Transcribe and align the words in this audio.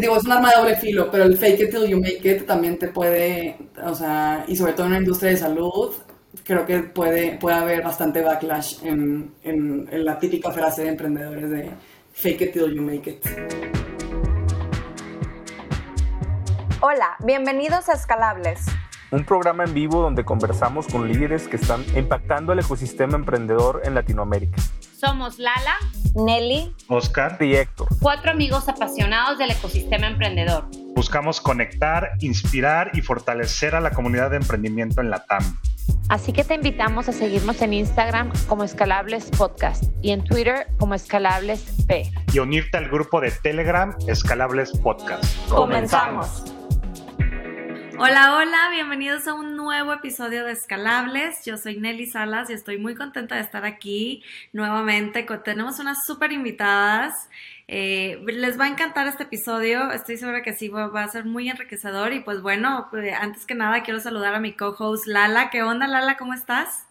digo, 0.00 0.16
es 0.16 0.24
un 0.24 0.32
arma 0.32 0.50
de 0.50 0.56
doble 0.56 0.76
filo, 0.76 1.10
pero 1.10 1.24
el 1.24 1.36
fake 1.36 1.60
it 1.60 1.70
till 1.70 1.86
you 1.86 2.00
make 2.00 2.20
it 2.24 2.46
también 2.46 2.78
te 2.78 2.88
puede, 2.88 3.56
o 3.84 3.94
sea, 3.94 4.44
y 4.46 4.56
sobre 4.56 4.72
todo 4.72 4.86
en 4.86 4.92
la 4.92 4.98
industria 4.98 5.30
de 5.30 5.36
salud, 5.36 5.94
creo 6.44 6.64
que 6.64 6.80
puede, 6.80 7.38
puede 7.38 7.56
haber 7.56 7.82
bastante 7.82 8.22
backlash 8.22 8.84
en, 8.84 9.34
en, 9.42 9.88
en 9.90 10.04
la 10.04 10.18
típica 10.18 10.50
frase 10.50 10.82
de 10.82 10.88
emprendedores 10.90 11.50
de 11.50 11.70
fake 12.12 12.42
it 12.42 12.52
till 12.52 12.74
you 12.74 12.82
make 12.82 13.10
it. 13.10 13.26
Hola, 16.80 17.16
bienvenidos 17.24 17.88
a 17.88 17.94
Escalables. 17.94 18.64
Un 19.10 19.24
programa 19.24 19.64
en 19.64 19.74
vivo 19.74 20.02
donde 20.02 20.24
conversamos 20.24 20.86
con 20.86 21.08
líderes 21.08 21.48
que 21.48 21.56
están 21.56 21.82
impactando 21.96 22.52
el 22.52 22.60
ecosistema 22.60 23.16
emprendedor 23.16 23.80
en 23.84 23.94
Latinoamérica. 23.94 24.58
Somos 24.98 25.38
Lala, 25.38 25.76
Nelly, 26.16 26.74
Oscar 26.88 27.36
y 27.40 27.54
Héctor. 27.54 27.86
Cuatro 28.00 28.32
amigos 28.32 28.68
apasionados 28.68 29.38
del 29.38 29.52
ecosistema 29.52 30.08
emprendedor. 30.08 30.64
Buscamos 30.96 31.40
conectar, 31.40 32.14
inspirar 32.18 32.90
y 32.94 33.00
fortalecer 33.00 33.76
a 33.76 33.80
la 33.80 33.92
comunidad 33.92 34.30
de 34.30 34.38
emprendimiento 34.38 35.00
en 35.00 35.10
la 35.10 35.24
TAM. 35.24 35.56
Así 36.08 36.32
que 36.32 36.42
te 36.42 36.54
invitamos 36.54 37.08
a 37.08 37.12
seguirnos 37.12 37.62
en 37.62 37.74
Instagram 37.74 38.32
como 38.48 38.64
Escalables 38.64 39.30
Podcast 39.30 39.84
y 40.02 40.10
en 40.10 40.24
Twitter 40.24 40.66
como 40.80 40.94
Escalables 40.94 41.62
P. 41.86 42.10
Y 42.32 42.40
unirte 42.40 42.76
al 42.76 42.88
grupo 42.88 43.20
de 43.20 43.30
Telegram 43.30 43.94
Escalables 44.08 44.72
Podcast. 44.78 45.24
Comenzamos. 45.48 46.42
Hola, 48.00 48.36
hola, 48.36 48.68
bienvenidos 48.70 49.26
a 49.26 49.34
un 49.34 49.56
nuevo 49.56 49.92
episodio 49.92 50.44
de 50.44 50.52
Escalables. 50.52 51.44
Yo 51.44 51.56
soy 51.56 51.78
Nelly 51.78 52.06
Salas 52.06 52.48
y 52.48 52.52
estoy 52.52 52.78
muy 52.78 52.94
contenta 52.94 53.34
de 53.34 53.40
estar 53.40 53.64
aquí 53.64 54.22
nuevamente. 54.52 55.26
Tenemos 55.44 55.80
unas 55.80 56.06
súper 56.06 56.30
invitadas. 56.30 57.28
Eh, 57.66 58.22
les 58.24 58.58
va 58.58 58.66
a 58.66 58.68
encantar 58.68 59.08
este 59.08 59.24
episodio, 59.24 59.90
estoy 59.90 60.16
segura 60.16 60.42
que 60.42 60.52
sí, 60.52 60.68
va, 60.68 60.86
a 61.02 61.08
ser 61.08 61.24
muy 61.24 61.50
enriquecedor. 61.50 62.12
Y 62.12 62.20
pues 62.20 62.40
bueno, 62.40 62.86
pues, 62.92 63.12
antes 63.20 63.44
que 63.46 63.56
nada 63.56 63.82
quiero 63.82 63.98
saludar 63.98 64.32
a 64.32 64.38
mi 64.38 64.52
co-host 64.52 65.08
Lala. 65.08 65.50
¿Qué 65.50 65.64
onda, 65.64 65.88
Lala? 65.88 66.16
¿Cómo 66.16 66.34
estás? 66.34 66.84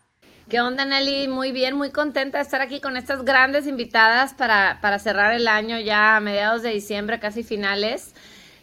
¿Qué 0.50 0.60
onda, 0.60 0.84
Nelly? 0.84 1.30
Muy 1.30 1.54
bien, 1.54 1.78
muy 1.78 1.92
contenta 1.92 2.40
de 2.40 2.44
estar 2.44 2.60
aquí 2.60 2.82
con 2.82 2.98
estas 2.98 3.24
grandes 3.24 3.66
invitadas 3.66 4.34
para, 4.34 4.80
para 4.82 5.00
cerrar 5.00 5.34
el 5.34 5.48
año 5.48 5.80
ya 5.80 6.18
a 6.18 6.20
mediados 6.20 6.64
de 6.64 6.72
diciembre, 6.72 7.20
casi 7.20 7.44
finales. 7.44 8.14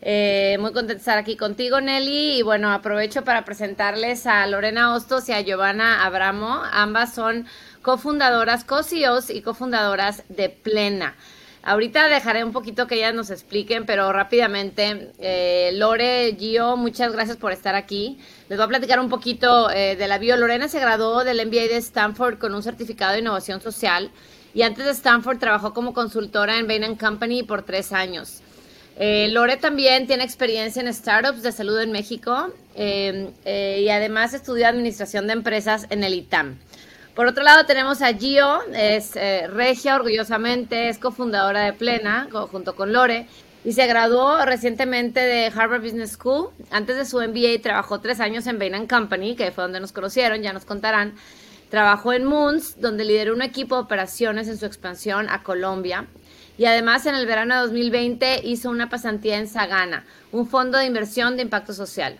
Eh, 0.06 0.58
muy 0.60 0.72
contenta 0.72 0.92
de 0.92 0.98
estar 0.98 1.16
aquí 1.16 1.34
contigo, 1.34 1.80
Nelly. 1.80 2.38
Y 2.38 2.42
bueno, 2.42 2.70
aprovecho 2.70 3.24
para 3.24 3.46
presentarles 3.46 4.26
a 4.26 4.46
Lorena 4.46 4.94
Hostos 4.94 5.28
y 5.30 5.32
a 5.32 5.40
Giovanna 5.40 6.04
Abramo. 6.04 6.62
Ambas 6.70 7.14
son 7.14 7.46
cofundadoras, 7.80 8.64
co-CEOs 8.64 9.30
y 9.30 9.40
cofundadoras 9.40 10.22
de 10.28 10.50
Plena. 10.50 11.16
Ahorita 11.62 12.08
dejaré 12.08 12.44
un 12.44 12.52
poquito 12.52 12.86
que 12.86 12.96
ellas 12.96 13.14
nos 13.14 13.30
expliquen, 13.30 13.86
pero 13.86 14.12
rápidamente, 14.12 15.12
eh, 15.18 15.70
Lore, 15.72 16.36
Gio, 16.38 16.76
muchas 16.76 17.14
gracias 17.14 17.38
por 17.38 17.52
estar 17.52 17.74
aquí. 17.74 18.18
Les 18.50 18.58
voy 18.58 18.66
a 18.66 18.68
platicar 18.68 19.00
un 19.00 19.08
poquito 19.08 19.70
eh, 19.70 19.96
de 19.96 20.06
la 20.06 20.18
bio. 20.18 20.36
Lorena 20.36 20.68
se 20.68 20.78
graduó 20.78 21.24
del 21.24 21.46
MBA 21.46 21.68
de 21.68 21.78
Stanford 21.78 22.36
con 22.36 22.54
un 22.54 22.62
certificado 22.62 23.14
de 23.14 23.20
innovación 23.20 23.62
social 23.62 24.10
y 24.52 24.60
antes 24.60 24.84
de 24.84 24.90
Stanford 24.90 25.38
trabajó 25.38 25.72
como 25.72 25.94
consultora 25.94 26.58
en 26.58 26.66
Bain 26.66 26.96
Company 26.96 27.42
por 27.42 27.62
tres 27.62 27.92
años. 27.92 28.43
Eh, 28.96 29.28
Lore 29.30 29.56
también 29.56 30.06
tiene 30.06 30.22
experiencia 30.22 30.80
en 30.80 30.92
startups 30.92 31.42
de 31.42 31.50
salud 31.50 31.80
en 31.80 31.90
México 31.90 32.50
eh, 32.76 33.30
eh, 33.44 33.80
y 33.82 33.88
además 33.88 34.34
estudió 34.34 34.68
administración 34.68 35.26
de 35.26 35.32
empresas 35.32 35.86
en 35.90 36.04
el 36.04 36.14
ITAM. 36.14 36.58
Por 37.16 37.26
otro 37.26 37.42
lado 37.42 37.66
tenemos 37.66 38.02
a 38.02 38.12
Gio, 38.14 38.60
es 38.72 39.14
regia 39.14 39.94
orgullosamente, 39.94 40.88
es 40.88 40.98
cofundadora 40.98 41.64
de 41.64 41.72
Plena 41.72 42.28
junto 42.50 42.74
con 42.74 42.92
Lore 42.92 43.28
y 43.64 43.72
se 43.72 43.86
graduó 43.86 44.44
recientemente 44.44 45.20
de 45.20 45.46
Harvard 45.46 45.80
Business 45.80 46.12
School. 46.12 46.48
Antes 46.72 46.96
de 46.96 47.04
su 47.04 47.18
MBA 47.18 47.62
trabajó 47.62 48.00
tres 48.00 48.18
años 48.18 48.48
en 48.48 48.58
Bain 48.58 48.88
Company, 48.88 49.36
que 49.36 49.52
fue 49.52 49.62
donde 49.62 49.78
nos 49.78 49.92
conocieron, 49.92 50.42
ya 50.42 50.52
nos 50.52 50.64
contarán. 50.64 51.14
Trabajó 51.70 52.12
en 52.12 52.24
Moons, 52.24 52.80
donde 52.80 53.04
lideró 53.04 53.32
un 53.32 53.42
equipo 53.42 53.76
de 53.76 53.82
operaciones 53.82 54.48
en 54.48 54.58
su 54.58 54.66
expansión 54.66 55.28
a 55.30 55.44
Colombia 55.44 56.08
y 56.56 56.66
además 56.66 57.06
en 57.06 57.14
el 57.14 57.26
verano 57.26 57.54
de 57.54 57.60
2020 57.62 58.40
hizo 58.44 58.70
una 58.70 58.88
pasantía 58.88 59.38
en 59.38 59.48
Sagana, 59.48 60.04
un 60.32 60.46
fondo 60.48 60.78
de 60.78 60.86
inversión 60.86 61.36
de 61.36 61.42
impacto 61.42 61.72
social. 61.72 62.18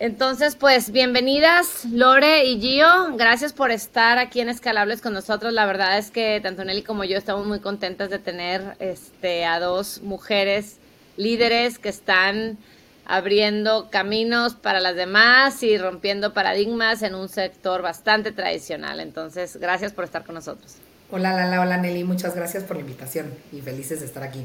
Entonces, 0.00 0.54
pues 0.54 0.92
bienvenidas 0.92 1.84
Lore 1.84 2.44
y 2.44 2.60
Gio, 2.60 3.16
gracias 3.16 3.52
por 3.52 3.72
estar 3.72 4.18
aquí 4.18 4.40
en 4.40 4.48
Escalables 4.48 5.00
con 5.00 5.12
nosotros. 5.12 5.52
La 5.52 5.66
verdad 5.66 5.98
es 5.98 6.12
que 6.12 6.40
tanto 6.40 6.64
Nelly 6.64 6.82
como 6.82 7.02
yo 7.02 7.18
estamos 7.18 7.46
muy 7.46 7.58
contentas 7.58 8.08
de 8.08 8.20
tener 8.20 8.76
este, 8.78 9.44
a 9.44 9.58
dos 9.58 10.00
mujeres 10.02 10.78
líderes 11.16 11.80
que 11.80 11.88
están 11.88 12.58
abriendo 13.06 13.88
caminos 13.90 14.54
para 14.54 14.78
las 14.78 14.94
demás 14.94 15.64
y 15.64 15.76
rompiendo 15.78 16.32
paradigmas 16.32 17.02
en 17.02 17.16
un 17.16 17.28
sector 17.28 17.82
bastante 17.82 18.30
tradicional. 18.30 19.00
Entonces, 19.00 19.56
gracias 19.56 19.92
por 19.92 20.04
estar 20.04 20.24
con 20.24 20.36
nosotros. 20.36 20.76
Hola 21.10 21.32
Lala, 21.32 21.62
hola 21.62 21.78
Nelly, 21.78 22.04
muchas 22.04 22.36
gracias 22.36 22.64
por 22.64 22.76
la 22.76 22.82
invitación 22.82 23.32
y 23.50 23.62
felices 23.62 24.00
de 24.00 24.06
estar 24.06 24.22
aquí. 24.22 24.44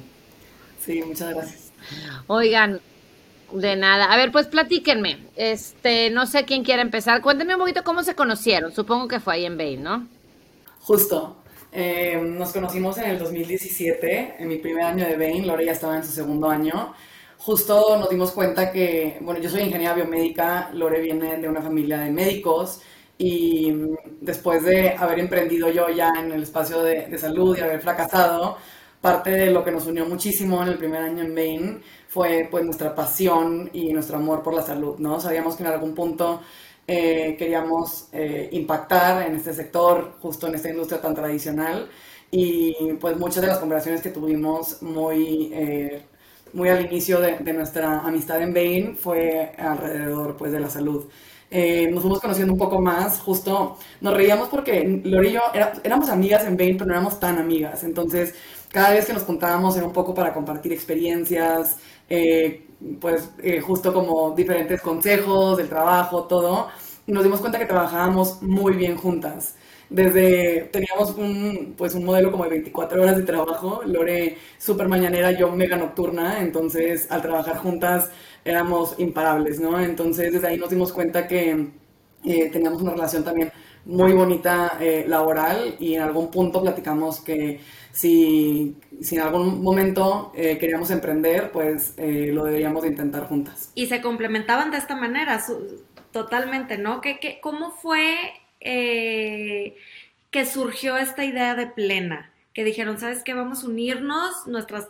Sí, 0.79 1.01
muchas 1.05 1.33
gracias. 1.33 1.73
Oigan, 2.27 2.79
de 3.51 3.75
nada. 3.75 4.05
A 4.05 4.15
ver, 4.15 4.31
pues 4.31 4.47
platíquenme. 4.47 5.17
Este, 5.35 6.09
no 6.09 6.25
sé 6.25 6.45
quién 6.45 6.63
quiere 6.63 6.81
empezar. 6.81 7.21
Cuéntenme 7.21 7.55
un 7.55 7.59
poquito 7.59 7.83
cómo 7.83 8.01
se 8.01 8.15
conocieron. 8.15 8.71
Supongo 8.71 9.09
que 9.09 9.19
fue 9.19 9.33
ahí 9.33 9.45
en 9.45 9.57
Bain, 9.57 9.83
¿no? 9.83 10.07
Justo. 10.79 11.35
Eh, 11.73 12.17
nos 12.23 12.53
conocimos 12.53 12.97
en 12.97 13.09
el 13.09 13.19
2017, 13.19 14.35
en 14.39 14.47
mi 14.47 14.57
primer 14.57 14.85
año 14.85 15.05
de 15.05 15.17
Bain. 15.17 15.45
Lore 15.45 15.65
ya 15.65 15.73
estaba 15.73 15.97
en 15.97 16.05
su 16.05 16.13
segundo 16.13 16.49
año. 16.49 16.93
Justo 17.39 17.97
nos 17.97 18.09
dimos 18.09 18.31
cuenta 18.31 18.71
que, 18.71 19.17
bueno, 19.19 19.41
yo 19.41 19.49
soy 19.49 19.63
ingeniera 19.63 19.93
biomédica, 19.93 20.69
Lore 20.71 21.01
viene 21.01 21.35
de 21.37 21.49
una 21.49 21.61
familia 21.61 21.99
de 21.99 22.09
médicos 22.09 22.79
y 23.17 23.73
después 24.21 24.63
de 24.63 24.91
haber 24.91 25.19
emprendido 25.19 25.69
yo 25.69 25.89
ya 25.89 26.11
en 26.17 26.31
el 26.31 26.43
espacio 26.43 26.81
de, 26.81 27.17
salud 27.17 27.57
y 27.57 27.61
haber 27.61 27.81
fracasado, 27.81 28.57
parte 29.01 29.31
de 29.31 29.51
lo 29.51 29.63
que 29.63 29.71
nos 29.71 29.85
unió 29.85 30.05
muchísimo 30.05 30.61
en 30.63 30.69
el 30.69 30.77
primer 30.77 31.01
año 31.01 31.23
en 31.23 31.35
Bain 31.35 31.81
fue 32.07 32.47
pues 32.49 32.63
nuestra 32.65 32.95
pasión 32.95 33.69
y 33.73 33.91
nuestro 33.93 34.17
amor 34.17 34.43
por 34.43 34.53
la 34.53 34.61
salud, 34.61 34.97
¿no? 34.99 35.19
Sabíamos 35.19 35.55
que 35.55 35.63
en 35.63 35.69
algún 35.69 35.93
punto 35.93 36.41
eh, 36.87 37.35
queríamos 37.37 38.07
eh, 38.11 38.49
impactar 38.51 39.27
en 39.27 39.35
este 39.35 39.53
sector, 39.53 40.15
justo 40.19 40.47
en 40.47 40.55
esta 40.55 40.69
industria 40.69 41.01
tan 41.01 41.15
tradicional 41.15 41.89
y 42.31 42.93
pues 42.99 43.17
muchas 43.17 43.41
de 43.41 43.47
las 43.47 43.59
conversaciones 43.59 44.01
que 44.01 44.09
tuvimos 44.09 44.81
muy, 44.81 45.51
eh, 45.53 46.03
muy 46.53 46.69
al 46.69 46.85
inicio 46.85 47.19
de, 47.19 47.37
de, 47.39 47.53
nuestra 47.53 47.99
amistad 47.99 48.41
en 48.41 48.53
Bain 48.53 48.97
fue 48.97 49.53
alrededor 49.57 50.35
pues 50.37 50.51
de 50.51 50.59
la 50.59 50.69
salud. 50.69 51.05
Eh, 51.55 51.87
nos 51.91 52.01
fuimos 52.01 52.19
conociendo 52.19 52.51
un 52.51 52.57
poco 52.57 52.81
más, 52.81 53.19
justo 53.19 53.77
nos 54.01 54.13
reíamos 54.15 54.49
porque 54.49 55.01
Lori 55.03 55.27
y 55.27 55.31
yo 55.33 55.41
éramos 55.83 56.09
amigas 56.09 56.45
en 56.45 56.57
Bain, 56.57 56.75
pero 56.77 56.87
no 56.87 56.93
éramos 56.93 57.19
tan 57.19 57.37
amigas, 57.37 57.83
entonces 57.83 58.33
cada 58.71 58.89
vez 58.89 59.05
que 59.05 59.13
nos 59.13 59.21
contábamos 59.21 59.77
era 59.77 59.85
un 59.85 59.93
poco 59.93 60.15
para 60.15 60.33
compartir 60.33 60.73
experiencias, 60.73 61.77
eh, 62.09 62.65
pues 62.99 63.29
eh, 63.43 63.59
justo 63.61 63.93
como 63.93 64.31
diferentes 64.31 64.81
consejos 64.81 65.57
del 65.57 65.69
trabajo, 65.69 66.23
todo, 66.23 66.69
y 67.05 67.11
nos 67.11 67.23
dimos 67.23 67.39
cuenta 67.39 67.59
que 67.59 67.67
trabajábamos 67.67 68.41
muy 68.41 68.73
bien 68.73 68.97
juntas. 68.97 69.53
Desde, 69.91 70.69
teníamos 70.71 71.11
un, 71.15 71.75
pues 71.77 71.93
un 71.93 72.03
modelo 72.03 72.31
como 72.31 72.45
de 72.45 72.49
24 72.49 72.99
horas 72.99 73.15
de 73.15 73.23
trabajo, 73.23 73.83
Lore 73.85 74.37
súper 74.57 74.87
mañanera, 74.87 75.31
yo 75.31 75.51
mega 75.51 75.77
nocturna, 75.77 76.41
entonces 76.41 77.05
al 77.11 77.21
trabajar 77.21 77.57
juntas 77.57 78.09
éramos 78.45 78.95
imparables, 78.97 79.59
¿no? 79.59 79.79
Entonces 79.79 80.33
desde 80.33 80.47
ahí 80.47 80.57
nos 80.57 80.69
dimos 80.69 80.91
cuenta 80.91 81.27
que 81.27 81.69
eh, 82.25 82.49
teníamos 82.49 82.81
una 82.81 82.91
relación 82.91 83.23
también 83.23 83.51
muy 83.85 84.13
bonita 84.13 84.77
eh, 84.79 85.05
laboral 85.07 85.75
y 85.79 85.95
en 85.95 86.01
algún 86.01 86.31
punto 86.31 86.61
platicamos 86.61 87.19
que 87.19 87.59
si, 87.91 88.77
si 89.01 89.15
en 89.15 89.21
algún 89.21 89.61
momento 89.61 90.31
eh, 90.35 90.57
queríamos 90.57 90.89
emprender, 90.89 91.51
pues 91.51 91.95
lo 91.97 92.45
deberíamos 92.45 92.83
de 92.83 92.89
intentar 92.89 93.27
juntas. 93.27 93.71
Y 93.75 93.87
se 93.87 94.01
complementaban 94.01 94.71
de 94.71 94.77
esta 94.77 94.95
manera, 94.95 95.43
totalmente, 96.11 96.77
¿no? 96.77 97.01
¿Qué, 97.01 97.19
qué, 97.19 97.39
cómo 97.41 97.71
fue 97.71 98.15
que 98.59 100.45
surgió 100.45 100.97
esta 100.97 101.25
idea 101.25 101.55
de 101.55 101.67
plena? 101.67 102.31
Que 102.53 102.63
dijeron, 102.63 102.97
¿sabes 102.99 103.23
qué? 103.23 103.33
Vamos 103.33 103.63
a 103.63 103.67
unirnos, 103.67 104.47
nuestras 104.47 104.87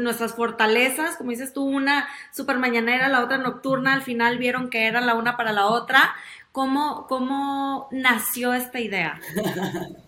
nuestras 0.00 0.34
fortalezas, 0.34 1.16
como 1.16 1.30
dices 1.30 1.52
tú, 1.52 1.64
una 1.64 2.08
super 2.32 2.58
mañanera, 2.58 3.08
la 3.08 3.24
otra 3.24 3.38
nocturna, 3.38 3.92
al 3.92 4.02
final 4.02 4.38
vieron 4.38 4.70
que 4.70 4.86
era 4.86 5.00
la 5.00 5.14
una 5.14 5.36
para 5.36 5.52
la 5.52 5.66
otra. 5.66 6.14
¿Cómo, 6.52 7.06
cómo 7.08 7.88
nació 7.90 8.54
esta 8.54 8.80
idea? 8.80 9.20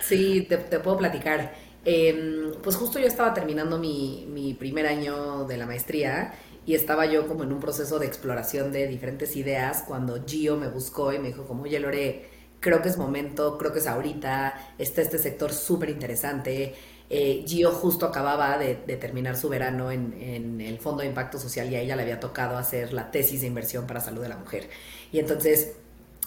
Sí, 0.00 0.46
te, 0.48 0.58
puedo 0.78 0.96
platicar. 0.96 1.54
Em, 1.84 2.52
pues 2.62 2.76
justo 2.76 3.00
yo 3.00 3.06
estaba 3.08 3.34
terminando 3.34 3.78
mi, 3.78 4.26
mi 4.28 4.54
primer 4.54 4.86
año 4.86 5.44
de 5.44 5.56
la 5.56 5.66
maestría 5.66 6.34
y 6.64 6.74
estaba 6.74 7.06
yo 7.06 7.26
como 7.26 7.44
en 7.44 7.52
un 7.52 7.60
proceso 7.60 7.98
de 7.98 8.06
exploración 8.06 8.72
de 8.72 8.86
diferentes 8.86 9.34
ideas 9.36 9.84
cuando 9.86 10.22
Gio 10.26 10.56
me 10.56 10.68
buscó 10.68 11.12
y 11.12 11.18
me 11.18 11.28
dijo 11.28 11.46
como, 11.46 11.62
oye 11.62 11.80
Lore, 11.80 12.28
creo 12.60 12.82
que 12.82 12.88
es 12.88 12.98
momento, 12.98 13.56
creo 13.56 13.72
que 13.72 13.78
es 13.78 13.86
ahorita, 13.86 14.74
está 14.78 15.00
este 15.00 15.18
sector 15.18 15.52
súper 15.52 15.90
interesante, 15.90 16.74
Eh, 17.10 17.44
Gio 17.46 17.70
justo 17.70 18.06
acababa 18.06 18.58
de, 18.58 18.74
terminar 18.96 19.36
su 19.36 19.48
verano 19.48 19.90
en, 19.90 20.60
el 20.60 20.78
Fondo 20.78 21.02
de 21.02 21.08
Impacto 21.08 21.38
Social 21.38 21.70
y 21.70 21.76
a 21.76 21.80
ella 21.80 21.96
le 21.96 22.02
había 22.02 22.20
tocado 22.20 22.56
hacer 22.56 22.92
la 22.92 23.10
tesis 23.10 23.40
de 23.40 23.46
inversión 23.46 23.86
para 23.86 24.00
salud 24.00 24.22
de 24.22 24.28
la 24.28 24.36
mujer. 24.36 24.68
Y 25.10 25.18
entonces, 25.18 25.72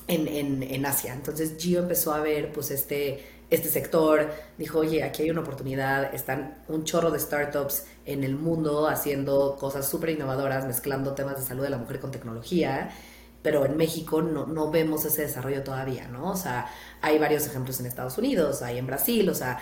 en, 0.07 0.63
en 0.63 0.86
Asia. 0.86 1.13
Entonces 1.13 1.56
Gio 1.57 1.80
empezó 1.80 2.13
a 2.13 2.19
ver 2.22 2.51
pues 2.51 2.72
este, 2.72 3.24
este 3.51 3.69
sector, 3.69 4.31
dijo, 4.57 4.80
oye, 4.80 5.04
aquí 5.04 5.24
hay 5.24 5.30
una 5.30 5.42
oportunidad, 5.42 6.13
están 6.16 6.63
un 6.68 6.83
chorro 6.83 7.12
de 7.12 7.19
startups 7.19 7.86
en 8.06 8.24
el 8.24 8.36
mundo 8.36 8.88
haciendo 8.88 9.57
cosas 9.60 9.88
súper 9.88 10.12
innovadoras, 10.12 10.66
mezclando 10.66 11.13
temas 11.13 11.38
de 11.38 11.44
salud 11.44 11.63
de 11.63 11.69
la 11.69 11.78
mujer 11.78 12.00
con 12.00 12.12
tecnología 12.12 12.92
pero 13.41 13.65
en 13.65 13.75
México 13.77 14.21
no, 14.21 14.45
no, 14.45 14.69
vemos 14.69 15.05
ese 15.05 15.23
desarrollo 15.23 15.63
todavía, 15.63 16.07
¿no? 16.07 16.31
O 16.31 16.35
sea, 16.35 16.67
hay 17.01 17.17
varios 17.17 17.45
ejemplos 17.47 17.79
en 17.79 17.88
Estados 17.88 18.17
Unidos, 18.17 18.61
hay 18.61 18.77
en 18.77 18.88
Brasil, 18.88 19.27
o 19.29 19.33
sea, 19.33 19.59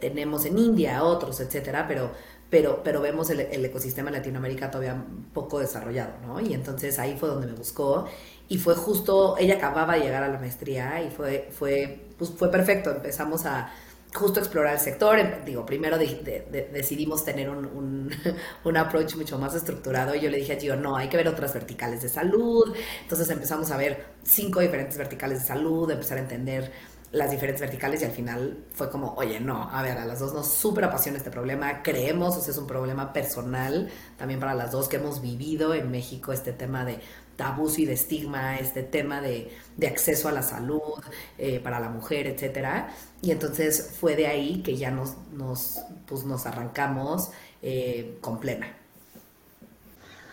tenemos 0.00 0.44
en 0.46 0.58
India 0.58 1.04
otros, 1.04 1.40
etcétera, 1.40 1.86
pero, 1.86 2.10
pero, 2.50 2.82
pero 2.82 3.00
vemos 3.00 3.30
el, 3.30 3.40
ecosistema 3.64 4.10
en 4.10 4.16
Latinoamérica 4.16 4.70
todavía 4.70 5.04
poco 5.32 5.60
desarrollado, 5.60 6.14
¿no? 6.26 6.40
Y 6.40 6.54
entonces 6.54 6.98
ahí 6.98 7.16
fue 7.18 7.28
donde 7.28 7.46
me 7.46 7.52
buscó 7.52 8.06
y 8.48 8.58
fue 8.58 8.74
justo, 8.74 9.36
ella 9.38 9.56
acababa 9.56 9.94
de 9.94 10.00
llegar 10.00 10.24
a 10.24 10.28
la 10.28 10.38
maestría 10.38 11.02
y 11.02 11.10
fue, 11.10 11.48
fue, 11.52 12.08
pues 12.18 12.30
fue 12.30 12.50
perfecto, 12.50 12.90
empezamos 12.90 13.46
a 13.46 13.72
justo 14.14 14.40
explorar 14.40 14.74
el 14.74 14.80
sector. 14.80 15.44
Digo, 15.44 15.64
primero 15.64 15.98
decidimos 15.98 17.24
tener 17.24 17.48
un, 17.50 18.10
un, 18.64 18.76
approach 18.76 19.14
mucho 19.16 19.38
más 19.38 19.54
estructurado 19.54 20.14
y 20.14 20.20
yo 20.20 20.30
le 20.30 20.38
dije 20.38 20.54
a 20.54 20.60
Gio, 20.60 20.76
no, 20.76 20.96
hay 20.96 21.08
que 21.08 21.16
ver 21.16 21.28
otras 21.28 21.52
verticales 21.52 22.02
de 22.02 22.08
salud. 22.08 22.74
Entonces 23.02 23.28
empezamos 23.30 23.70
a 23.70 23.76
ver 23.76 24.04
cinco 24.22 24.60
diferentes 24.60 24.96
verticales 24.96 25.40
de 25.40 25.46
salud, 25.46 25.90
empezar 25.90 26.18
a 26.18 26.22
entender 26.22 26.72
las 27.12 27.30
diferentes 27.30 27.60
verticales 27.60 28.02
y 28.02 28.04
al 28.04 28.12
final 28.12 28.66
fue 28.72 28.88
como, 28.88 29.14
oye, 29.14 29.40
no, 29.40 29.68
a 29.68 29.82
ver, 29.82 29.98
a 29.98 30.04
las 30.04 30.20
dos 30.20 30.32
nos 30.32 30.46
súper 30.46 30.84
apasiona 30.84 31.18
este 31.18 31.30
problema, 31.30 31.82
creemos, 31.82 32.36
o 32.36 32.40
sea, 32.40 32.52
es 32.52 32.58
un 32.58 32.68
problema 32.68 33.12
personal 33.12 33.90
también 34.16 34.38
para 34.38 34.54
las 34.54 34.70
dos 34.70 34.88
que 34.88 34.96
hemos 34.96 35.20
vivido 35.20 35.74
en 35.74 35.90
México 35.90 36.32
este 36.32 36.52
tema 36.52 36.84
de 36.84 37.00
tabús 37.40 37.78
y 37.78 37.86
de 37.86 37.94
estigma, 37.94 38.58
este 38.58 38.82
tema 38.82 39.22
de, 39.22 39.50
acceso 39.88 40.28
a 40.28 40.32
la 40.32 40.42
salud 40.42 41.02
eh, 41.38 41.58
para 41.58 41.80
la 41.80 41.88
mujer, 41.88 42.26
etcétera. 42.26 42.90
Y 43.22 43.30
entonces 43.30 43.96
fue 43.98 44.14
de 44.14 44.26
ahí 44.26 44.62
que 44.62 44.76
ya 44.76 44.90
nos, 44.90 45.16
nos, 45.32 45.78
pues 46.06 46.24
nos 46.24 46.44
arrancamos 46.44 47.30
eh, 47.62 48.18
con 48.20 48.40
plena. 48.40 48.66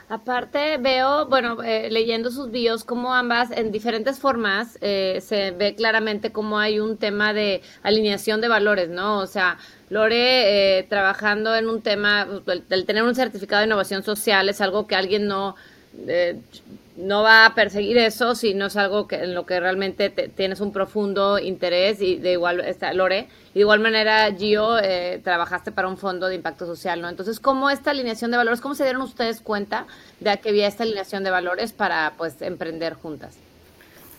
Aparte 0.09 0.77
veo, 0.79 1.27
bueno, 1.27 1.63
eh, 1.63 1.89
leyendo 1.89 2.29
sus 2.29 2.51
bios, 2.51 2.83
como 2.83 3.13
ambas 3.13 3.51
en 3.51 3.71
diferentes 3.71 4.19
formas 4.19 4.73
se 4.73 5.53
ve 5.57 5.75
claramente 5.77 6.33
cómo 6.33 6.59
hay 6.59 6.81
un 6.81 6.97
tema 6.97 7.33
de 7.33 7.61
alineación 7.83 8.41
de 8.41 8.49
valores, 8.49 8.89
¿no? 8.89 9.19
O 9.19 9.27
sea, 9.27 9.57
Lore 9.89 10.85
trabajando 10.89 11.55
en 11.55 11.69
un 11.69 11.81
tema, 11.81 12.27
el, 12.69 12.85
tener 12.85 13.03
un 13.03 13.15
certificado 13.15 13.61
de 13.61 13.67
innovación 13.67 14.03
social 14.03 14.49
es 14.49 14.59
algo 14.59 14.87
que 14.87 14.95
alguien 14.95 15.25
no 15.27 15.55
no 16.97 17.21
va 17.21 17.45
a 17.45 17.53
perseguir 17.53 17.97
eso 17.99 18.33
si 18.33 18.55
no 18.55 18.65
es 18.65 18.75
algo 18.75 19.07
que, 19.07 19.17
en 19.17 19.35
lo 19.35 19.45
que 19.45 19.59
realmente 19.59 20.09
tienes 20.09 20.59
un 20.59 20.71
profundo 20.71 21.37
interés 21.37 22.01
y 22.01 22.15
de 22.17 22.33
igual, 22.33 22.59
está 22.61 22.91
Lore, 22.93 23.27
y 23.51 23.53
de 23.53 23.59
igual 23.59 23.79
manera 23.79 24.33
Gio, 24.35 24.79
eh, 24.79 25.21
trabajaste 25.23 25.71
para 25.71 25.87
un 25.87 25.97
fondo 25.97 26.27
de 26.27 26.35
impacto 26.35 26.65
social, 26.65 26.99
¿no? 26.99 27.07
Entonces, 27.07 27.39
¿cómo 27.39 27.69
esta 27.69 27.91
alineación 27.91 28.31
de 28.31 28.37
valores, 28.37 28.61
cómo 28.61 28.73
se 28.73 28.83
dieron 28.83 29.03
ustedes 29.03 29.41
cuenta 29.41 29.85
de 30.19 30.37
que 30.39 30.49
había 30.49 30.67
esta 30.67 30.83
alineación 30.83 31.23
de 31.23 31.29
valores 31.29 31.71
para, 31.71 32.13
pues, 32.17 32.41
emprender 32.41 32.95
juntas? 32.95 33.35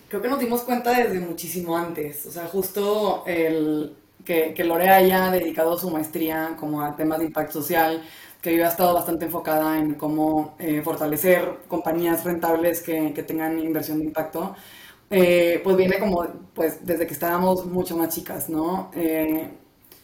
Creo 0.08 0.22
que 0.22 0.28
nos 0.28 0.38
dimos 0.38 0.62
cuenta 0.62 0.92
desde 0.92 1.19
muchísimo 1.19 1.76
antes, 1.76 2.26
o 2.26 2.31
sea, 2.31 2.46
justo 2.46 3.24
el 3.26 3.92
que, 4.24 4.54
que 4.54 4.62
Lore 4.62 4.88
haya 4.88 5.31
dedicado 5.31 5.76
su 5.76 5.90
maestría 5.90 6.56
como 6.58 6.82
a 6.82 6.96
temas 6.96 7.19
de 7.19 7.26
impacto 7.26 7.54
social, 7.54 8.02
que 8.48 8.56
yo 8.56 8.64
he 8.64 8.68
estado 8.68 8.94
bastante 8.94 9.26
enfocada 9.26 9.78
en 9.78 9.94
cómo 9.94 10.54
eh, 10.58 10.80
fortalecer 10.82 11.60
compañías 11.68 12.24
rentables 12.24 12.80
que, 12.80 13.12
que, 13.12 13.22
tengan 13.22 13.58
inversión 13.58 13.98
de 13.98 14.04
impacto, 14.06 14.54
eh, 15.10 15.60
pues 15.62 15.76
viene 15.76 15.98
como 15.98 16.26
pues 16.54 16.84
desde 16.86 17.06
que 17.06 17.12
estábamos 17.12 17.66
mucho 17.66 17.96
más 17.96 18.14
chicas, 18.14 18.48
¿no? 18.48 18.90
Eh, 18.94 19.50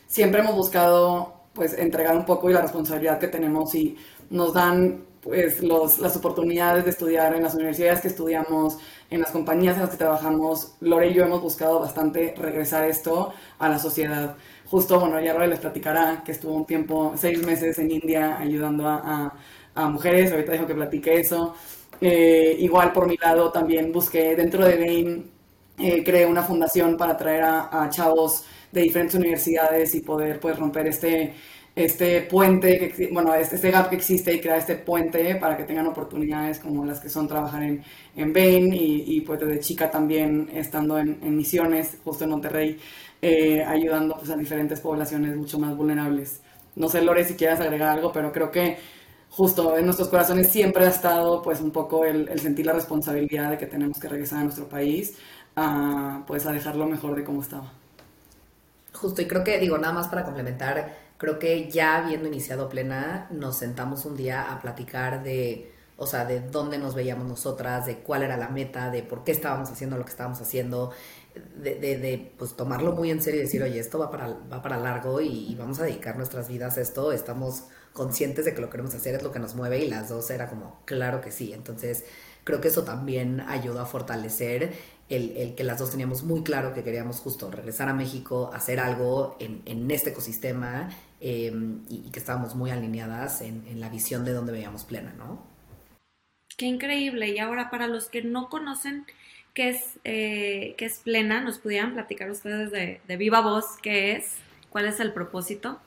siempre 0.06 0.40
hemos 0.40 0.54
buscado 0.54 1.44
pues 1.54 1.72
entregar 1.78 2.16
un 2.16 2.26
poco 2.26 2.50
y 2.50 2.52
la 2.52 2.60
responsabilidad 2.60 3.18
que 3.18 3.28
tenemos 3.28 3.74
y 3.74 3.96
nos 4.28 4.52
dan 4.52 5.04
pues 5.22 5.62
los, 5.62 5.98
las 5.98 6.14
oportunidades 6.16 6.84
de 6.84 6.90
estudiar 6.90 7.34
en 7.34 7.42
las 7.42 7.54
universidades 7.54 8.02
que 8.02 8.08
estudiamos, 8.08 8.76
en 9.14 9.22
las 9.22 9.30
compañías 9.30 9.76
en 9.76 9.82
las 9.82 9.90
que 9.90 9.96
trabajamos. 9.96 10.74
Lore 10.80 11.08
y 11.08 11.14
yo 11.14 11.24
hemos 11.24 11.40
buscado 11.40 11.80
bastante 11.80 12.34
regresar 12.36 12.88
esto 12.88 13.32
a 13.58 13.68
la 13.68 13.78
sociedad 13.78 14.36
justo, 14.74 14.98
bueno, 14.98 15.20
ya 15.20 15.32
Roy 15.34 15.48
les 15.48 15.60
platicará 15.60 16.22
que 16.24 16.32
estuvo 16.32 16.54
un 16.54 16.66
tiempo, 16.66 17.14
seis 17.16 17.44
meses 17.46 17.78
en 17.78 17.92
India 17.92 18.38
ayudando 18.38 18.88
a, 18.88 19.32
a, 19.72 19.88
mujeres, 19.88 20.32
ahorita 20.32 20.50
dijo 20.52 20.66
que 20.66 20.74
platique 20.74 21.20
eso. 21.20 21.54
Eh, 22.00 22.56
igual 22.58 22.92
por 22.92 23.06
mi 23.06 23.16
lado 23.16 23.52
también 23.52 23.92
busqué 23.92 24.34
dentro 24.34 24.64
de 24.64 24.76
Bain, 24.76 25.30
eh, 25.78 26.02
creé 26.02 26.26
una 26.26 26.42
fundación 26.42 26.96
para 26.96 27.16
traer 27.16 27.44
a, 27.44 27.88
chavos 27.90 28.44
de 28.72 28.80
diferentes 28.80 29.14
universidades 29.14 29.94
y 29.94 30.00
poder 30.00 30.40
pues 30.40 30.58
romper 30.58 30.88
este, 30.88 31.34
este 31.74 32.22
puente, 32.22 32.92
que, 32.96 33.08
bueno, 33.12 33.34
este, 33.34 33.70
gap 33.70 33.90
que 33.90 33.96
existe 33.96 34.32
y 34.32 34.40
crear 34.40 34.58
este 34.58 34.76
puente 34.76 35.36
para 35.36 35.56
que 35.56 35.64
tengan 35.64 35.86
oportunidades 35.88 36.60
como 36.60 36.84
las 36.84 37.00
que 37.00 37.08
son 37.08 37.26
trabajar 37.26 37.62
en, 37.64 37.82
en 38.14 38.32
Bain 38.32 38.72
y, 38.72 39.16
y 39.16 39.20
pues 39.22 39.40
desde 39.40 39.60
chica 39.60 39.90
también 39.90 40.48
estando 40.54 40.98
en, 40.98 41.18
en 41.22 41.36
misiones, 41.36 41.98
justo 42.04 42.24
en 42.24 42.30
Monterrey. 42.30 42.78
Eh, 43.26 43.64
ayudando 43.64 44.16
pues, 44.18 44.28
a 44.28 44.36
diferentes 44.36 44.80
poblaciones 44.80 45.34
mucho 45.34 45.58
más 45.58 45.74
vulnerables. 45.74 46.42
No 46.76 46.90
sé, 46.90 47.00
Lore, 47.00 47.24
si 47.24 47.32
quieras 47.36 47.58
agregar 47.58 47.88
algo, 47.88 48.12
pero 48.12 48.30
creo 48.30 48.50
que 48.50 48.76
justo 49.30 49.78
en 49.78 49.86
nuestros 49.86 50.08
corazones 50.10 50.50
siempre 50.50 50.84
ha 50.84 50.90
estado 50.90 51.40
pues 51.40 51.62
un 51.62 51.70
poco 51.70 52.04
el, 52.04 52.38
sentir 52.38 52.66
la 52.66 52.74
responsabilidad 52.74 53.52
de 53.52 53.56
que 53.56 53.64
tenemos 53.66 53.98
que 53.98 54.08
regresar 54.10 54.40
a 54.40 54.44
nuestro 54.44 54.68
país 54.68 55.16
a, 55.56 56.22
pues 56.26 56.44
a 56.44 56.52
dejarlo 56.52 56.86
mejor 56.86 57.16
de 57.16 57.24
cómo 57.24 57.40
estaba. 57.40 57.72
Justo, 58.92 59.22
y 59.22 59.26
creo 59.26 59.42
que, 59.42 59.58
digo, 59.58 59.78
nada 59.78 59.94
más 59.94 60.08
para 60.08 60.24
complementar, 60.24 60.94
creo 61.18 61.38
que 61.38 61.70
ya 61.70 61.96
habiendo 61.96 62.28
iniciado 62.28 62.68
plena, 62.68 63.28
nos 63.30 63.58
sentamos 63.58 64.04
un 64.04 64.16
día 64.16 64.52
a 64.52 64.60
platicar 64.60 65.22
de, 65.22 65.72
o 65.96 66.06
sea, 66.06 66.24
de 66.24 66.40
dónde 66.40 66.78
nos 66.78 66.94
veíamos 66.94 67.26
nosotras, 67.26 67.86
de 67.86 67.98
cuál 67.98 68.22
era 68.22 68.36
la 68.36 68.48
meta, 68.48 68.90
de 68.90 69.02
por 69.02 69.24
qué 69.24 69.32
estábamos 69.32 69.70
haciendo 69.70 69.96
lo 69.96 70.04
que 70.04 70.10
estábamos 70.10 70.40
haciendo, 70.40 70.90
de, 71.56 71.76
de, 71.76 72.32
pues 72.38 72.54
tomarlo 72.54 72.92
muy 72.92 73.10
en 73.10 73.22
serio 73.22 73.40
y 73.40 73.44
decir, 73.44 73.62
oye, 73.62 73.78
esto 73.78 73.98
va 73.98 74.10
para, 74.10 74.28
va 74.28 74.62
para 74.62 74.76
largo 74.76 75.20
y, 75.20 75.54
vamos 75.56 75.80
a 75.80 75.84
dedicar 75.84 76.16
nuestras 76.16 76.48
vidas 76.48 76.78
a 76.78 76.80
esto, 76.80 77.12
estamos 77.12 77.64
conscientes 77.92 78.44
de 78.44 78.54
que 78.54 78.60
lo 78.60 78.70
queremos 78.70 78.94
hacer, 78.94 79.14
es 79.14 79.22
lo 79.22 79.32
que 79.32 79.38
nos 79.38 79.54
mueve 79.54 79.84
y 79.84 79.88
las 79.88 80.08
dos 80.08 80.30
era 80.30 80.48
como, 80.48 80.80
claro 80.84 81.20
que 81.20 81.30
sí. 81.30 81.52
Entonces, 81.52 82.04
creo 82.44 82.60
que 82.60 82.68
eso 82.68 82.84
también 82.84 83.40
ayudó 83.40 83.80
a 83.80 83.86
fortalecer 83.86 84.72
el, 85.08 85.36
el 85.36 85.54
que 85.54 85.64
las 85.64 85.78
dos 85.78 85.90
teníamos 85.90 86.22
muy 86.22 86.42
claro 86.42 86.72
que 86.72 86.82
queríamos 86.82 87.20
justo 87.20 87.50
regresar 87.50 87.88
a 87.88 87.94
México, 87.94 88.50
hacer 88.54 88.80
algo 88.80 89.36
en, 89.40 89.62
en 89.66 89.90
este 89.90 90.10
ecosistema 90.10 90.88
em, 91.20 91.82
y, 91.88 92.10
que 92.10 92.18
estábamos 92.18 92.54
muy 92.54 92.70
alineadas 92.70 93.42
en, 93.42 93.66
en 93.68 93.80
la 93.80 93.88
visión 93.88 94.24
de 94.24 94.32
donde 94.32 94.52
veíamos 94.52 94.84
plena, 94.84 95.12
¿no? 95.18 95.54
Qué 96.56 96.66
increíble. 96.66 97.30
Y 97.30 97.38
ahora, 97.38 97.70
para 97.70 97.86
los 97.86 98.08
que 98.08 98.22
no 98.22 98.48
conocen 98.48 99.04
qué 99.54 99.70
es, 99.70 99.98
eh, 100.04 100.74
es 100.78 100.98
plena, 100.98 101.40
nos 101.40 101.58
pudieran 101.58 101.94
platicar 101.94 102.30
ustedes 102.30 102.70
de, 102.70 103.16
viva 103.16 103.40
voz 103.40 103.64
qué 103.82 104.12
es, 104.12 104.36
cuál 104.70 104.86
es 104.86 105.00
el 105.00 105.12
propósito. 105.12 105.80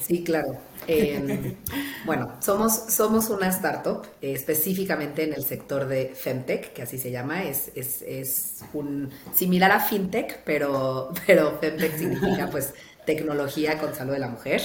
Sí, 0.00 0.22
claro. 0.24 0.56
Em, 0.86 1.56
bueno, 2.06 2.36
somos, 2.40 2.72
somos 2.88 3.28
una 3.30 3.48
startup 3.48 4.06
eh, 4.20 4.32
específicamente 4.32 5.24
en 5.24 5.34
el 5.34 5.44
sector 5.44 5.86
de 5.86 6.14
Femtech, 6.14 6.72
que 6.72 6.82
así 6.82 6.98
se 6.98 7.10
llama. 7.10 7.44
Es, 7.44 7.72
es, 7.74 8.02
es, 8.02 8.64
un 8.72 9.10
similar 9.34 9.72
a 9.72 9.80
FinTech, 9.80 10.42
pero, 10.44 11.10
pero 11.26 11.58
Femtech 11.60 11.96
significa 11.96 12.48
pues 12.50 12.74
tecnología 13.04 13.78
con 13.78 13.94
salud 13.94 14.12
de 14.12 14.18
la 14.18 14.28
mujer. 14.28 14.62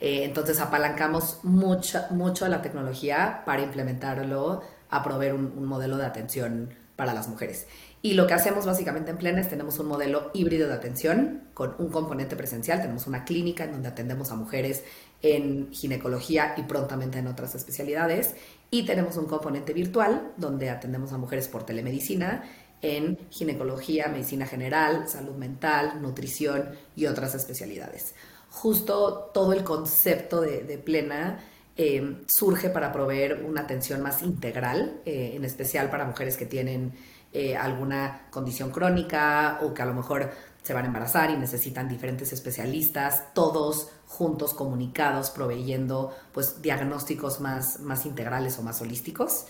Eh, 0.00 0.22
entonces 0.24 0.60
apalancamos 0.60 1.40
mucho, 1.42 2.02
mucho 2.10 2.46
la 2.48 2.62
tecnología 2.62 3.42
para 3.44 3.62
implementarlo 3.62 4.62
a 4.90 5.02
proveer 5.02 5.34
un, 5.34 5.52
un 5.56 5.66
modelo 5.66 5.96
de 5.96 6.06
atención 6.06 6.74
para 6.96 7.14
las 7.14 7.28
mujeres. 7.28 7.66
Y 8.00 8.14
lo 8.14 8.26
que 8.26 8.34
hacemos 8.34 8.64
básicamente 8.64 9.10
en 9.10 9.18
Plena 9.18 9.40
es 9.40 9.48
tenemos 9.48 9.78
un 9.80 9.86
modelo 9.86 10.30
híbrido 10.32 10.68
de 10.68 10.74
atención 10.74 11.48
con 11.52 11.74
un 11.78 11.88
componente 11.90 12.36
presencial. 12.36 12.80
Tenemos 12.80 13.06
una 13.06 13.24
clínica 13.24 13.64
en 13.64 13.72
donde 13.72 13.88
atendemos 13.88 14.30
a 14.30 14.36
mujeres 14.36 14.84
en 15.20 15.72
ginecología 15.72 16.54
y 16.56 16.62
prontamente 16.62 17.18
en 17.18 17.26
otras 17.26 17.56
especialidades. 17.56 18.34
Y 18.70 18.84
tenemos 18.84 19.16
un 19.16 19.26
componente 19.26 19.72
virtual 19.72 20.32
donde 20.36 20.70
atendemos 20.70 21.12
a 21.12 21.18
mujeres 21.18 21.48
por 21.48 21.64
telemedicina 21.64 22.44
en 22.80 23.18
ginecología, 23.30 24.06
medicina 24.06 24.46
general, 24.46 25.08
salud 25.08 25.34
mental, 25.34 26.00
nutrición 26.00 26.70
y 26.94 27.06
otras 27.06 27.34
especialidades. 27.34 28.14
Justo 28.50 29.30
todo 29.34 29.52
el 29.52 29.64
concepto 29.64 30.40
de, 30.40 30.78
Plena 30.78 31.40
eh, 31.76 32.22
surge 32.26 32.70
para 32.70 32.92
proveer 32.92 33.44
una 33.44 33.62
atención 33.62 34.00
más 34.00 34.22
integral, 34.22 35.00
eh, 35.04 35.32
en 35.34 35.44
especial 35.44 35.90
para 35.90 36.04
mujeres 36.04 36.36
que 36.36 36.46
tienen 36.46 36.92
eh, 37.32 37.56
alguna 37.56 38.26
condición 38.30 38.70
crónica 38.70 39.60
o 39.62 39.74
que 39.74 39.82
a 39.82 39.86
lo 39.86 39.94
mejor 39.94 40.30
se 40.62 40.74
van 40.74 40.84
a 40.84 40.86
embarazar 40.88 41.30
y 41.30 41.36
necesitan 41.36 41.88
diferentes 41.88 42.32
especialistas, 42.32 43.32
todos 43.34 43.90
juntos, 44.06 44.54
comunicados, 44.54 45.30
proveyendo 45.30 46.14
pues 46.32 46.60
diagnósticos 46.62 47.40
más, 47.40 47.80
más 47.80 48.06
integrales 48.06 48.58
o 48.58 48.62
más 48.62 48.80
holísticos. 48.80 49.46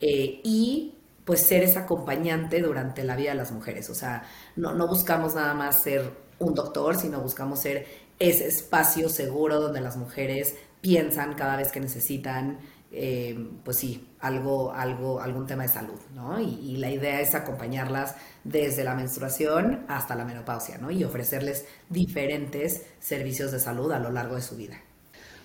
Eh, 0.00 0.40
y 0.44 0.94
pues 1.24 1.40
ser 1.46 1.62
ese 1.62 1.78
acompañante 1.78 2.60
durante 2.60 3.04
la 3.04 3.16
vida 3.16 3.30
de 3.30 3.36
las 3.36 3.52
mujeres. 3.52 3.88
O 3.90 3.94
sea, 3.94 4.24
no, 4.56 4.74
no 4.74 4.88
buscamos 4.88 5.34
nada 5.34 5.54
más 5.54 5.82
ser 5.82 6.10
un 6.38 6.54
doctor, 6.54 6.96
sino 6.96 7.20
buscamos 7.20 7.60
ser 7.60 7.86
ese 8.18 8.48
espacio 8.48 9.08
seguro 9.08 9.60
donde 9.60 9.80
las 9.80 9.96
mujeres 9.96 10.54
piensan 10.80 11.34
cada 11.34 11.56
vez 11.56 11.70
que 11.70 11.80
necesitan, 11.80 12.58
eh, 12.94 13.38
pues 13.64 13.78
sí, 13.78 14.06
algo, 14.20 14.72
algo, 14.72 15.20
algún 15.20 15.46
tema 15.46 15.62
de 15.62 15.70
salud, 15.70 15.98
¿no? 16.14 16.38
Y, 16.40 16.76
la 16.76 16.90
idea 16.90 17.20
es 17.20 17.34
acompañarlas 17.34 18.16
desde 18.44 18.84
la 18.84 18.94
menstruación 18.94 19.84
hasta 19.88 20.14
la 20.14 20.24
menopausia, 20.24 20.78
¿no? 20.78 20.90
Y 20.90 21.02
ofrecerles 21.02 21.66
diferentes 21.88 22.86
servicios 23.00 23.50
de 23.50 23.60
salud 23.60 23.90
a 23.92 23.98
lo 23.98 24.10
largo 24.10 24.34
de 24.34 24.42
su 24.42 24.56
vida. 24.56 24.78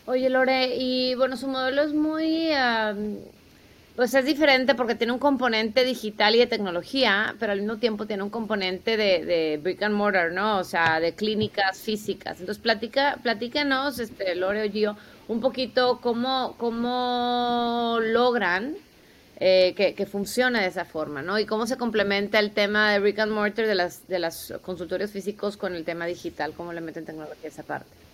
Oye, 0.06 0.30
Lore, 0.30 0.76
y 0.76 1.16
bueno, 1.16 1.38
su 1.38 1.48
modelo 1.48 1.84
es 1.84 1.94
muy... 1.94 2.52
Pues 3.98 4.14
es 4.14 4.26
diferente 4.26 4.76
porque 4.76 4.94
tiene 4.94 5.12
un 5.12 5.18
componente 5.18 5.84
digital 5.84 6.36
y 6.36 6.38
de 6.38 6.46
tecnología, 6.46 7.34
pero 7.40 7.54
al 7.54 7.62
mismo 7.62 7.78
tiempo 7.78 8.06
tiene 8.06 8.22
un 8.22 8.30
componente 8.30 8.96
de, 8.96 9.60
brick 9.60 9.82
and 9.82 9.96
mortar, 9.96 10.32
¿no? 10.32 10.60
O 10.60 10.64
sea, 10.64 11.00
de 11.00 11.16
clínicas 11.16 11.80
físicas. 11.80 12.40
Entonces, 12.40 12.62
platica, 12.62 13.18
platícanos, 13.24 13.98
este, 13.98 14.36
Lore 14.36 14.68
o 14.68 14.72
Gio, 14.72 14.98
un 15.28 15.42
poquito 15.42 16.00
cómo, 16.02 16.56
cómo 16.58 18.00
logran 18.02 18.76
eh, 19.40 19.76
que, 19.76 20.06
funcione 20.08 20.62
de 20.62 20.68
esa 20.68 20.84
forma, 20.84 21.22
¿no? 21.22 21.38
Y 21.38 21.46
cómo 21.46 21.68
se 21.68 21.78
complementa 21.78 22.40
el 22.40 22.52
tema 22.52 22.92
de 22.92 23.00
brick 23.00 23.20
and 23.20 23.32
mortar 23.32 23.68
de 23.68 23.76
las, 23.76 24.08
de 24.08 24.18
los 24.18 24.54
consultorios 24.64 25.12
físicos 25.12 25.58
con 25.58 25.76
el 25.76 25.86
tema 25.86 26.08
digital, 26.08 26.54
cómo 26.58 26.74
le 26.74 26.82
meten 26.82 27.06
tecnología 27.06 27.48
esa 27.48 27.62
parte. 27.62 28.08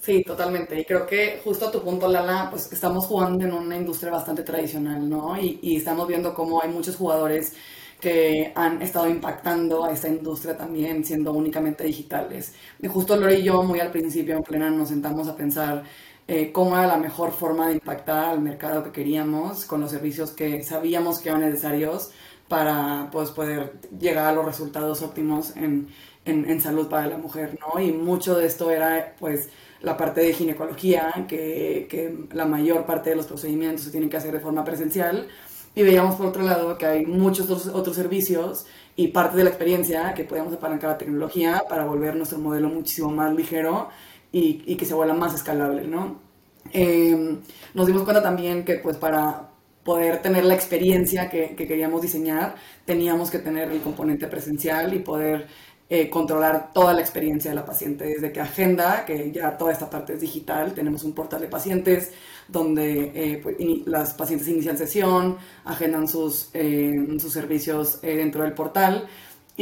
Sí, 0.00 0.22
totalmente. 0.24 0.80
Y 0.80 0.84
creo 0.86 1.06
que 1.06 1.42
justo 1.44 1.66
a 1.68 1.70
tu 1.70 1.82
punto, 1.82 2.08
Lala, 2.08 2.48
pues 2.50 2.72
estamos 2.72 3.04
jugando 3.04 3.44
en 3.44 3.52
una 3.52 3.76
industria 3.76 4.10
bastante 4.10 4.42
tradicional, 4.42 5.06
¿no? 5.06 5.38
Y, 5.38 5.76
estamos 5.76 6.08
viendo 6.08 6.32
cómo 6.32 6.62
hay 6.62 6.70
muchos 6.70 6.96
jugadores 6.96 7.52
que 8.00 8.50
han 8.54 8.80
estado 8.80 9.10
impactando 9.10 9.84
a 9.84 9.92
esta 9.92 10.08
industria 10.08 10.56
también 10.56 11.04
siendo 11.04 11.32
únicamente 11.34 11.84
digitales. 11.84 12.54
Y 12.80 12.88
justo 12.88 13.14
Lore 13.14 13.40
y 13.40 13.42
yo 13.42 13.62
muy 13.62 13.78
al 13.78 13.90
principio 13.90 14.36
en 14.36 14.42
plena 14.42 14.70
nos 14.70 14.88
sentamos 14.88 15.28
a 15.28 15.36
pensar 15.36 15.84
eh, 16.32 16.52
cómo 16.52 16.78
era 16.78 16.86
la 16.86 16.96
mejor 16.96 17.32
forma 17.32 17.66
de 17.66 17.74
impactar 17.74 18.26
al 18.26 18.40
mercado 18.40 18.84
que 18.84 18.92
queríamos 18.92 19.64
con 19.64 19.80
los 19.80 19.90
servicios 19.90 20.30
que 20.30 20.62
sabíamos 20.62 21.18
que 21.18 21.28
eran 21.28 21.40
necesarios 21.40 22.12
para 22.46 23.08
pues, 23.10 23.32
poder 23.32 23.80
llegar 23.98 24.26
a 24.28 24.32
los 24.32 24.44
resultados 24.44 25.02
óptimos 25.02 25.56
en, 25.56 25.88
en, 26.24 26.48
en 26.48 26.60
salud 26.60 26.88
para 26.88 27.08
la 27.08 27.18
mujer, 27.18 27.58
¿no? 27.58 27.80
Y 27.80 27.90
mucho 27.90 28.36
de 28.36 28.46
esto 28.46 28.70
era 28.70 29.16
pues 29.18 29.48
la 29.82 29.96
parte 29.96 30.20
de 30.20 30.32
ginecología, 30.32 31.26
que, 31.28 31.88
que, 31.90 32.16
la 32.32 32.44
mayor 32.44 32.86
parte 32.86 33.10
de 33.10 33.16
los 33.16 33.26
procedimientos 33.26 33.84
se 33.86 33.90
tienen 33.90 34.08
que 34.08 34.16
hacer 34.18 34.32
de 34.32 34.38
forma 34.38 34.62
presencial. 34.62 35.26
Y 35.74 35.82
veíamos 35.82 36.14
por 36.14 36.26
otro 36.26 36.42
lado 36.42 36.78
que 36.78 36.86
hay 36.86 37.06
muchos 37.06 37.50
otros, 37.50 37.66
otros 37.74 37.96
servicios 37.96 38.66
y 38.94 39.08
parte 39.08 39.36
de 39.36 39.42
la 39.44 39.50
experiencia 39.50 40.14
que 40.14 40.22
podemos 40.22 40.52
apalancar 40.52 40.90
la 40.90 40.98
tecnología 40.98 41.64
para 41.68 41.86
volver 41.86 42.14
nuestro 42.14 42.38
modelo 42.38 42.68
muchísimo 42.68 43.10
más 43.10 43.34
ligero 43.34 43.88
y, 44.32 44.62
y 44.66 44.76
que 44.76 44.84
se 44.84 44.94
vuelva 44.94 45.14
más 45.14 45.34
escalable, 45.34 45.86
¿no? 45.88 46.19
Eh, 46.72 47.38
nos 47.74 47.86
dimos 47.86 48.02
cuenta 48.02 48.22
también 48.22 48.64
que 48.64 48.74
pues 48.76 48.96
para 48.96 49.48
poder 49.84 50.20
tener 50.20 50.44
la 50.44 50.54
experiencia 50.54 51.30
que, 51.30 51.56
que, 51.56 51.66
queríamos 51.66 52.02
diseñar, 52.02 52.54
teníamos 52.84 53.30
que 53.30 53.38
tener 53.38 53.70
el 53.70 53.80
componente 53.80 54.26
presencial 54.26 54.92
y 54.94 54.98
poder 54.98 55.46
eh, 55.92 56.08
controlar 56.08 56.72
toda 56.72 56.92
la 56.92 57.00
experiencia 57.00 57.50
de 57.50 57.56
la 57.56 57.66
paciente, 57.66 58.04
desde 58.04 58.30
que 58.30 58.40
agenda, 58.40 59.04
que 59.04 59.32
ya 59.32 59.58
toda 59.58 59.72
esta 59.72 59.90
parte 59.90 60.12
es 60.12 60.20
digital, 60.20 60.72
tenemos 60.72 61.02
un 61.02 61.12
portal 61.14 61.40
de 61.40 61.48
pacientes 61.48 62.12
donde 62.46 63.10
eh, 63.12 63.40
pues, 63.42 63.56
las 63.86 64.14
pacientes 64.14 64.46
inician 64.46 64.78
sesión, 64.78 65.36
agendan 65.64 66.06
sus, 66.06 66.50
eh, 66.54 66.94
sus 67.18 67.32
servicios 67.32 68.00
dentro 68.02 68.44
del 68.44 68.52
portal 68.52 69.08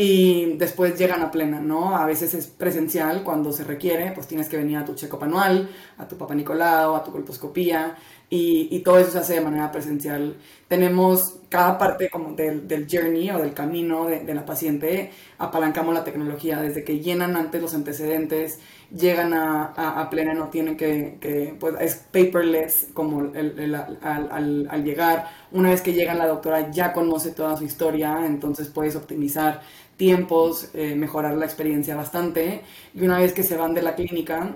y 0.01 0.57
después 0.59 0.97
llegan 0.97 1.23
a 1.23 1.33
plena, 1.33 1.59
¿no? 1.59 1.97
A 1.97 2.07
veces 2.07 2.33
es 2.33 2.47
presencial 2.47 3.25
cuando 3.25 3.53
se 3.53 3.65
requiere, 3.65 4.13
pues 4.13 4.29
tienes 4.29 4.49
que 4.49 4.57
venir 4.57 4.77
a 4.77 4.85
tu 4.85 4.95
checo 4.95 5.19
anual, 5.21 5.69
a 5.97 6.07
tu 6.07 6.17
papá 6.17 6.37
Nicolau, 6.37 6.95
a 6.95 7.03
tu 7.03 7.11
colposcopía, 7.11 7.97
y, 8.31 8.79
todo 8.81 8.99
eso 8.99 9.11
se 9.11 9.19
hace 9.19 9.35
de 9.35 9.41
manera 9.41 9.73
presencial. 9.73 10.37
Tenemos 10.69 11.37
cada 11.49 11.79
parte 11.79 12.11
como 12.11 12.35
del, 12.35 12.69
del 12.69 12.87
journey 12.89 13.31
o 13.31 13.39
del 13.39 13.55
camino 13.55 14.07
de, 14.07 14.35
la 14.35 14.45
paciente, 14.45 15.11
apalancamos 15.39 15.95
la 15.95 16.05
tecnología 16.05 16.61
desde 16.61 16.85
que 16.85 17.01
llenan 17.01 17.37
antes 17.37 17.61
los 17.61 17.75
antecedentes, 17.75 18.61
llegan 18.95 19.33
a, 19.35 20.09
plena, 20.11 20.35
no 20.35 20.49
tienen 20.49 20.77
que, 20.77 21.57
pues 21.59 21.75
es 21.81 22.05
paperless 22.13 22.89
como 22.95 23.35
el, 23.35 23.75
al, 23.75 23.99
al, 24.03 24.69
al, 24.71 24.85
llegar. 24.85 25.27
Una 25.51 25.71
vez 25.71 25.81
que 25.81 25.95
llega 25.95 26.15
la 26.15 26.27
doctora 26.27 26.71
ya 26.71 26.93
conoce 26.93 27.33
toda 27.33 27.57
su 27.57 27.65
historia, 27.65 28.27
entonces 28.27 28.69
puedes 28.69 28.95
optimizar 28.95 29.63
tiempos, 29.99 30.71
eh, 30.73 30.95
mejorar 30.95 31.35
la 31.35 31.45
experiencia 31.45 31.95
bastante. 31.95 32.63
Y 32.95 33.03
una 33.03 33.19
vez 33.19 33.35
que 33.35 33.43
se 33.43 33.59
van 33.59 33.75
de 33.75 33.83
la 33.83 33.95
clínica, 33.95 34.55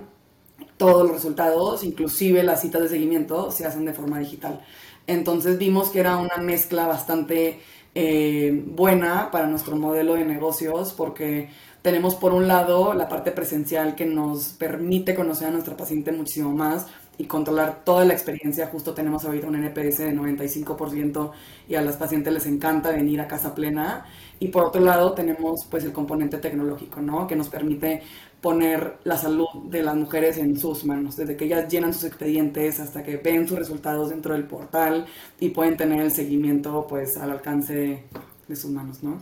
todos 0.77 1.03
los 1.03 1.11
resultados, 1.11 1.83
inclusive 1.83 2.41
las 2.43 2.61
citas 2.61 2.81
de 2.81 2.89
seguimiento, 2.89 3.51
se 3.51 3.67
hacen 3.67 3.85
de 3.85 3.93
forma 3.93 4.17
digital. 4.17 4.61
Entonces 5.05 5.59
vimos 5.59 5.89
que 5.89 5.99
era 5.99 6.17
una 6.17 6.37
mezcla 6.37 6.87
bastante 6.87 7.59
eh, 7.93 8.63
buena 8.65 9.29
para 9.29 9.45
nuestro 9.45 9.75
modelo 9.75 10.15
de 10.15 10.25
negocios 10.25 10.93
porque 10.93 11.49
tenemos 11.83 12.15
por 12.15 12.33
un 12.33 12.47
lado 12.47 12.93
la 12.93 13.07
parte 13.07 13.31
presencial 13.31 13.93
que 13.93 14.05
nos 14.05 14.53
permite 14.53 15.13
conocer 15.13 15.49
a 15.49 15.51
nuestra 15.51 15.77
paciente 15.77 16.11
muchísimo 16.11 16.51
más 16.53 16.87
y 17.17 17.25
controlar 17.25 17.83
toda 17.83 18.05
la 18.05 18.13
experiencia. 18.13 18.67
Justo 18.67 18.93
tenemos 18.93 19.25
ahorita 19.25 19.47
un 19.47 19.55
NPS 19.55 19.99
de 19.99 20.13
95% 20.15 21.31
y 21.67 21.75
a 21.75 21.81
las 21.81 21.97
pacientes 21.97 22.33
les 22.33 22.45
encanta 22.47 22.89
venir 22.91 23.21
a 23.21 23.27
casa 23.27 23.53
plena. 23.53 24.05
Y 24.43 24.49
por 24.49 24.65
otro 24.65 24.81
lado 24.81 25.13
tenemos 25.13 25.65
pues 25.71 25.85
el 25.85 25.93
componente 25.93 26.37
tecnológico, 26.37 26.99
¿no? 26.99 27.25
Que 27.25 27.33
nos 27.33 27.47
permite 27.47 28.03
poner 28.41 28.97
la 29.05 29.17
salud 29.17 29.47
de 29.69 29.81
las 29.81 29.95
mujeres 29.95 30.37
en 30.37 30.59
sus 30.59 30.83
manos, 30.83 31.15
desde 31.15 31.37
que 31.37 31.45
ellas 31.45 31.71
llenan 31.71 31.93
sus 31.93 32.03
expedientes 32.03 32.77
hasta 32.81 33.03
que 33.03 33.15
ven 33.15 33.47
sus 33.47 33.57
resultados 33.57 34.09
dentro 34.09 34.33
del 34.33 34.43
portal 34.43 35.05
y 35.39 35.51
pueden 35.51 35.77
tener 35.77 36.01
el 36.01 36.11
seguimiento 36.11 36.85
pues 36.89 37.15
al 37.15 37.31
alcance 37.31 38.03
de 38.45 38.55
sus 38.57 38.69
manos, 38.69 39.01
¿no? 39.01 39.17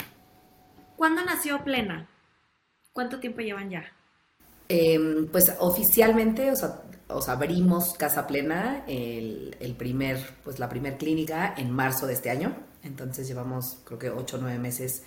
¿Cuándo 0.95 1.23
nació 1.23 1.63
Plena? 1.63 2.09
¿Cuánto 2.91 3.19
tiempo 3.19 3.41
llevan 3.41 3.69
ya? 3.69 3.83
Em, 4.69 5.27
pues 5.27 5.55
oficialmente, 5.59 6.49
o 6.49 6.55
sea, 6.55 6.81
abrimos 7.27 7.93
Casa 7.93 8.25
Plena, 8.25 8.85
el, 8.87 9.55
el, 9.59 9.75
primer, 9.75 10.17
pues 10.43 10.57
la 10.57 10.67
primer 10.67 10.97
clínica 10.97 11.53
en 11.55 11.69
marzo 11.69 12.07
de 12.07 12.13
este 12.13 12.31
año. 12.31 12.70
Entonces 12.83 13.27
llevamos 13.27 13.79
creo 13.85 13.99
que 13.99 14.09
ocho 14.09 14.37
o 14.37 14.39
nueve 14.39 14.59
meses 14.59 15.03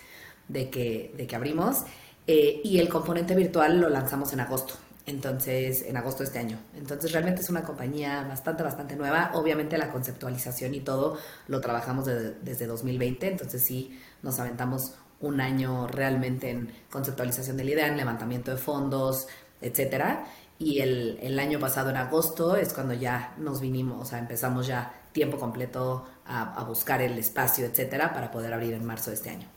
de 0.47 0.69
que, 0.69 1.13
de 1.15 1.27
que 1.27 1.35
abrimos. 1.35 1.83
Eh, 2.27 2.61
y 2.63 2.79
el 2.79 2.89
componente 2.89 3.35
virtual 3.35 3.79
lo 3.79 3.89
lanzamos 3.89 4.33
en 4.33 4.39
agosto, 4.39 4.73
entonces, 5.05 5.83
en 5.83 5.95
agosto 5.95 6.23
de 6.23 6.25
este 6.25 6.39
año. 6.39 6.57
Entonces, 6.75 7.11
realmente 7.11 7.41
es 7.41 7.49
una 7.49 7.63
compañía 7.63 8.25
bastante, 8.27 8.63
bastante 8.63 8.95
nueva. 8.95 9.31
Obviamente 9.35 9.77
la 9.77 9.91
conceptualización 9.91 10.73
y 10.73 10.79
todo 10.79 11.19
lo 11.47 11.61
trabajamos 11.61 12.05
desde 12.05 12.65
2020, 12.65 13.27
entonces 13.27 13.63
sí 13.63 13.99
nos 14.23 14.39
aventamos 14.39 14.95
un 15.21 15.39
año 15.39 15.87
realmente 15.87 16.49
en 16.49 16.71
conceptualización 16.91 17.57
de 17.57 17.63
la 17.63 17.71
idea, 17.71 17.87
en 17.87 17.97
levantamiento 17.97 18.51
de 18.51 18.57
fondos, 18.57 19.27
etcétera. 19.61 20.25
Y 20.57 20.79
el, 20.79 21.19
el 21.21 21.37
año 21.39 21.59
pasado, 21.59 21.91
en 21.91 21.97
agosto, 21.97 22.55
es 22.55 22.73
cuando 22.73 22.93
ya 22.95 23.35
nos 23.37 23.61
vinimos, 23.61 24.01
o 24.01 24.05
sea, 24.05 24.19
empezamos 24.19 24.65
ya 24.67 24.93
tiempo 25.11 25.37
completo 25.37 26.05
a, 26.25 26.59
a 26.59 26.63
buscar 26.63 27.01
el 27.01 27.17
espacio, 27.17 27.65
etcétera, 27.65 28.13
para 28.13 28.31
poder 28.31 28.53
abrir 28.53 28.73
en 28.73 28.85
marzo 28.85 29.09
de 29.09 29.15
este 29.15 29.29
año 29.29 29.47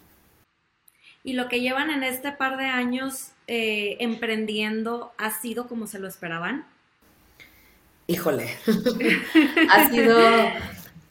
y 1.29 1.35
lo 1.35 1.49
que 1.49 1.61
llevan 1.61 1.91
en 1.91 2.03
este 2.03 2.33
par 2.33 2.57
de 2.57 2.65
años 2.65 3.33
eh, 3.47 3.97
emprendiendo 4.01 5.13
ha 5.19 5.31
sido 5.31 5.69
como 5.69 5.87
se 5.87 5.99
lo 5.99 6.09
esperaban? 6.09 6.65
Híjole, 8.07 8.49
ha 9.71 9.91
sido, 9.91 10.19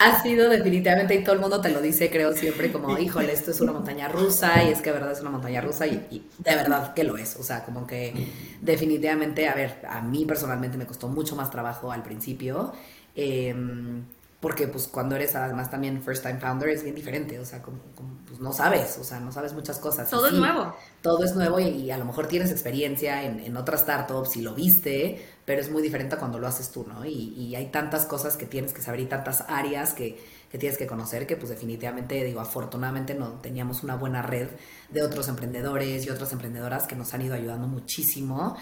ha 0.00 0.22
sido 0.22 0.48
definitivamente, 0.48 1.14
y 1.14 1.22
todo 1.22 1.36
el 1.36 1.40
mundo 1.40 1.60
te 1.60 1.70
lo 1.70 1.80
dice, 1.80 2.10
creo 2.10 2.32
siempre, 2.32 2.72
como, 2.72 2.98
híjole, 2.98 3.32
esto 3.32 3.52
es 3.52 3.60
una 3.60 3.70
montaña 3.70 4.08
rusa, 4.08 4.64
y 4.64 4.70
es 4.72 4.80
que 4.80 4.90
de 4.90 4.98
verdad 4.98 5.12
es 5.12 5.20
una 5.20 5.30
montaña 5.30 5.60
rusa, 5.60 5.86
y, 5.86 6.28
de 6.38 6.56
verdad 6.56 6.94
que 6.94 7.04
lo 7.04 7.16
es. 7.16 7.36
O 7.36 7.44
sea, 7.44 7.64
como 7.64 7.86
que 7.86 8.12
definitivamente, 8.60 9.46
a 9.46 9.54
ver, 9.54 9.86
a 9.88 10.00
mí 10.00 10.24
personalmente 10.24 10.76
me 10.76 10.86
costó 10.86 11.06
mucho 11.06 11.36
más 11.36 11.52
trabajo 11.52 11.92
al 11.92 12.02
principio. 12.02 12.72
Em, 13.14 14.02
porque 14.40 14.68
pues 14.68 14.86
cuando 14.86 15.16
eres 15.16 15.34
además 15.34 15.68
también 15.68 16.00
first 16.00 16.22
time 16.22 16.38
founder 16.38 16.68
es 16.68 16.84
bien 16.84 16.94
diferente, 16.94 17.40
o 17.40 17.44
sea, 17.44 17.60
como, 17.60 17.78
como, 17.96 18.18
pues 18.26 18.38
no 18.38 18.52
sabes, 18.52 18.96
o 18.98 19.04
sea, 19.04 19.18
no 19.18 19.32
sabes 19.32 19.52
muchas 19.52 19.78
cosas. 19.78 20.08
Todo 20.08 20.28
es 20.28 20.34
nuevo. 20.34 20.74
Todo 21.02 21.24
es 21.24 21.34
nuevo 21.34 21.58
y, 21.58 21.66
y 21.66 21.90
a 21.90 21.98
lo 21.98 22.04
mejor 22.04 22.28
tienes 22.28 22.52
experiencia 22.52 23.24
en, 23.24 23.40
en 23.40 23.56
otras 23.56 23.80
startups 23.80 24.36
y 24.36 24.42
lo 24.42 24.54
viste, 24.54 25.26
pero 25.44 25.60
es 25.60 25.70
muy 25.70 25.82
diferente 25.82 26.14
a 26.14 26.18
cuando 26.18 26.38
lo 26.38 26.46
haces 26.46 26.70
tú, 26.70 26.86
¿no? 26.86 27.04
Y, 27.04 27.34
y 27.34 27.56
hay 27.56 27.66
tantas 27.72 28.06
cosas 28.06 28.36
que 28.36 28.46
tienes 28.46 28.72
que 28.72 28.80
saber 28.80 29.00
y 29.00 29.06
tantas 29.06 29.44
áreas 29.48 29.92
que, 29.92 30.22
que 30.52 30.58
tienes 30.58 30.78
que 30.78 30.86
conocer 30.86 31.26
que 31.26 31.36
pues 31.36 31.50
definitivamente, 31.50 32.22
digo, 32.22 32.38
afortunadamente 32.40 33.14
no 33.14 33.40
teníamos 33.40 33.82
una 33.82 33.96
buena 33.96 34.22
red 34.22 34.50
de 34.90 35.02
otros 35.02 35.26
emprendedores 35.26 36.06
y 36.06 36.10
otras 36.10 36.32
emprendedoras 36.32 36.86
que 36.86 36.94
nos 36.94 37.12
han 37.12 37.22
ido 37.22 37.34
ayudando 37.34 37.66
muchísimo 37.66 38.56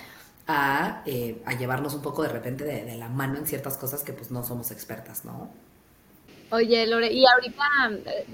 a, 0.47 1.03
eh, 1.07 1.43
a 1.45 1.53
llevarnos 1.55 1.95
un 1.95 2.03
poco 2.03 2.23
de 2.23 2.29
repente 2.29 2.65
de, 2.65 2.85
de 2.85 2.97
la 2.97 3.09
mano 3.09 3.37
en 3.37 3.47
ciertas 3.47 3.77
cosas 3.77 4.03
que 4.03 4.13
pues 4.13 4.31
no 4.31 4.43
somos 4.45 4.71
expertas, 4.71 5.25
¿no? 5.25 5.66
Oye, 6.51 6.87
Lore, 6.87 7.13
y 7.13 7.25
ahorita, 7.27 7.65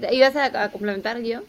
eh, 0.01 0.09
¿ibas 0.11 0.35
a, 0.35 0.69
complementar 0.71 1.19
yo? 1.21 1.41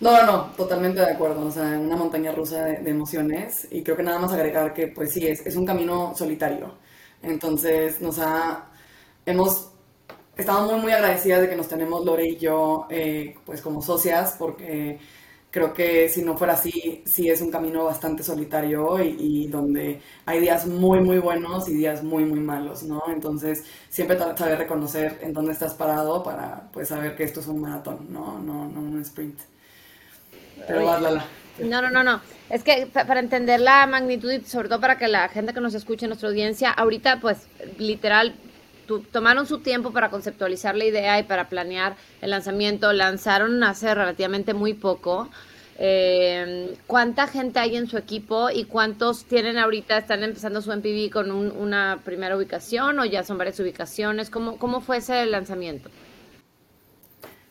No, 0.00 0.12
no, 0.12 0.26
no, 0.26 0.42
totalmente 0.56 1.00
de 1.00 1.10
acuerdo. 1.12 1.46
O 1.46 1.50
sea, 1.50 1.78
una 1.78 1.96
montaña 1.96 2.32
rusa 2.32 2.64
de, 2.64 2.90
emociones. 2.90 3.66
Y 3.70 3.82
creo 3.82 3.96
que 3.96 4.02
nada 4.02 4.18
más 4.18 4.32
agregar 4.32 4.74
que, 4.74 4.88
pues 4.88 5.12
sí, 5.12 5.26
es, 5.26 5.44
es 5.46 5.56
un 5.56 5.66
camino 5.66 6.14
solitario. 6.16 6.74
Entonces, 7.22 8.00
nos 8.00 8.18
ha. 8.18 8.66
Hemos. 9.24 9.70
Estamos 10.36 10.72
muy, 10.72 10.80
muy 10.80 10.92
agradecidas 10.92 11.42
de 11.42 11.50
que 11.50 11.56
nos 11.56 11.68
tenemos 11.68 12.04
Lore 12.04 12.26
y 12.26 12.36
yo, 12.38 12.86
eh, 12.90 13.34
pues 13.44 13.60
como 13.60 13.82
socias, 13.82 14.36
porque 14.38 14.98
creo 15.50 15.72
que 15.74 16.08
si 16.08 16.22
no 16.22 16.36
fuera 16.36 16.54
así, 16.54 17.02
sí 17.06 17.28
es 17.28 17.40
un 17.40 17.50
camino 17.50 17.84
bastante 17.84 18.22
solitario 18.22 19.02
y, 19.02 19.16
y 19.18 19.46
donde 19.48 20.00
hay 20.26 20.40
días 20.40 20.66
muy, 20.66 21.00
muy 21.00 21.18
buenos 21.18 21.68
y 21.68 21.74
días 21.74 22.02
muy, 22.02 22.24
muy 22.24 22.40
malos, 22.40 22.82
¿no? 22.84 23.02
Entonces, 23.08 23.64
siempre 23.88 24.18
saber 24.18 24.58
reconocer 24.58 25.18
en 25.22 25.32
dónde 25.32 25.52
estás 25.52 25.74
parado 25.74 26.22
para, 26.22 26.70
pues, 26.72 26.88
saber 26.88 27.16
que 27.16 27.24
esto 27.24 27.40
es 27.40 27.46
un 27.48 27.60
maratón, 27.60 28.06
¿no? 28.10 28.38
No, 28.38 28.66
no 28.68 28.80
un 28.80 29.00
sprint. 29.02 29.38
Pero 30.66 30.84
vas, 30.84 31.02
Lala. 31.02 31.24
No, 31.58 31.82
no, 31.82 31.90
no, 31.90 32.02
no. 32.02 32.20
Es 32.48 32.62
que 32.64 32.86
pa- 32.92 33.04
para 33.04 33.20
entender 33.20 33.60
la 33.60 33.86
magnitud 33.86 34.30
y 34.32 34.40
sobre 34.44 34.68
todo 34.68 34.80
para 34.80 34.96
que 34.98 35.08
la 35.08 35.28
gente 35.28 35.52
que 35.52 35.60
nos 35.60 35.74
escuche, 35.74 36.06
nuestra 36.06 36.28
audiencia, 36.28 36.70
ahorita 36.70 37.20
pues 37.20 37.38
literal 37.78 38.34
tu- 38.90 39.02
tomaron 39.02 39.46
su 39.46 39.58
tiempo 39.60 39.92
para 39.92 40.10
conceptualizar 40.10 40.74
la 40.74 40.84
idea 40.84 41.16
y 41.20 41.22
para 41.22 41.48
planear 41.48 41.94
el 42.20 42.30
lanzamiento. 42.30 42.92
Lanzaron 42.92 43.62
hace 43.62 43.94
relativamente 43.94 44.52
muy 44.52 44.74
poco. 44.74 45.28
Eh, 45.78 46.74
¿Cuánta 46.88 47.28
gente 47.28 47.60
hay 47.60 47.76
en 47.76 47.86
su 47.86 47.96
equipo 47.96 48.50
y 48.50 48.64
cuántos 48.64 49.24
tienen 49.26 49.58
ahorita, 49.58 49.96
están 49.98 50.24
empezando 50.24 50.60
su 50.60 50.72
MPV 50.72 51.08
con 51.10 51.30
un- 51.30 51.52
una 51.52 52.00
primera 52.04 52.36
ubicación 52.36 52.98
o 52.98 53.04
ya 53.04 53.22
son 53.22 53.38
varias 53.38 53.60
ubicaciones? 53.60 54.28
¿Cómo, 54.28 54.58
cómo 54.58 54.80
fue 54.80 54.96
ese 54.98 55.24
lanzamiento? 55.26 55.88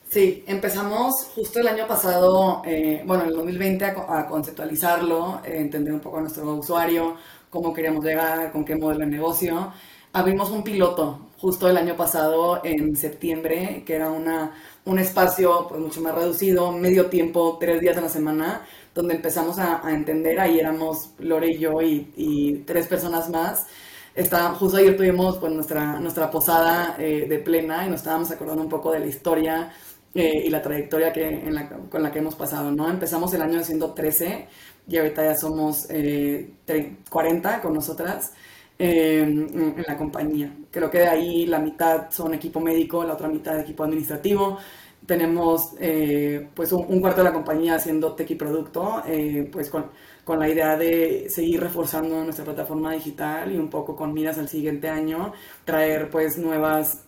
Sí, 0.10 0.44
empezamos 0.48 1.14
justo 1.36 1.60
el 1.60 1.68
año 1.68 1.88
pasado, 1.88 2.64
eh, 2.66 3.04
bueno, 3.06 3.24
en 3.24 3.30
el 3.30 3.36
2020 3.36 3.86
a, 3.86 4.20
a 4.20 4.28
conceptualizarlo, 4.28 5.42
eh, 5.46 5.58
entender 5.60 5.94
un 5.94 6.00
poco 6.00 6.18
a 6.18 6.22
nuestro 6.22 6.52
usuario, 6.56 7.16
cómo 7.50 7.74
queríamos 7.74 8.04
llegar, 8.04 8.52
con 8.52 8.66
qué 8.66 8.76
modelo 8.76 9.02
de 9.02 9.06
negocio. 9.06 9.72
Abrimos 10.12 10.50
un 10.50 10.64
piloto 10.64 11.28
justo 11.38 11.70
el 11.70 11.78
año 11.78 11.96
pasado 11.96 12.62
en 12.64 12.96
septiembre, 12.96 13.84
que 13.86 13.96
era 13.96 14.10
una, 14.12 14.54
un 14.86 15.00
espacio 15.00 15.68
pues, 15.70 15.80
mucho 15.80 16.02
más 16.02 16.16
reducido, 16.16 16.72
medio 16.72 17.06
tiempo, 17.08 17.58
tres 17.60 17.80
días 17.80 17.96
a 17.98 18.02
la 18.02 18.10
semana, 18.10 18.66
donde 18.94 19.16
empezamos 19.16 19.60
a, 19.60 19.86
a 19.86 19.92
entender, 19.94 20.40
ahí 20.40 20.60
éramos 20.60 21.12
Lore 21.20 21.52
y 21.52 21.60
yo 21.60 21.82
y, 21.82 22.12
y 22.18 22.54
tres 22.66 22.88
personas 22.88 23.30
más. 23.30 23.68
Está, 24.16 24.50
justo 24.56 24.78
ayer 24.78 24.98
tuvimos 24.98 25.38
pues, 25.38 25.54
nuestra, 25.54 26.00
nuestra 26.00 26.30
posada 26.32 26.96
eh, 27.00 27.26
de 27.30 27.40
plena 27.40 27.86
y 27.86 27.90
nos 27.90 28.00
estábamos 28.02 28.32
acordando 28.32 28.64
un 28.64 28.70
poco 28.70 28.92
de 28.92 29.00
la 29.00 29.06
historia 29.08 29.72
eh, 30.14 30.42
y 30.46 30.50
la 30.50 30.62
trayectoria 30.62 31.14
que, 31.14 31.26
en 31.28 31.54
la- 31.54 31.70
con 31.70 32.02
la 32.04 32.12
que 32.12 32.20
hemos 32.20 32.36
pasado, 32.36 32.72
¿no? 32.72 32.90
Empezamos 32.90 33.34
el 33.36 33.42
año 33.44 33.64
siendo 33.64 33.94
13 33.94 34.48
y 34.88 34.98
ahorita 34.98 35.24
ya 35.24 35.36
somos 35.38 35.86
eh, 35.92 36.52
tre- 36.68 36.98
40 37.10 37.62
con 37.62 37.74
nosotras 37.76 38.34
en, 38.80 39.76
la 39.88 39.98
compañía. 39.98 40.54
Creo 40.72 40.90
que 40.90 41.00
de 41.00 41.08
ahí 41.08 41.46
la 41.46 41.60
mitad 41.60 42.10
son 42.12 42.34
equipo 42.34 42.60
médico, 42.60 43.04
la 43.04 43.14
otra 43.14 43.28
mitad 43.28 43.60
equipo 43.60 43.84
administrativo. 43.84 44.58
Tenemos 45.06 45.74
eh, 45.80 46.50
pues 46.54 46.72
un, 46.74 47.00
cuarto 47.02 47.20
de 47.22 47.30
la 47.30 47.34
compañía 47.34 47.76
haciendo 47.76 48.14
tech 48.16 48.30
y 48.32 48.36
producto, 48.36 49.02
eh, 49.08 49.50
pues 49.52 49.70
con, 49.70 49.88
con 50.24 50.40
la 50.40 50.50
idea 50.50 50.78
de 50.78 51.28
seguir 51.30 51.62
reforzando 51.62 52.24
nuestra 52.24 52.46
plataforma 52.46 52.94
digital 52.94 53.52
y 53.52 53.58
un 53.58 53.70
poco 53.70 53.96
con 53.96 54.14
miras 54.14 54.38
al 54.38 54.50
siguiente 54.50 54.90
año, 54.90 55.34
traer 55.66 56.10
pues 56.10 56.38
nuevas 56.38 57.06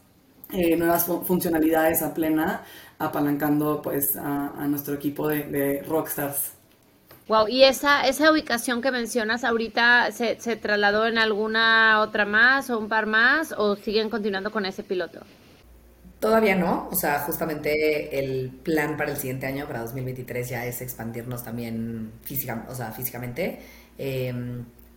eh, 0.51 0.75
nuevas 0.77 1.05
fu- 1.05 1.21
funcionalidades 1.23 2.01
a 2.01 2.13
plena, 2.13 2.63
apalancando 2.99 3.81
pues 3.81 4.15
a, 4.17 4.67
nuestro 4.67 4.95
equipo 4.95 5.27
de 5.27 5.81
rockstars. 5.87 6.53
Wow, 7.31 7.47
¿y 7.47 7.63
esa, 7.63 8.05
esa 8.05 8.29
ubicación 8.29 8.81
que 8.81 8.91
mencionas 8.91 9.45
ahorita 9.45 10.11
se, 10.11 10.35
trasladó 10.57 11.07
en 11.07 11.17
alguna 11.17 12.01
otra 12.01 12.25
más 12.25 12.69
o 12.69 12.77
un 12.77 12.89
par 12.89 13.05
más 13.05 13.53
o 13.57 13.77
siguen 13.77 14.09
continuando 14.09 14.51
con 14.51 14.65
ese 14.65 14.83
piloto? 14.83 15.21
Todavía 16.19 16.57
no, 16.57 16.89
o 16.91 16.95
sea, 16.97 17.19
justamente 17.19 18.19
el 18.19 18.49
plan 18.49 18.97
para 18.97 19.11
el 19.11 19.17
siguiente 19.17 19.45
año, 19.45 19.65
para 19.65 19.79
2023, 19.79 20.49
ya 20.49 20.65
es 20.65 20.81
expandirnos 20.81 21.41
también 21.41 22.11
física, 22.21 22.65
o 22.67 22.75
sea, 22.75 22.91
físicamente. 22.91 23.61
Eh, 23.97 24.33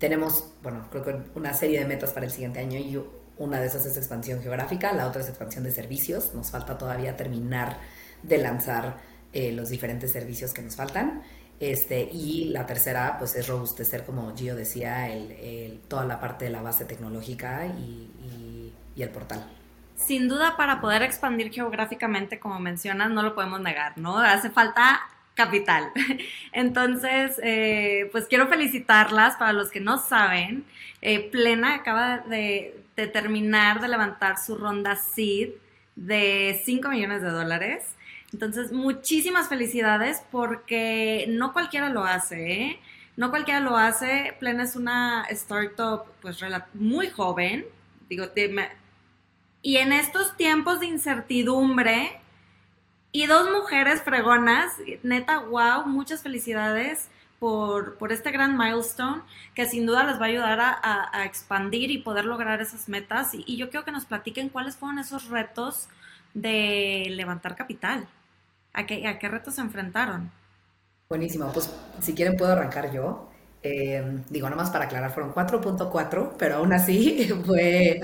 tenemos, 0.01 0.55
bueno, 0.61 0.89
creo 0.91 1.05
que 1.05 1.17
una 1.37 1.55
serie 1.55 1.79
de 1.79 1.85
metas 1.85 2.11
para 2.11 2.27
el 2.27 2.33
siguiente 2.33 2.59
año 2.59 2.81
y 2.81 3.01
una 3.39 3.61
de 3.61 3.69
esas 3.69 3.87
es 3.87 3.97
expansión 3.97 4.43
geográfica, 4.43 4.93
la 4.93 5.07
otra 5.07 5.23
es 5.23 5.29
expansión 5.29 5.63
de 5.63 5.71
servicios. 5.71 6.35
Nos 6.35 6.51
falta 6.51 6.77
todavía 6.77 7.17
terminar 7.17 7.77
de 8.25 8.39
lanzar 8.39 8.97
eh, 9.33 9.53
los 9.53 9.69
diferentes 9.69 10.11
servicios 10.11 10.53
que 10.53 10.63
nos 10.63 10.75
faltan. 10.75 11.23
Este, 11.61 12.09
y 12.13 12.47
la 12.47 12.67
tercera, 12.67 13.17
pues 13.19 13.37
es 13.37 13.47
robustecer, 13.47 14.05
como 14.05 14.37
Gio 14.37 14.57
decía, 14.57 15.09
el, 15.13 15.81
toda 15.89 16.05
la 16.05 16.21
parte 16.21 16.47
de 16.47 16.51
la 16.51 16.63
base 16.63 16.85
tecnológica 16.85 17.67
y, 17.67 18.11
el 18.97 19.09
portal. 19.11 19.45
Sin 19.97 20.29
duda, 20.29 20.57
para 20.57 20.81
poder 20.81 21.03
expandir 21.03 21.51
geográficamente, 21.53 22.39
como 22.39 22.61
mencionas, 22.61 23.11
no 23.11 23.23
lo 23.23 23.35
podemos 23.35 23.61
negar, 23.61 23.99
¿no? 23.99 24.19
Hace 24.19 24.51
falta 24.51 25.01
capital. 25.35 25.91
Entonces, 26.53 27.41
eh, 27.43 28.09
pues 28.13 28.27
quiero 28.27 28.47
felicitarlas 28.49 29.37
para 29.37 29.53
los 29.53 29.71
que 29.71 29.81
no 29.81 29.99
saben. 29.99 30.65
eh, 31.03 31.29
Plena 31.31 31.75
acaba 31.75 32.19
de, 32.19 32.85
de 32.97 33.07
terminar 33.09 33.81
de 33.81 33.89
levantar 33.89 34.39
su 34.39 34.57
ronda 34.57 34.97
seed 34.97 35.51
de 35.97 36.61
5 36.65 36.89
millones 36.89 37.23
de 37.23 37.31
dólares. 37.31 37.85
Entonces, 38.35 38.73
muchísimas 38.73 39.49
felicidades 39.49 40.21
porque 40.33 41.27
no 41.29 41.53
cualquiera 41.53 41.89
lo 41.89 42.03
hace, 42.03 42.53
¿eh? 42.53 42.81
No 43.17 43.31
cualquiera 43.31 43.61
lo 43.61 43.77
hace. 43.77 44.35
Plena 44.41 44.65
es 44.65 44.75
una 44.75 45.25
startup 45.31 46.07
pues 46.21 46.41
muy 46.75 47.11
joven. 47.11 47.65
Digo, 48.09 48.25
y 49.63 49.77
en 49.77 49.93
estos 49.93 50.37
tiempos 50.37 50.81
de 50.81 50.87
incertidumbre 50.87 52.19
y 53.13 53.27
dos 53.27 53.53
mujeres 53.53 54.03
fregonas, 54.03 54.73
neta, 55.05 55.39
wow, 55.39 55.87
muchas 55.87 56.25
felicidades 56.25 57.11
por, 57.39 57.99
por 57.99 58.11
este 58.11 58.33
gran 58.33 58.59
milestone 58.59 59.23
que 59.55 59.67
sin 59.67 59.87
duda 59.87 60.03
les 60.03 60.21
va 60.21 60.25
a 60.25 60.29
ayudar 60.29 60.59
a 60.61 61.25
expandir 61.25 61.93
y 61.93 61.99
poder 61.99 62.25
lograr 62.25 62.61
esas 62.61 62.89
metas. 62.89 63.33
Y, 63.33 63.45
y 63.47 63.59
yo 63.59 63.71
quiero 63.71 63.85
que 63.85 63.93
nos 63.93 64.07
platiquen 64.07 64.49
cuáles 64.49 64.75
fueron 64.75 64.99
esos 64.99 65.29
retos 65.29 65.89
de 66.35 67.07
levantar 67.11 67.55
capital. 67.55 68.09
¿A 68.75 68.87
qué, 68.87 69.07
a 69.09 69.19
qué 69.19 69.29
retos 69.29 69.55
se 69.55 69.63
enfrentaron? 69.63 70.23
Buenísimo, 71.09 71.53
pues 71.53 71.71
si 72.01 72.15
quieren 72.15 72.37
puedo 72.37 72.53
arrancar 72.53 72.91
yo. 72.93 73.31
Eh, 73.63 74.23
digo, 74.29 74.49
nada 74.49 74.61
más 74.63 74.71
para 74.71 74.87
aclarar, 74.87 75.13
fueron 75.13 75.33
4.4, 75.33 76.35
pero 76.39 76.57
aún 76.57 76.73
así 76.73 77.29
fue, 77.47 78.01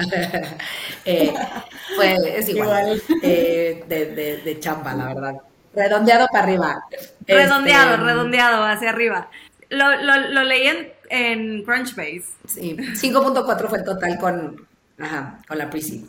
eh, 1.05 1.51
fue 1.95 2.39
es 2.39 2.49
igual, 2.49 2.79
Igual. 2.79 3.03
eh, 3.21 3.85
de, 3.89 4.07
de, 4.15 4.39
de 4.39 4.61
chamba, 4.61 4.95
la 4.95 5.07
verdad. 5.09 5.35
Redondeado 5.73 6.29
para 6.31 6.45
arriba. 6.45 6.85
Redondeado, 7.29 7.97
Este, 7.97 7.97
redondeado 7.97 8.65
hacia 8.65 8.91
arriba. 8.91 9.31
Lo, 9.71 9.97
lo, 10.03 10.17
lo 10.29 10.43
leí 10.45 10.67
en, 10.67 10.93
en 11.09 11.63
Crunchbase. 11.65 12.25
Sí, 12.47 12.77
5.4 12.95 13.69
fue 13.69 13.79
el 13.79 13.85
total 13.85 14.19
con, 14.19 14.69
ajá, 14.99 15.41
con 15.47 15.59
la 15.59 15.71
pre-seed. 15.71 16.05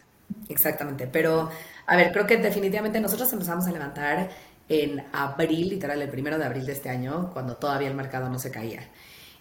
Exactamente. 0.48 1.08
Pero, 1.08 1.50
a 1.86 1.96
ver, 1.96 2.12
creo 2.12 2.26
que 2.28 2.38
definitivamente 2.38 3.00
nosotros 3.00 3.32
empezamos 3.34 3.68
a 3.68 3.72
levantar 3.72 4.30
en 4.72 5.06
abril, 5.12 5.68
literal, 5.68 6.02
el 6.02 6.10
primero 6.10 6.38
de 6.38 6.46
abril 6.46 6.66
de 6.66 6.72
este 6.72 6.90
año, 6.90 7.30
cuando 7.34 7.58
todavía 7.58 7.90
el 7.90 7.94
mercado 7.94 8.30
no 8.30 8.40
se 8.40 8.52
caía. 8.52 8.90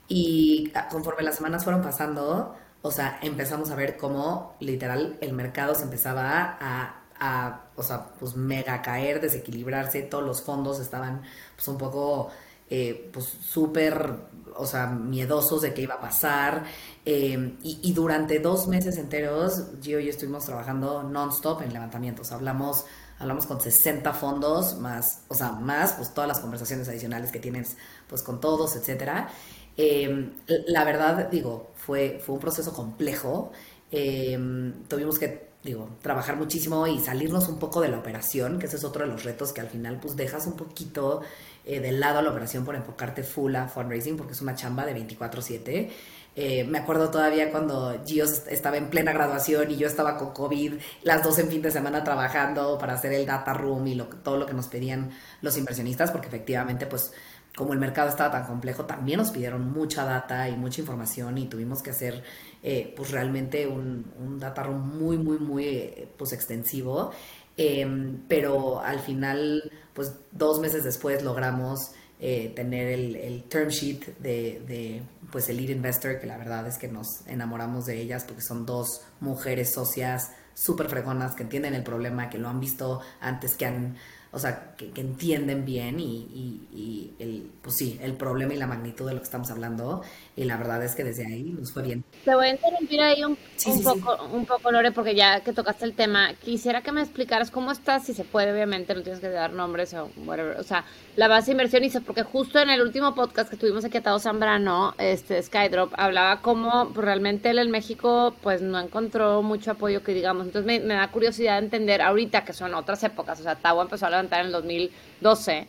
Y 0.08 0.72
ah, 0.74 0.88
conforme 0.90 1.22
las 1.22 1.36
semanas 1.36 1.62
fueron 1.62 1.82
pasando, 1.82 2.56
o 2.82 2.90
sea, 2.90 3.20
empezamos 3.22 3.70
a 3.70 3.76
ver 3.76 3.96
cómo 3.96 4.56
literal 4.58 5.16
el 5.20 5.32
mercado 5.32 5.76
se 5.76 5.84
empezaba 5.84 6.56
a, 6.60 7.04
a, 7.20 7.60
o 7.76 7.82
sea, 7.84 8.08
pues 8.18 8.34
mega 8.34 8.82
caer, 8.82 9.20
desequilibrarse, 9.20 10.02
todos 10.02 10.24
los 10.24 10.42
fondos 10.42 10.80
estaban 10.80 11.22
pues 11.54 11.68
un 11.68 11.78
poco 11.78 12.30
eh, 12.68 13.08
pues 13.12 13.26
súper, 13.26 14.10
o 14.56 14.66
sea, 14.66 14.86
miedosos 14.86 15.62
de 15.62 15.72
qué 15.72 15.82
iba 15.82 15.94
a 15.94 16.00
pasar. 16.00 16.64
Eh, 17.04 17.56
y, 17.62 17.78
y, 17.82 17.92
durante 17.92 18.40
dos 18.40 18.66
meses 18.66 18.96
enteros, 18.96 19.64
Gio 19.80 20.00
y 20.00 20.06
yo 20.06 20.10
estuvimos 20.10 20.44
trabajando 20.44 21.04
non-stop 21.04 21.62
en 21.62 21.72
levantamientos. 21.72 22.32
Hablamos, 22.32 22.84
hablamos 23.20 23.46
con 23.46 23.60
60 23.60 24.12
fondos, 24.12 24.76
más, 24.78 25.22
o 25.28 25.34
sea, 25.34 25.52
más, 25.52 25.92
pues 25.92 26.12
todas 26.12 26.26
las 26.26 26.40
conversaciones 26.40 26.88
adicionales 26.88 27.30
que 27.30 27.38
tienes, 27.38 27.76
pues 28.08 28.22
con 28.22 28.40
todos, 28.40 28.74
etcétera. 28.74 29.28
Eh, 29.76 30.30
la 30.66 30.84
verdad, 30.84 31.30
digo, 31.30 31.70
fue, 31.76 32.20
fue 32.24 32.34
un 32.34 32.40
proceso 32.40 32.72
complejo. 32.72 33.52
tuvimos 33.90 35.18
que 35.18 35.50
digo, 35.62 35.90
trabajar 36.00 36.36
muchísimo 36.36 36.86
y 36.86 36.98
salirnos 37.00 37.48
un 37.48 37.58
poco 37.58 37.80
de 37.80 37.88
la 37.88 37.98
operación, 37.98 38.58
que 38.58 38.66
ese 38.66 38.76
es 38.76 38.84
otro 38.84 39.04
de 39.04 39.12
los 39.12 39.24
retos 39.24 39.52
que 39.52 39.60
al 39.60 39.68
final 39.68 39.98
pues 40.00 40.16
dejas 40.16 40.46
un 40.46 40.54
poquito 40.54 41.20
eh, 41.66 41.80
de 41.80 41.92
lado 41.92 42.18
a 42.20 42.22
la 42.22 42.30
operación 42.30 42.64
por 42.64 42.74
enfocarte 42.74 43.22
full 43.22 43.54
a 43.56 43.68
fundraising 43.68 44.16
porque 44.16 44.32
es 44.32 44.40
una 44.40 44.54
chamba 44.54 44.86
de 44.86 44.94
24/7. 44.94 45.90
Eh, 46.36 46.64
me 46.64 46.78
acuerdo 46.78 47.10
todavía 47.10 47.50
cuando 47.50 48.02
Gio 48.06 48.24
estaba 48.24 48.76
en 48.76 48.88
plena 48.88 49.12
graduación 49.12 49.70
y 49.70 49.76
yo 49.76 49.86
estaba 49.86 50.16
con 50.16 50.32
COVID, 50.32 50.74
las 51.02 51.22
dos 51.22 51.38
en 51.38 51.48
fin 51.48 51.60
de 51.60 51.70
semana 51.70 52.04
trabajando 52.04 52.78
para 52.78 52.94
hacer 52.94 53.12
el 53.12 53.26
data 53.26 53.52
room 53.52 53.86
y 53.88 54.00
todo 54.22 54.36
lo 54.36 54.46
que 54.46 54.54
nos 54.54 54.68
pedían 54.68 55.10
los 55.42 55.56
inversionistas, 55.58 56.10
porque 56.10 56.28
efectivamente 56.28 56.86
pues 56.86 57.12
como 57.56 57.72
el 57.72 57.78
mercado 57.78 58.08
estaba 58.08 58.30
tan 58.30 58.46
complejo, 58.46 58.84
también 58.84 59.18
nos 59.18 59.30
pidieron 59.30 59.70
mucha 59.72 60.04
data 60.04 60.48
y 60.48 60.56
mucha 60.56 60.80
información 60.80 61.36
y 61.38 61.46
tuvimos 61.46 61.82
que 61.82 61.90
hacer 61.90 62.22
eh, 62.62 62.92
pues 62.96 63.10
realmente 63.10 63.66
un, 63.66 64.38
data 64.38 64.62
room 64.62 64.98
muy, 64.98 65.18
muy, 65.18 65.38
muy 65.38 65.66
eh, 65.66 66.08
pues 66.16 66.32
extensivo. 66.32 67.10
Eh, 67.56 67.86
pero 68.28 68.80
al 68.80 69.00
final, 69.00 69.70
pues 69.92 70.14
dos 70.32 70.60
meses 70.60 70.84
después 70.84 71.22
logramos 71.22 71.92
tener 72.18 72.88
el, 72.88 73.44
term 73.44 73.68
sheet 73.68 74.18
de, 74.18 75.02
pues 75.30 75.48
el 75.48 75.56
lead 75.56 75.70
investor, 75.70 76.18
que 76.20 76.26
la 76.26 76.36
verdad 76.36 76.66
es 76.66 76.78
que 76.78 76.88
nos 76.88 77.26
enamoramos 77.26 77.86
de 77.86 78.00
ellas 78.00 78.24
porque 78.24 78.42
son 78.42 78.66
dos 78.66 79.02
mujeres 79.20 79.72
socias 79.72 80.32
súper 80.54 80.88
fregonas 80.88 81.34
que 81.34 81.42
entienden 81.42 81.74
el 81.74 81.82
problema, 81.82 82.28
que 82.28 82.38
lo 82.38 82.48
han 82.48 82.60
visto 82.60 83.00
antes, 83.20 83.54
que 83.54 83.66
han 83.66 83.96
o 84.32 84.38
sea, 84.38 84.74
que, 84.76 84.90
que 84.90 85.00
entienden 85.00 85.64
bien 85.64 85.98
y, 85.98 86.04
y, 86.32 86.68
y, 86.72 87.14
el, 87.18 87.50
pues 87.62 87.76
sí, 87.76 87.98
el 88.00 88.14
problema 88.14 88.54
y 88.54 88.58
la 88.58 88.68
magnitud 88.68 89.06
de 89.08 89.14
lo 89.14 89.18
que 89.18 89.24
estamos 89.24 89.50
hablando. 89.50 90.02
Y 90.36 90.44
la 90.44 90.56
verdad 90.56 90.84
es 90.84 90.94
que 90.94 91.02
desde 91.02 91.26
ahí 91.26 91.42
nos 91.42 91.72
fue 91.72 91.82
bien. 91.82 92.04
Te 92.24 92.34
voy 92.34 92.46
a 92.46 92.50
interrumpir 92.50 93.00
ahí 93.00 93.24
un, 93.24 93.36
sí, 93.56 93.70
un 93.70 93.78
sí, 93.78 93.84
poco, 93.84 94.16
sí. 94.16 94.30
un 94.32 94.46
poco, 94.46 94.70
Lore, 94.70 94.92
porque 94.92 95.16
ya 95.16 95.40
que 95.40 95.52
tocaste 95.52 95.84
el 95.84 95.94
tema, 95.94 96.34
quisiera 96.34 96.80
que 96.80 96.92
me 96.92 97.00
explicaras 97.00 97.50
cómo 97.50 97.72
estás, 97.72 98.04
si 98.04 98.14
se 98.14 98.22
puede, 98.22 98.52
obviamente, 98.52 98.94
no 98.94 99.02
tienes 99.02 99.20
que 99.20 99.28
dar 99.28 99.52
nombres 99.52 99.94
o 99.94 100.08
whatever, 100.24 100.60
o 100.60 100.62
sea, 100.62 100.84
la 101.16 101.26
base 101.26 101.50
inversionista, 101.50 102.00
porque 102.00 102.22
justo 102.22 102.60
en 102.60 102.70
el 102.70 102.82
último 102.82 103.14
podcast 103.16 103.50
que 103.50 103.56
tuvimos 103.56 103.84
aquí 103.84 103.98
a 103.98 104.02
Tado 104.02 104.20
Zambrano, 104.20 104.94
este, 104.98 105.42
Skydrop, 105.42 105.92
hablaba 105.96 106.40
cómo 106.40 106.90
pues, 106.94 107.04
realmente 107.04 107.50
él 107.50 107.58
en 107.58 107.70
México, 107.70 108.34
pues 108.42 108.62
no 108.62 108.78
encontró 108.78 109.42
mucho 109.42 109.72
apoyo 109.72 110.04
que 110.04 110.14
digamos, 110.14 110.46
entonces 110.46 110.66
me, 110.66 110.86
me 110.86 110.94
da 110.94 111.10
curiosidad 111.10 111.58
entender 111.58 112.00
ahorita 112.00 112.44
que 112.44 112.52
son 112.52 112.74
otras 112.74 113.02
épocas, 113.02 113.40
o 113.40 113.42
sea, 113.42 113.56
Tao 113.56 113.82
empezó 113.82 114.06
a 114.06 114.10
en 114.20 114.46
el 114.46 114.52
2012, 114.52 115.66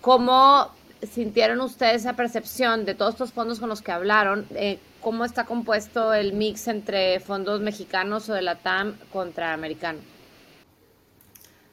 ¿cómo 0.00 0.70
sintieron 1.02 1.60
ustedes 1.60 2.02
esa 2.02 2.14
percepción 2.14 2.84
de 2.84 2.94
todos 2.94 3.14
estos 3.14 3.32
fondos 3.32 3.60
con 3.60 3.68
los 3.68 3.82
que 3.82 3.92
hablaron? 3.92 4.46
Eh, 4.54 4.78
¿Cómo 5.00 5.24
está 5.24 5.44
compuesto 5.44 6.12
el 6.12 6.32
mix 6.32 6.66
entre 6.68 7.20
fondos 7.20 7.60
mexicanos 7.60 8.28
o 8.28 8.34
de 8.34 8.42
la 8.42 8.56
TAM 8.56 8.96
contra 9.12 9.52
americanos? 9.52 10.02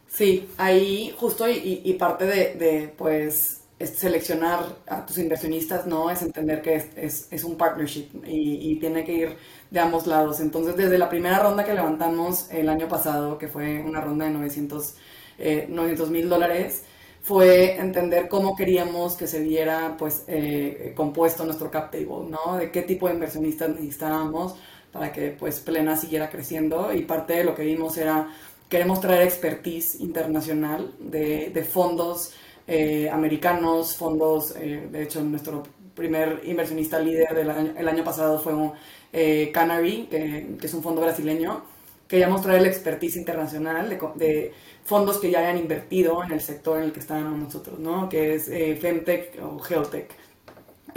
Sí, 0.07 0.47
ahí 0.57 1.13
justo 1.17 1.45
y, 1.49 1.93
parte 1.99 2.25
de, 2.25 2.93
pues 2.97 3.61
es 3.77 3.99
seleccionar 3.99 4.59
a 4.88 5.05
tus 5.05 5.17
inversionistas, 5.17 5.85
¿no? 5.85 6.09
Es 6.09 6.21
entender 6.21 6.61
que 6.61 6.75
es, 6.75 6.88
es, 6.95 7.27
es 7.31 7.43
un 7.43 7.57
partnership 7.57 8.07
y, 8.25 8.71
y, 8.71 8.79
tiene 8.79 9.03
que 9.03 9.11
ir 9.11 9.38
de 9.69 9.79
ambos 9.81 10.07
lados. 10.07 10.39
Entonces, 10.39 10.77
desde 10.77 10.97
la 10.97 11.09
primera 11.09 11.39
ronda 11.39 11.65
que 11.65 11.73
levantamos 11.73 12.49
el 12.51 12.69
año 12.69 12.88
pasado, 12.88 13.38
que 13.38 13.49
fue 13.49 13.81
una 13.81 13.99
ronda 13.99 14.23
de 14.23 14.31
900 14.31 14.95
eh, 15.37 15.67
mil 16.09 16.29
dólares, 16.29 16.83
fue 17.21 17.77
entender 17.77 18.27
cómo 18.27 18.55
queríamos 18.55 19.15
que 19.15 19.27
se 19.27 19.41
viera 19.41 19.95
pues 19.97 20.23
eh, 20.27 20.93
compuesto 20.95 21.43
nuestro 21.45 21.71
cap 21.71 21.91
table, 21.91 22.29
¿no? 22.29 22.57
De 22.57 22.71
qué 22.71 22.83
tipo 22.83 23.07
de 23.07 23.15
inversionistas 23.15 23.69
necesitábamos 23.69 24.55
para 24.91 25.11
que 25.11 25.31
pues 25.31 25.59
Plena 25.59 25.97
siguiera 25.97 26.29
creciendo 26.29 26.93
y 26.93 27.01
parte 27.01 27.33
de 27.33 27.43
lo 27.43 27.55
que 27.55 27.63
vimos 27.63 27.97
era 27.97 28.29
queremos 28.69 29.01
traer 29.01 29.23
expertise 29.23 29.95
internacional 29.99 30.93
de, 30.99 31.49
de 31.53 31.63
fondos 31.63 32.33
eh, 32.67 33.09
americanos, 33.09 33.95
fondos, 33.95 34.55
eh, 34.57 34.87
de 34.91 35.03
hecho 35.03 35.21
nuestro 35.21 35.63
primer 35.93 36.41
inversionista 36.45 36.99
líder 36.99 37.33
del 37.35 37.49
año, 37.51 37.73
el 37.77 37.87
año 37.87 38.03
pasado 38.03 38.39
fue 38.39 38.53
un, 38.55 38.73
eh, 39.13 39.51
Canary, 39.53 40.07
que, 40.09 40.55
que, 40.59 40.67
es 40.67 40.73
un 40.73 40.81
fondo 40.81 41.01
brasileño. 41.01 41.63
Queríamos 42.07 42.41
traer 42.41 42.61
la 42.61 42.67
expertise 42.67 43.17
internacional 43.17 43.89
de, 43.89 43.99
de, 44.15 44.53
fondos 44.83 45.17
que 45.17 45.31
ya 45.31 45.39
hayan 45.39 45.57
invertido 45.57 46.23
en 46.23 46.31
el 46.31 46.41
sector 46.41 46.77
en 46.77 46.83
el 46.83 46.91
que 46.91 46.99
estábamos 46.99 47.39
nosotros, 47.39 47.79
¿no? 47.79 48.07
que 48.07 48.35
es 48.35 48.47
eh, 48.47 48.77
Femtech 48.79 49.41
o 49.41 49.57
Geotech. 49.59 50.11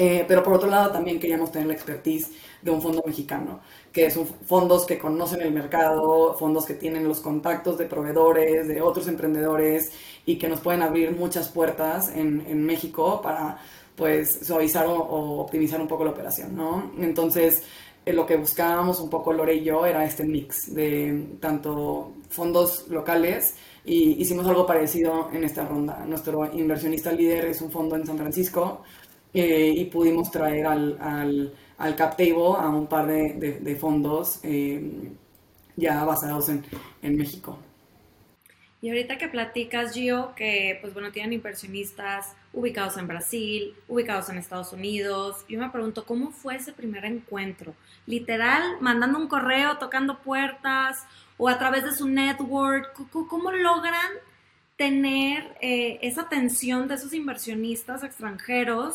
Eh, 0.01 0.25
pero 0.29 0.45
por 0.45 0.55
otro 0.55 0.71
lado 0.71 0.93
también 0.93 1.19
queríamos 1.19 1.51
tener 1.51 1.67
la 1.67 1.75
expertise 1.75 2.31
de 2.63 2.71
un 2.71 2.81
fondo 2.81 3.03
mexicano, 3.05 3.61
que 3.93 4.11
son 4.13 4.27
fondos 4.27 4.87
que 4.87 4.97
conocen 4.97 5.41
el 5.41 5.51
mercado, 5.53 6.35
fondos 6.39 6.67
que 6.67 6.75
tienen 6.75 7.09
los 7.09 7.21
contactos 7.21 7.79
de 7.79 7.87
proveedores, 7.87 8.69
de 8.69 8.81
otros 8.81 9.09
emprendedores 9.09 9.91
y 10.25 10.39
que 10.39 10.49
nos 10.49 10.61
pueden 10.61 10.83
abrir 10.83 11.11
muchas 11.11 11.49
puertas 11.49 12.11
en, 12.15 12.45
en 12.47 12.65
México 12.65 13.21
para 13.21 13.59
pues 13.97 14.47
suavizar 14.47 14.87
o, 14.87 14.95
o, 14.95 15.41
optimizar 15.41 15.81
un 15.81 15.89
poco 15.89 16.05
la 16.05 16.13
operación, 16.13 16.55
¿no? 16.55 16.93
Entonces, 17.01 17.65
lo 18.13 18.27
que 18.27 18.37
buscábamos 18.37 19.01
un 19.01 19.11
poco 19.11 19.33
Lore 19.33 19.55
y 19.55 19.65
yo 19.65 19.85
era 19.87 20.05
este 20.05 20.25
mix 20.25 20.75
de 20.75 21.37
tanto 21.41 22.15
fondos 22.29 22.89
locales 22.89 23.57
y 23.85 24.21
hicimos 24.21 24.47
algo 24.47 24.67
parecido 24.67 25.31
en 25.33 25.45
esta 25.45 25.65
ronda. 25.67 26.05
Nuestro 26.07 26.53
inversionista 26.53 27.13
líder 27.13 27.47
es 27.47 27.61
un 27.61 27.71
fondo 27.71 27.97
en 27.97 28.07
San 28.07 28.19
Francisco 28.19 28.83
eh, 29.33 29.73
y 29.77 29.85
pudimos 29.87 30.31
traer 30.31 30.67
al, 30.67 30.99
al, 31.01 31.55
al, 31.79 31.97
a 31.99 32.69
un 32.69 32.87
par 32.87 33.07
de 33.07 33.77
fondos 33.81 34.41
eh, 34.43 35.11
ya 35.79 36.05
basados 36.05 36.49
en, 36.49 36.65
en, 37.03 37.17
México. 37.17 37.59
Y 38.81 38.89
ahorita 38.89 39.17
que 39.17 39.29
platicas, 39.29 39.93
Gio, 39.93 40.35
que 40.35 40.79
pues 40.81 40.93
bueno, 40.93 41.11
tienen 41.13 41.33
inversionistas 41.33 42.35
ubicados 42.53 42.97
en 42.97 43.07
Brasil, 43.07 43.75
ubicados 43.89 44.29
en 44.31 44.39
Estados 44.39 44.73
Unidos, 44.73 45.45
yo 45.49 45.59
me 45.59 45.71
pregunto, 45.71 46.05
¿cómo 46.05 46.31
fue 46.31 46.57
ese 46.57 46.73
primer 46.73 47.05
encuentro? 47.05 47.75
Literal, 48.07 48.79
mandando 48.81 49.19
un 49.19 49.29
correo, 49.29 49.79
tocando 49.79 50.19
puertas, 50.19 51.05
o 51.37 51.49
a 51.49 51.59
través 51.59 51.85
de 51.85 51.93
su 51.95 52.09
network, 52.09 52.93
¿cómo 53.11 53.53
logran 53.53 54.11
tener 54.77 55.57
eh, 55.61 55.99
esa 56.03 56.23
atención 56.23 56.89
de 56.89 56.95
esos 56.95 57.13
inversionistas 57.13 58.03
extranjeros 58.03 58.95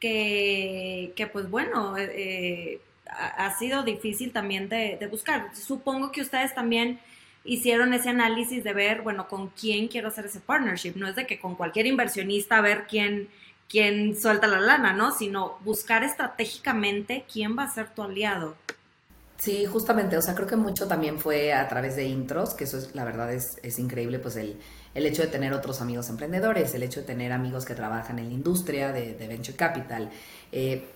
que, 0.00 1.12
que 1.16 1.26
pues 1.26 1.48
bueno, 1.48 1.96
eh, 1.96 2.80
ha, 3.08 3.46
ha, 3.46 3.58
sido 3.58 3.82
difícil 3.82 4.32
también 4.32 4.68
de, 4.68 5.06
buscar? 5.10 5.54
Supongo 5.54 6.10
que 6.10 6.22
ustedes 6.22 6.54
también 6.54 7.00
hicieron 7.44 7.92
ese 7.94 8.10
análisis 8.10 8.64
de 8.64 8.72
ver, 8.72 9.02
bueno, 9.02 9.28
con 9.28 9.48
quién 9.48 9.88
quiero 9.88 10.08
hacer 10.08 10.26
ese 10.26 10.40
partnership. 10.40 10.94
No 10.96 11.08
es 11.08 11.16
de 11.16 11.26
que 11.26 11.38
con 11.38 11.54
cualquier 11.54 11.86
inversionista 11.86 12.58
a 12.58 12.60
ver 12.60 12.86
quién, 12.88 13.28
quién 13.68 14.20
suelta 14.20 14.46
la 14.46 14.60
lana, 14.60 14.92
¿no? 14.92 15.12
Sino 15.12 15.58
buscar 15.64 16.02
estratégicamente 16.04 17.24
quién 17.30 17.56
va 17.56 17.64
a 17.64 17.70
ser 17.70 17.88
tu 17.90 18.02
aliado. 18.02 18.56
Sí, 19.36 19.66
justamente, 19.66 20.16
o 20.16 20.22
sea, 20.22 20.34
creo 20.34 20.46
que 20.46 20.56
mucho 20.56 20.86
también 20.86 21.18
fue 21.18 21.52
a 21.52 21.68
través 21.68 21.96
de 21.96 22.04
intros, 22.04 22.54
que 22.54 22.64
eso 22.64 22.78
es, 22.78 22.94
la 22.94 23.04
verdad 23.04 23.32
es, 23.32 23.58
es 23.62 23.78
increíble, 23.78 24.18
pues 24.20 24.36
el, 24.36 24.56
el, 24.94 25.06
hecho 25.06 25.22
de 25.22 25.28
tener 25.28 25.52
otros 25.52 25.80
amigos 25.80 26.08
emprendedores, 26.08 26.72
el 26.74 26.84
hecho 26.84 27.00
de 27.00 27.06
tener 27.06 27.32
amigos 27.32 27.64
que 27.64 27.74
trabajan 27.74 28.18
en 28.20 28.28
la 28.28 28.32
industria 28.32 28.92
de, 28.92 29.14
Venture 29.26 29.56
Capital. 29.56 30.08
Eh, 30.52 30.86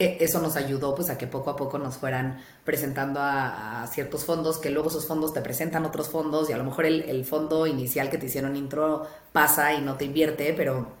eso 0.00 0.40
nos 0.40 0.56
ayudó 0.56 0.94
pues 0.94 1.10
a 1.10 1.18
que 1.18 1.26
poco 1.26 1.50
a 1.50 1.56
poco 1.56 1.78
nos 1.78 1.96
fueran 1.96 2.40
presentando 2.64 3.20
a, 3.22 3.86
ciertos 3.92 4.24
fondos, 4.24 4.58
que 4.58 4.70
luego 4.70 4.88
esos 4.88 5.06
fondos 5.06 5.32
te 5.32 5.40
presentan 5.40 5.84
otros 5.84 6.08
fondos 6.08 6.48
y 6.48 6.52
a 6.52 6.56
lo 6.56 6.64
mejor 6.64 6.86
el 6.86 7.24
fondo 7.24 7.66
inicial 7.66 8.08
que 8.10 8.18
te 8.18 8.26
hicieron 8.26 8.56
intro 8.56 9.06
pasa 9.32 9.74
y 9.74 9.82
no 9.82 9.96
te 9.96 10.06
invierte, 10.06 10.54
pero 10.56 10.99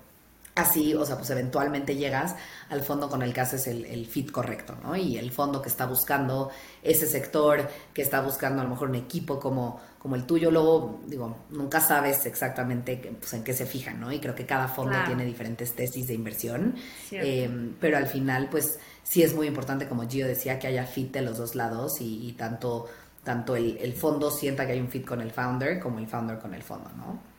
así, 0.54 0.94
o 0.94 1.04
sea, 1.04 1.16
pues 1.16 1.30
eventualmente 1.30 1.96
llegas 1.96 2.34
al 2.68 2.82
fondo 2.82 3.08
con 3.08 3.22
el 3.22 3.32
que 3.32 3.40
haces 3.40 3.66
el, 3.66 3.84
el, 3.84 4.06
fit 4.06 4.30
correcto, 4.30 4.76
¿no? 4.82 4.96
Y 4.96 5.16
el 5.16 5.30
fondo 5.30 5.62
que 5.62 5.68
está 5.68 5.86
buscando 5.86 6.50
ese 6.82 7.06
sector, 7.06 7.68
que 7.94 8.02
está 8.02 8.20
buscando 8.20 8.60
a 8.60 8.64
lo 8.64 8.70
mejor 8.70 8.88
un 8.88 8.96
equipo 8.96 9.38
como, 9.38 9.80
como 9.98 10.16
el 10.16 10.24
tuyo, 10.24 10.50
luego, 10.50 11.00
digo, 11.06 11.44
nunca 11.50 11.80
sabes 11.80 12.26
exactamente 12.26 12.96
pues, 13.18 13.32
en 13.34 13.44
qué 13.44 13.54
se 13.54 13.66
fijan, 13.66 14.00
¿no? 14.00 14.12
Y 14.12 14.18
creo 14.18 14.34
que 14.34 14.46
cada 14.46 14.68
fondo 14.68 14.92
claro. 14.92 15.06
tiene 15.06 15.24
diferentes 15.24 15.74
tesis 15.74 16.06
de 16.06 16.14
inversión, 16.14 16.74
eh, 17.12 17.72
pero 17.80 17.96
al 17.96 18.06
final, 18.06 18.48
pues 18.50 18.78
sí 19.02 19.22
es 19.22 19.34
muy 19.34 19.46
importante, 19.46 19.88
como 19.88 20.08
Gio 20.08 20.26
decía, 20.26 20.58
que 20.58 20.66
haya 20.66 20.84
fit 20.84 21.12
de 21.12 21.22
los 21.22 21.38
dos 21.38 21.54
lados 21.54 22.00
y, 22.00 22.28
y 22.28 22.32
tanto, 22.32 22.86
tanto 23.24 23.56
el, 23.56 23.78
el 23.78 23.92
fondo 23.92 24.30
sienta 24.30 24.66
que 24.66 24.72
hay 24.72 24.80
un 24.80 24.88
fit 24.88 25.06
con 25.06 25.20
el 25.20 25.30
founder 25.30 25.80
como 25.80 25.98
el 25.98 26.06
founder 26.06 26.38
con 26.38 26.54
el 26.54 26.62
fondo, 26.62 26.90
¿no? 26.96 27.29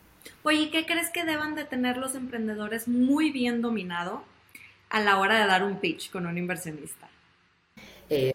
Oye, 0.42 0.70
¿qué 0.70 0.86
crees 0.86 1.10
que 1.10 1.24
deban 1.24 1.54
de 1.54 1.64
tener 1.64 1.96
los 1.96 2.14
emprendedores 2.14 2.88
muy 2.88 3.30
bien 3.30 3.62
dominado 3.62 4.22
a 4.90 5.00
la 5.00 5.18
hora 5.18 5.40
de 5.40 5.46
dar 5.46 5.64
un 5.64 5.78
pitch 5.78 6.10
con 6.10 6.26
un 6.26 6.36
inversionista? 6.36 7.08
Eh, 8.10 8.32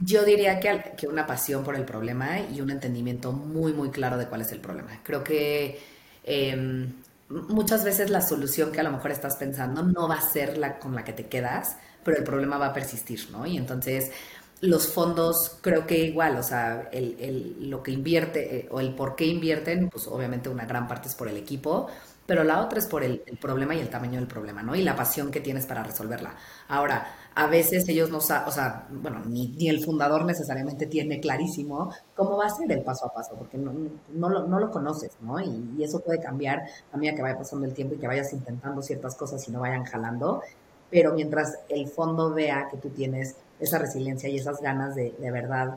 yo 0.00 0.24
diría 0.24 0.60
que, 0.60 0.92
que, 0.96 1.08
una 1.08 1.26
pasión 1.26 1.64
por 1.64 1.74
el 1.74 1.84
problema 1.84 2.40
y 2.40 2.60
un 2.60 2.70
entendimiento 2.70 3.32
muy, 3.32 3.72
muy 3.72 3.90
claro 3.90 4.18
de 4.18 4.26
cuál 4.26 4.42
es 4.42 4.52
el 4.52 4.60
problema. 4.60 5.00
Creo 5.02 5.24
que 5.24 5.80
eh, 6.24 6.86
muchas 7.28 7.84
veces 7.84 8.10
la 8.10 8.20
solución 8.20 8.72
que 8.72 8.80
a 8.80 8.82
lo 8.82 8.92
mejor 8.92 9.10
estás 9.10 9.36
pensando 9.36 9.82
no 9.82 10.08
va 10.08 10.16
a 10.16 10.20
ser 10.20 10.58
la 10.58 10.78
con 10.78 10.94
la 10.94 11.04
que 11.04 11.12
te 11.12 11.26
quedas, 11.26 11.76
pero 12.04 12.18
el 12.18 12.24
problema 12.24 12.58
va 12.58 12.66
a 12.66 12.72
persistir, 12.72 13.28
¿no? 13.30 13.46
Y 13.46 13.56
entonces 13.56 14.12
los 14.60 14.88
fondos 14.88 15.58
creo 15.60 15.86
que 15.86 15.98
igual, 15.98 16.36
o 16.36 16.42
sea, 16.42 16.88
el, 16.92 17.16
el, 17.20 17.70
lo 17.70 17.82
que 17.82 17.90
invierte 17.90 18.58
eh, 18.58 18.68
o 18.70 18.80
el 18.80 18.94
por 18.94 19.14
qué 19.14 19.26
invierten, 19.26 19.90
pues 19.90 20.06
obviamente 20.06 20.48
una 20.48 20.64
gran 20.64 20.88
parte 20.88 21.08
es 21.08 21.14
por 21.14 21.28
el 21.28 21.36
equipo, 21.36 21.88
pero 22.26 22.42
la 22.42 22.60
otra 22.60 22.78
es 22.78 22.86
por 22.86 23.04
el, 23.04 23.22
problema 23.40 23.74
y 23.74 23.80
el 23.80 23.88
tamaño 23.88 24.18
del 24.18 24.26
problema, 24.26 24.62
¿no? 24.62 24.74
Y 24.74 24.82
la 24.82 24.96
pasión 24.96 25.30
que 25.30 25.40
tienes 25.40 25.64
para 25.66 25.82
resolverla. 25.84 26.34
Ahora, 26.68 27.06
a 27.34 27.46
veces 27.46 27.88
ellos 27.88 28.10
no 28.10 28.20
saben, 28.20 28.48
o 28.48 28.50
sea, 28.50 28.86
bueno, 28.90 29.22
ni, 29.26 29.48
ni, 29.48 29.68
el 29.68 29.84
fundador 29.84 30.24
necesariamente 30.24 30.86
tiene 30.86 31.20
clarísimo 31.20 31.92
cómo 32.16 32.36
va 32.36 32.46
a 32.46 32.50
ser 32.50 32.70
el 32.72 32.82
paso 32.82 33.06
a 33.06 33.12
paso, 33.12 33.36
porque 33.36 33.58
no, 33.58 33.72
no, 34.12 34.28
lo, 34.28 34.46
no 34.46 34.58
lo 34.58 34.70
conoces, 34.70 35.12
¿no? 35.20 35.38
Y, 35.38 35.74
y, 35.78 35.84
eso 35.84 36.00
puede 36.00 36.18
cambiar 36.18 36.62
a 36.92 36.96
medida 36.96 37.14
que 37.14 37.22
vaya 37.22 37.38
pasando 37.38 37.66
el 37.66 37.74
tiempo 37.74 37.94
y 37.94 37.98
que 37.98 38.08
vayas 38.08 38.32
intentando 38.32 38.82
ciertas 38.82 39.14
cosas 39.14 39.46
y 39.48 39.52
no 39.52 39.60
vayan 39.60 39.84
jalando, 39.84 40.42
pero 40.90 41.14
mientras 41.14 41.58
el 41.68 41.88
fondo 41.88 42.32
vea 42.32 42.68
que 42.70 42.76
tú 42.78 42.90
tienes 42.90 43.36
esa 43.60 43.78
resiliencia 43.78 44.28
y 44.28 44.36
esas 44.36 44.60
ganas 44.60 44.94
de, 44.94 45.14
verdad 45.30 45.76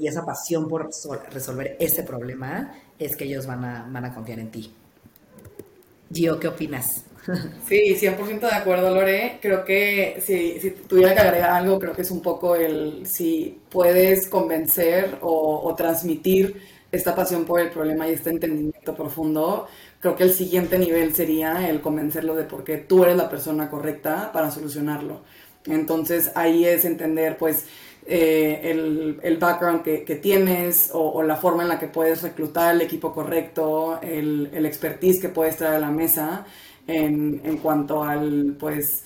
y 0.00 0.06
esa 0.06 0.24
pasión 0.24 0.68
por 0.68 0.90
resolver 1.30 1.76
ese 1.78 2.02
problema, 2.02 2.74
es 2.98 3.16
que 3.16 3.24
ellos 3.24 3.46
van 3.46 3.64
a, 3.64 3.86
van 3.90 4.04
a 4.04 4.14
confiar 4.14 4.38
en 4.38 4.50
ti. 4.50 4.74
Gio, 6.12 6.38
¿qué 6.38 6.48
opinas? 6.48 7.04
Sí, 7.68 7.96
100% 7.96 8.40
de 8.40 8.54
acuerdo, 8.54 8.94
Lore. 8.94 9.38
Creo 9.40 9.64
que 9.64 10.22
si, 10.24 10.60
si, 10.60 10.70
tuviera 10.70 11.14
que 11.14 11.20
agregar 11.20 11.50
algo, 11.50 11.78
creo 11.78 11.94
que 11.94 12.02
es 12.02 12.10
un 12.10 12.20
poco 12.20 12.54
el 12.54 13.06
si 13.06 13.60
puedes 13.70 14.28
convencer 14.28 15.18
o, 15.22 15.62
o, 15.64 15.74
transmitir 15.74 16.60
esta 16.92 17.14
pasión 17.14 17.44
por 17.44 17.60
el 17.60 17.70
problema 17.70 18.06
y 18.06 18.12
este 18.12 18.30
entendimiento 18.30 18.94
profundo. 18.94 19.66
Creo 20.00 20.14
que 20.14 20.24
el 20.24 20.32
siguiente 20.32 20.78
nivel 20.78 21.14
sería 21.14 21.68
el 21.68 21.80
convencerlo 21.80 22.34
de 22.34 22.44
por 22.44 22.62
qué 22.62 22.78
tú 22.78 23.02
eres 23.04 23.16
la 23.16 23.28
persona 23.28 23.70
correcta 23.70 24.30
para 24.32 24.50
solucionarlo. 24.50 25.22
Entonces 25.66 26.30
ahí 26.34 26.64
es 26.64 26.84
entender, 26.84 27.36
pues, 27.36 27.66
eh, 28.06 28.60
el, 28.64 29.18
el, 29.22 29.38
background 29.38 29.82
que, 29.82 30.04
que 30.04 30.16
tienes 30.16 30.90
o, 30.92 31.00
o, 31.00 31.22
la 31.22 31.36
forma 31.36 31.62
en 31.62 31.70
la 31.70 31.78
que 31.78 31.88
puedes 31.88 32.22
reclutar 32.22 32.74
el 32.74 32.82
equipo 32.82 33.14
correcto, 33.14 33.98
el, 34.02 34.50
el 34.52 34.66
expertise 34.66 35.20
que 35.22 35.30
puedes 35.30 35.56
traer 35.56 35.76
a 35.76 35.78
la 35.78 35.90
mesa 35.90 36.44
en, 36.86 37.40
en 37.42 37.56
cuanto 37.58 38.04
al, 38.04 38.56
pues, 38.58 39.04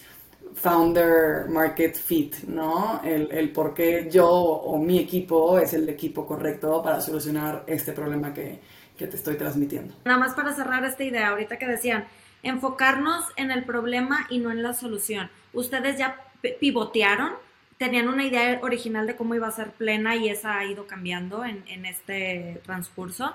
founder 0.55 1.49
market 1.49 1.97
fit, 1.97 2.35
¿no? 2.49 3.01
El, 3.05 3.31
el, 3.31 3.53
por 3.53 3.75
qué 3.75 4.09
yo 4.11 4.29
o 4.29 4.79
mi 4.79 4.99
equipo 4.99 5.59
es 5.59 5.73
el 5.75 5.89
equipo 5.89 6.27
correcto 6.27 6.83
para 6.83 7.01
solucionar 7.01 7.65
este 7.67 7.93
problema 7.93 8.35
que, 8.35 8.61
que 8.97 9.07
te 9.07 9.17
estoy 9.17 9.37
transmitiendo. 9.37 9.95
Nada 10.05 10.19
más 10.19 10.35
para 10.35 10.53
cerrar 10.55 10.85
esta 10.85 11.05
idea, 11.05 11.29
ahorita 11.29 11.59
que 11.59 11.67
decían, 11.67 12.07
enfocarnos 12.43 13.25
en 13.37 13.51
el 13.51 13.65
problema 13.65 14.27
y 14.31 14.39
no 14.39 14.51
en 14.51 14.63
la 14.63 14.75
solución. 14.75 15.31
Ustedes 15.53 15.99
ya 15.99 16.28
pivotearon, 16.61 17.33
tenían 17.79 18.09
una 18.09 18.25
idea 18.25 18.59
original 18.63 19.07
de 19.07 19.17
cómo 19.17 19.35
iba 19.35 19.47
a 19.47 19.53
ser 19.53 19.71
plena 19.71 20.17
y 20.17 20.29
esa 20.29 20.59
ha 20.59 20.65
ido 20.65 20.87
cambiando 20.87 21.45
en, 21.45 21.87
este 21.87 22.61
transcurso. 22.65 23.33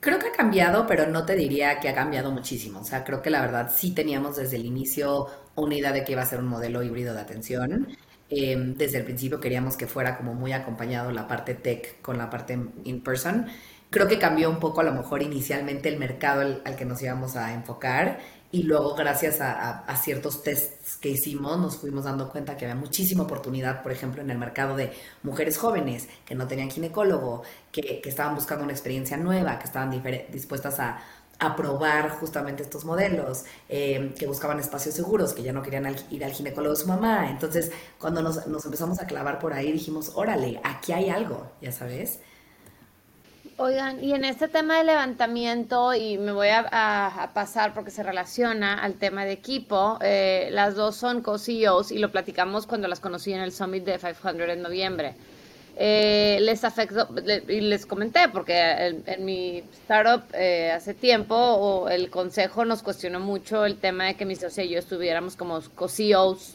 Creo 0.00 0.18
que 0.18 0.28
ha 0.28 0.32
cambiado, 0.32 0.86
pero 0.86 1.06
no 1.06 1.24
te 1.24 1.34
diría 1.34 1.80
que 1.80 1.88
ha 1.88 1.94
cambiado 1.94 2.30
muchísimo. 2.30 2.80
O 2.80 2.84
sea, 2.84 3.04
creo 3.04 3.22
que 3.22 3.30
la 3.30 3.40
verdad 3.40 3.72
sí 3.74 3.94
teníamos 3.94 4.36
desde 4.36 4.56
el 4.56 4.66
inicio 4.66 5.26
una 5.54 5.74
idea 5.74 5.92
de 5.92 6.04
que 6.04 6.12
iba 6.12 6.20
a 6.20 6.26
ser 6.26 6.40
un 6.40 6.48
modelo 6.48 6.82
híbrido 6.82 7.14
de 7.14 7.20
atención. 7.20 7.88
Eh, 8.28 8.54
desde 8.76 8.98
el 8.98 9.04
principio 9.04 9.40
queríamos 9.40 9.76
que 9.76 9.86
fuera 9.86 10.16
como 10.18 10.34
muy 10.34 10.52
acompañado 10.52 11.10
la 11.10 11.26
parte 11.26 11.54
tech 11.54 12.02
con 12.02 12.18
la 12.18 12.28
parte 12.28 12.58
in 12.84 13.02
person. 13.02 13.46
Creo 13.88 14.06
que 14.06 14.18
cambió 14.18 14.50
un 14.50 14.58
poco 14.58 14.82
a 14.82 14.84
lo 14.84 14.92
mejor 14.92 15.22
inicialmente 15.22 15.88
el 15.88 15.98
mercado 15.98 16.42
al, 16.42 16.62
al 16.66 16.76
que 16.76 16.84
nos 16.84 17.00
íbamos 17.00 17.36
a 17.36 17.54
enfocar 17.54 18.18
y 18.54 18.62
luego 18.62 18.94
gracias 18.94 19.40
a, 19.40 19.84
ciertos 19.96 20.44
tests 20.44 20.96
que 20.98 21.08
hicimos 21.08 21.58
nos 21.58 21.76
fuimos 21.76 22.04
dando 22.04 22.30
cuenta 22.30 22.56
que 22.56 22.66
había 22.66 22.76
muchísima 22.76 23.24
oportunidad, 23.24 23.82
por 23.82 23.90
ejemplo, 23.90 24.22
en 24.22 24.30
el 24.30 24.38
mercado 24.38 24.76
de 24.76 24.92
mujeres 25.24 25.58
jóvenes 25.58 26.08
que 26.24 26.36
no 26.36 26.46
tenían 26.46 26.70
ginecólogo, 26.70 27.42
que, 27.72 28.00
estaban 28.04 28.36
buscando 28.36 28.62
una 28.62 28.72
experiencia 28.72 29.16
nueva, 29.16 29.58
que 29.58 29.64
estaban 29.64 29.90
dispuestas 30.30 30.78
a, 30.78 31.00
a, 31.40 31.56
probar 31.56 32.10
justamente 32.10 32.62
estos 32.62 32.84
modelos, 32.84 33.44
eh, 33.68 34.14
que 34.16 34.28
buscaban 34.28 34.60
espacios 34.60 34.94
seguros, 34.94 35.32
que 35.32 35.42
ya 35.42 35.52
no 35.52 35.60
querían 35.60 35.92
ir 36.12 36.24
al 36.24 36.30
ginecólogo 36.30 36.76
de 36.76 36.80
su 36.80 36.86
mamá. 36.86 37.28
Entonces, 37.30 37.72
cuando 37.98 38.22
nos, 38.22 38.46
nos 38.46 38.64
empezamos 38.64 39.00
a 39.00 39.06
clavar 39.06 39.40
por 39.40 39.52
ahí, 39.52 39.72
dijimos, 39.72 40.12
órale, 40.14 40.60
aquí 40.62 40.92
hay 40.92 41.10
algo, 41.10 41.50
ya 41.60 41.72
sabes. 41.72 42.20
Oigan, 43.56 44.02
y 44.02 44.12
en 44.14 44.24
este 44.24 44.48
tema 44.48 44.78
de 44.78 44.84
levantamiento, 44.84 45.94
y 45.94 46.18
me 46.18 46.32
voy 46.32 46.48
a, 46.48 47.30
pasar 47.34 47.72
porque 47.72 47.92
se 47.92 48.02
relaciona 48.02 48.82
al 48.82 48.94
tema 48.94 49.24
de 49.24 49.30
equipo, 49.30 49.96
eh, 50.02 50.48
las 50.50 50.74
dos 50.74 50.96
son 50.96 51.22
co-CEOs 51.22 51.92
y 51.92 51.98
lo 51.98 52.10
platicamos 52.10 52.66
cuando 52.66 52.88
las 52.88 52.98
conocí 52.98 53.32
en 53.32 53.40
el 53.40 53.52
Summit 53.52 53.84
de 53.84 53.98
500 53.98 54.48
en 54.48 54.62
noviembre. 54.62 55.14
Eh, 55.76 56.38
les 56.40 56.64
afectó, 56.64 57.08
y 57.48 57.60
les 57.60 57.86
comenté, 57.86 58.28
porque 58.28 58.58
en, 59.06 59.24
mi 59.24 59.62
startup 59.72 60.24
eh, 60.32 60.72
hace 60.72 60.92
tiempo 60.92 61.36
o 61.36 61.88
el 61.88 62.10
consejo 62.10 62.64
nos 62.64 62.82
cuestionó 62.82 63.20
mucho 63.20 63.64
el 63.64 63.76
tema 63.76 64.06
de 64.06 64.14
que 64.14 64.24
mi 64.24 64.34
socia 64.34 64.64
y 64.64 64.70
yo 64.70 64.80
estuviéramos 64.80 65.36
como 65.36 65.60
co-CEOs 65.76 66.54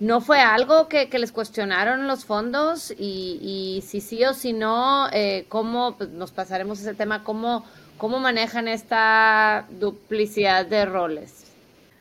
¿No 0.00 0.22
fue 0.22 0.40
algo 0.40 0.88
que, 0.88 1.06
les 1.12 1.30
cuestionaron 1.30 2.06
los 2.08 2.24
fondos? 2.24 2.90
Y, 2.98 3.84
si 3.86 4.00
sí 4.00 4.24
o 4.24 4.32
si 4.32 4.54
no, 4.54 5.08
eh, 5.12 5.44
¿cómo 5.50 5.94
pues 5.98 6.08
nos 6.08 6.30
pasaremos 6.30 6.80
ese 6.80 6.94
tema? 6.94 7.22
¿Cómo, 7.22 7.66
¿Cómo 7.98 8.18
manejan 8.18 8.66
esta 8.66 9.66
duplicidad 9.68 10.64
de 10.64 10.86
roles? 10.86 11.44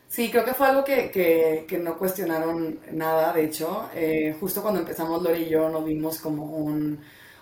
Sí, 0.07 0.31
creo 0.31 0.45
que 0.45 0.53
fue 0.53 0.67
algo 0.67 0.85
que, 0.85 1.11
que, 1.67 1.77
no 1.77 1.97
cuestionaron 1.97 2.79
nada, 2.93 3.33
de 3.33 3.43
hecho. 3.43 3.89
Eh, 3.93 4.33
justo 4.39 4.61
cuando 4.61 4.79
empezamos 4.79 5.21
Lori 5.21 5.43
y 5.43 5.49
yo 5.49 5.67
nos 5.67 5.83
vimos 5.83 6.19
como 6.19 6.45
un, 6.45 6.99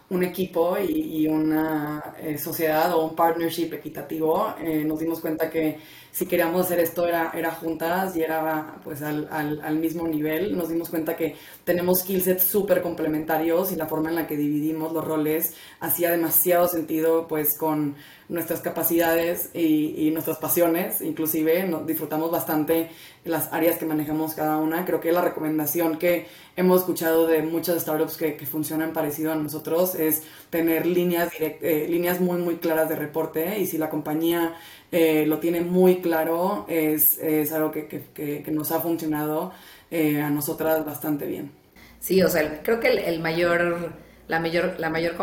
un 0.10 0.24
equipo 0.24 0.76
y, 0.80 1.28
una 1.28 2.15
eh, 2.20 2.36
sociedad 2.39 2.91
o 2.96 3.06
un 3.06 3.15
partnership 3.15 3.74
equitativo. 3.74 4.56
Nos 4.86 5.00
dimos 5.00 5.20
cuenta 5.20 5.52
que 5.52 5.78
si 6.17 6.25
queríamos 6.25 6.65
hacer 6.65 6.80
esto 6.80 7.06
era, 7.06 7.32
era 7.36 7.51
juntas 7.51 8.15
y 8.15 8.23
era 8.23 8.80
pues 8.84 9.03
al, 9.03 9.30
al, 9.32 9.75
mismo 9.77 10.08
nivel. 10.08 10.58
Nos 10.58 10.67
dimos 10.67 10.89
cuenta 10.89 11.15
que 11.15 11.36
tenemos 11.63 11.99
skillsets 11.99 12.41
súper 12.41 12.82
complementarios 12.82 13.71
y 13.71 13.75
la 13.75 13.86
forma 13.86 14.10
en 14.10 14.15
la 14.15 14.25
que 14.25 14.36
dividimos 14.36 14.93
los 14.93 15.06
roles 15.06 15.53
hacía 15.80 16.10
demasiado 16.10 16.67
sentido 16.67 17.27
pues 17.27 17.56
con 17.56 17.97
nuestras 18.30 18.62
capacidades 18.62 19.51
y, 19.53 20.08
y 20.08 20.12
nuestras 20.12 20.38
pasiones, 20.38 21.01
inclusive 21.01 21.69
disfrutamos 21.86 22.32
bastante 22.32 22.89
las 23.23 23.53
áreas 23.53 23.77
que 23.77 23.86
manejamos 23.86 24.34
cada 24.34 24.58
una. 24.58 24.86
Creo 24.86 24.99
que 24.99 25.12
la 25.12 25.21
recomendación 25.21 25.97
que 25.97 26.27
hemos 26.56 26.82
escuchado 26.82 27.27
de 27.27 27.43
muchas 27.43 27.82
startups 27.82 28.17
que, 28.17 28.36
que 28.36 28.45
funcionan 28.45 28.91
parecido 28.91 29.32
a 29.32 29.36
nosotros 29.36 29.95
es 29.95 30.23
tener 30.49 30.86
líneas, 30.86 31.32
direct, 31.32 31.63
eh, 31.63 31.88
líneas 31.88 32.19
muy, 32.19 32.39
muy 32.39 32.56
claras 32.56 32.89
de 32.89 32.95
reporte 32.95 33.60
y 33.60 33.67
si 33.67 33.77
la 33.77 33.89
compañía 33.89 34.56
eh, 34.91 35.26
lo 35.26 35.39
tiene 35.39 35.62
muy 35.62 36.02
claro, 36.02 36.65
es, 36.69 37.17
es 37.19 37.52
algo 37.52 37.71
que, 37.71 37.88
que, 37.88 38.43
que, 38.43 38.52
nos 38.52 38.71
ha 38.71 38.80
funcionado 38.80 39.52
eh, 39.91 40.21
a 40.21 40.30
nosotras 40.30 40.86
bastante 40.86 41.26
bien. 41.26 41.52
Sí, 42.00 42.21
o 42.21 42.30
sea, 42.30 42.62
creo 42.63 42.80
que 42.80 42.88
el, 42.88 43.19
mayor, 43.19 43.91
la 44.28 44.39
mayor, 44.39 44.76
la 44.80 44.89
mayor 44.89 45.15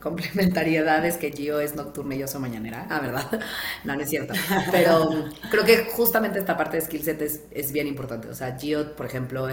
complementariedad 0.00 1.06
es 1.06 1.16
que 1.16 1.32
Gio 1.32 1.58
es 1.60 1.74
nocturna 1.74 2.16
y 2.16 2.18
yo 2.18 2.28
soy 2.28 2.42
mañanera. 2.42 2.86
Ah, 2.90 3.00
¿verdad? 3.00 3.40
No, 3.84 3.94
es 3.94 4.10
cierto. 4.10 4.34
Pero 4.70 5.24
creo 5.50 5.64
que 5.64 5.86
justamente 5.86 6.38
esta 6.38 6.56
parte 6.56 6.76
de 6.76 6.82
skill 6.82 7.02
set 7.02 7.22
es, 7.22 7.44
es 7.50 7.72
bien 7.72 7.86
importante. 7.86 8.28
O 8.28 8.34
sea, 8.34 8.58
Gio, 8.58 8.94
por 8.94 9.06
ejemplo, 9.06 9.48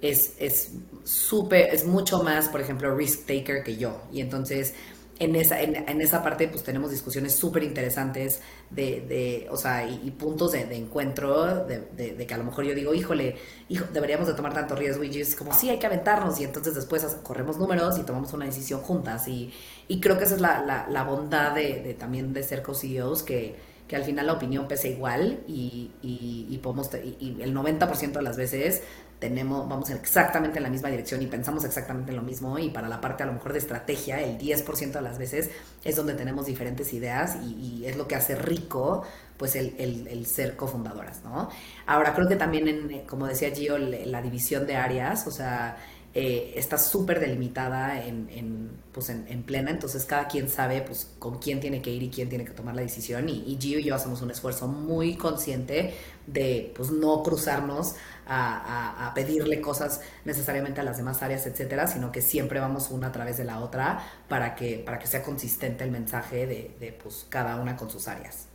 es, 0.00 0.34
es 0.38 0.72
súper, 1.04 1.72
es 1.72 1.84
mucho 1.84 2.22
más, 2.22 2.48
por 2.48 2.60
ejemplo, 2.60 2.94
risk 2.96 3.26
taker 3.26 3.62
que 3.62 3.76
yo. 3.76 4.02
Y 4.12 4.20
entonces 4.20 4.74
en 5.18 5.34
esa, 5.36 5.60
en, 5.60 5.76
en, 5.88 6.00
esa 6.00 6.22
parte 6.22 6.48
pues 6.48 6.62
tenemos 6.62 6.90
discusiones 6.90 7.34
súper 7.34 7.62
interesantes 7.62 8.40
de, 8.70 9.00
de, 9.00 9.48
o 9.50 9.56
sea, 9.56 9.88
y, 9.88 10.02
y 10.04 10.10
puntos 10.10 10.52
de, 10.52 10.62
encuentro, 10.76 11.64
de, 11.64 11.78
de, 11.96 12.26
que 12.26 12.34
a 12.34 12.38
lo 12.38 12.44
mejor 12.44 12.64
yo 12.64 12.74
digo, 12.74 12.92
híjole, 12.92 13.36
hijo, 13.68 13.86
deberíamos 13.92 14.26
de 14.26 14.34
tomar 14.34 14.52
tanto 14.52 14.74
riesgo 14.74 15.04
y 15.04 15.20
es 15.20 15.34
como, 15.34 15.54
sí, 15.54 15.70
hay 15.70 15.78
que 15.78 15.86
aventarnos 15.86 16.38
y 16.40 16.44
entonces 16.44 16.74
después 16.74 17.02
corremos 17.22 17.56
números 17.58 17.98
y 17.98 18.02
tomamos 18.02 18.32
una 18.32 18.44
decisión 18.44 18.80
juntas 18.80 19.26
y, 19.28 19.52
y 19.88 20.00
creo 20.00 20.18
que 20.18 20.24
esa 20.24 20.34
es 20.34 20.40
la, 20.40 20.62
la, 20.62 20.86
la 20.88 21.04
bondad 21.04 21.54
de, 21.54 21.96
también 21.98 22.32
de 22.32 22.42
ser 22.42 22.62
co-CEOs 22.62 23.22
que, 23.22 23.56
que 23.88 23.96
al 23.96 24.04
final 24.04 24.26
la 24.26 24.32
opinión 24.32 24.66
pesa 24.66 24.88
igual 24.88 25.40
y, 25.46 26.58
podemos 26.62 26.90
y, 26.94 27.36
el 27.40 27.54
90% 27.54 28.12
de 28.12 28.22
las 28.22 28.36
veces 28.36 28.82
tenemos, 29.18 29.68
vamos 29.68 29.88
exactamente 29.90 30.58
en 30.58 30.64
la 30.64 30.70
misma 30.70 30.90
dirección 30.90 31.22
y 31.22 31.26
pensamos 31.26 31.64
exactamente 31.64 32.12
lo 32.12 32.22
mismo 32.22 32.58
y 32.58 32.70
para 32.70 32.88
la 32.88 33.00
parte 33.00 33.22
a 33.22 33.26
lo 33.26 33.32
mejor 33.32 33.52
de 33.52 33.60
estrategia, 33.60 34.20
el 34.20 34.38
10% 34.38 34.92
de 34.92 35.02
las 35.02 35.18
veces 35.18 35.50
es 35.84 35.96
donde 35.96 36.14
tenemos 36.14 36.46
diferentes 36.46 36.92
ideas 36.92 37.36
y, 37.42 37.84
es 37.86 37.96
lo 37.96 38.08
que 38.08 38.16
hace 38.16 38.34
rico 38.34 39.04
pues 39.36 39.54
el, 39.54 39.74
el, 39.78 40.26
ser 40.26 40.56
cofundadoras, 40.56 41.22
¿no? 41.22 41.50
Ahora 41.86 42.14
creo 42.14 42.26
que 42.26 42.36
también, 42.36 42.68
en, 42.68 43.06
como 43.06 43.26
decía 43.26 43.50
Gio, 43.50 43.76
la 43.78 44.22
división 44.22 44.66
de 44.66 44.76
áreas, 44.76 45.26
o 45.26 45.30
sea, 45.30 45.76
eh, 46.18 46.54
está 46.56 46.78
súper 46.78 47.20
delimitada 47.20 48.02
en, 48.02 48.30
en, 48.30 48.70
pues 48.90 49.10
en, 49.10 49.42
plena, 49.42 49.70
entonces 49.70 50.06
cada 50.06 50.28
quien 50.28 50.48
sabe 50.48 50.80
pues, 50.80 51.14
con 51.18 51.38
quién 51.38 51.60
tiene 51.60 51.82
que 51.82 51.90
ir 51.90 52.02
y 52.02 52.08
quién 52.08 52.30
tiene 52.30 52.46
que 52.46 52.52
tomar 52.52 52.74
la 52.74 52.80
decisión 52.80 53.28
y, 53.28 53.44
y 53.46 53.58
Gio 53.60 53.78
y 53.78 53.84
yo 53.84 53.94
hacemos 53.94 54.22
un 54.22 54.30
esfuerzo 54.30 54.66
muy 54.66 55.16
consciente 55.16 55.92
de 56.26 56.72
pues, 56.74 56.90
no 56.90 57.22
cruzarnos 57.22 57.96
a, 58.26 59.08
a, 59.08 59.12
pedirle 59.12 59.60
cosas 59.60 60.00
necesariamente 60.24 60.80
a 60.80 60.84
las 60.84 60.96
demás 60.96 61.22
áreas, 61.22 61.46
etcétera, 61.46 61.86
sino 61.86 62.10
que 62.10 62.22
siempre 62.22 62.60
vamos 62.60 62.90
una 62.90 63.08
a 63.08 63.12
través 63.12 63.36
de 63.36 63.44
la 63.44 63.60
otra 63.60 64.00
para 64.26 64.54
que, 64.54 64.78
para 64.78 64.98
que 64.98 65.06
sea 65.06 65.22
consistente 65.22 65.84
el 65.84 65.90
mensaje 65.90 66.46
de, 66.46 66.74
de 66.80 66.92
pues, 66.94 67.26
cada 67.28 67.60
una 67.60 67.76
con 67.76 67.90
sus 67.90 68.08
áreas. 68.08 68.48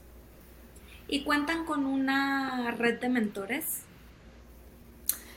¿Y 1.07 1.23
cuentan 1.23 1.63
con 1.65 1.85
una 1.85 2.71
red 2.71 2.99
de 2.99 3.09
mentores? 3.09 3.83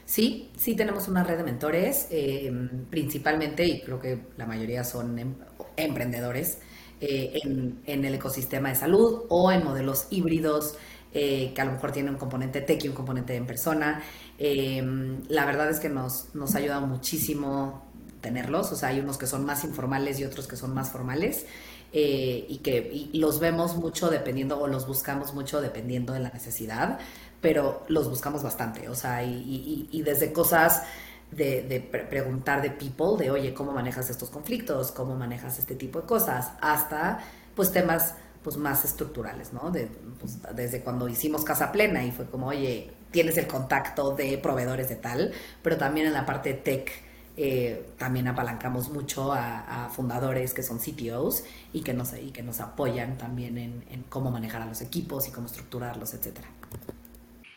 Sí, 0.06 0.50
sí 0.56 0.76
tenemos 0.76 1.08
una 1.08 1.24
red 1.24 1.38
de 1.38 1.44
mentores, 1.44 2.08
eh, 2.10 2.52
principalmente, 2.90 3.64
y 3.64 3.80
creo 3.80 3.98
que 3.98 4.26
la 4.36 4.46
mayoría 4.46 4.84
son 4.84 5.18
em, 5.18 5.34
emprendedores 5.76 6.58
eh, 7.00 7.40
en, 7.42 8.04
el 8.04 8.14
ecosistema 8.14 8.68
de 8.68 8.74
salud 8.74 9.22
o 9.28 9.50
en 9.50 9.64
modelos 9.64 10.06
híbridos 10.10 10.76
eh, 11.12 11.52
que 11.54 11.60
a 11.60 11.64
lo 11.64 11.72
mejor 11.72 11.92
tienen 11.92 12.14
un 12.14 12.18
componente 12.18 12.60
tech 12.60 12.84
y 12.84 12.88
un 12.88 12.94
componente 12.94 13.34
en 13.34 13.46
persona. 13.46 14.02
la 14.38 15.46
verdad 15.46 15.70
es 15.70 15.80
que 15.80 15.88
nos, 15.88 16.34
nos 16.34 16.54
ayuda 16.54 16.80
muchísimo 16.80 17.84
tenerlos, 18.20 18.72
o 18.72 18.76
sea, 18.76 18.90
hay 18.90 19.00
unos 19.00 19.16
que 19.16 19.26
son 19.26 19.44
más 19.44 19.64
informales 19.64 20.18
y 20.18 20.24
otros 20.24 20.46
que 20.46 20.56
son 20.56 20.74
más 20.74 20.90
formales. 20.90 21.46
y 21.92 22.58
que 22.62 23.08
los 23.12 23.38
vemos 23.38 23.76
mucho 23.76 24.10
dependiendo 24.10 24.60
o 24.60 24.66
los 24.66 24.86
buscamos 24.86 25.32
mucho 25.32 25.60
dependiendo 25.60 26.12
de 26.12 26.20
la 26.20 26.30
necesidad 26.30 26.98
pero 27.44 27.82
los 27.88 28.08
buscamos 28.08 28.42
bastante, 28.42 28.88
o 28.88 28.94
sea, 28.94 29.22
y, 29.22 30.02
desde 30.02 30.32
cosas 30.32 30.82
de, 31.30 31.78
preguntar 32.08 32.62
de 32.62 32.70
people, 32.70 33.22
de 33.22 33.30
oye, 33.30 33.52
¿cómo 33.52 33.70
manejas 33.70 34.08
estos 34.08 34.30
conflictos? 34.30 34.90
¿Cómo 34.92 35.14
manejas 35.14 35.58
este 35.58 35.74
tipo 35.74 36.00
de 36.00 36.06
cosas? 36.06 36.52
Hasta, 36.62 37.18
pues, 37.54 37.70
temas 37.70 38.14
pues 38.42 38.56
más 38.56 38.86
estructurales, 38.86 39.52
¿no? 39.52 39.70
De, 39.70 39.90
pues, 40.18 40.38
desde 40.54 40.80
cuando 40.80 41.06
hicimos 41.06 41.44
Casa 41.44 41.70
Plena 41.70 42.02
y 42.02 42.12
fue 42.12 42.24
como, 42.24 42.46
oye, 42.46 42.90
tienes 43.10 43.36
el 43.36 43.46
contacto 43.46 44.16
de 44.16 44.38
proveedores 44.38 44.88
de 44.88 44.96
tal, 44.96 45.30
pero 45.62 45.76
también 45.76 46.06
en 46.06 46.14
la 46.14 46.24
parte 46.24 46.54
tech 46.54 46.90
eh, 47.36 47.90
también 47.98 48.26
apalancamos 48.26 48.88
mucho 48.88 49.34
a, 49.34 49.90
fundadores 49.94 50.54
que 50.54 50.62
son 50.62 50.78
CTOs 50.78 51.44
y 51.74 51.82
que 51.82 51.92
nos, 51.92 52.14
y 52.14 52.30
que 52.30 52.42
nos 52.42 52.60
apoyan 52.60 53.18
también 53.18 53.58
en, 53.58 53.84
en 53.90 54.02
cómo 54.04 54.30
manejar 54.30 54.62
a 54.62 54.66
los 54.66 54.80
equipos 54.80 55.28
y 55.28 55.30
cómo 55.30 55.46
estructurarlos, 55.46 56.14
etcétera. 56.14 56.48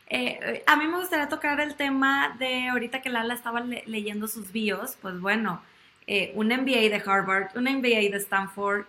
Eh, 0.10 0.63
a 0.65 0.76
mí 0.78 0.88
me 0.88 0.98
gustaría 0.98 1.28
tocar 1.28 1.60
el 1.60 1.76
tema 1.76 2.36
de 2.39 2.70
ahorita 2.70 3.02
que 3.02 3.10
Lala 3.10 3.34
estaba 3.34 3.62
leyendo 3.62 4.28
sus 4.28 4.52
bios, 4.52 4.98
pues 5.02 5.20
bueno, 5.20 5.62
eh, 6.08 6.32
un 6.36 6.48
MBA 6.48 6.89
de 6.89 7.04
Harvard, 7.06 7.56
un 7.56 7.65
MBA 7.65 8.10
de 8.12 8.17
Stanford. 8.17 8.86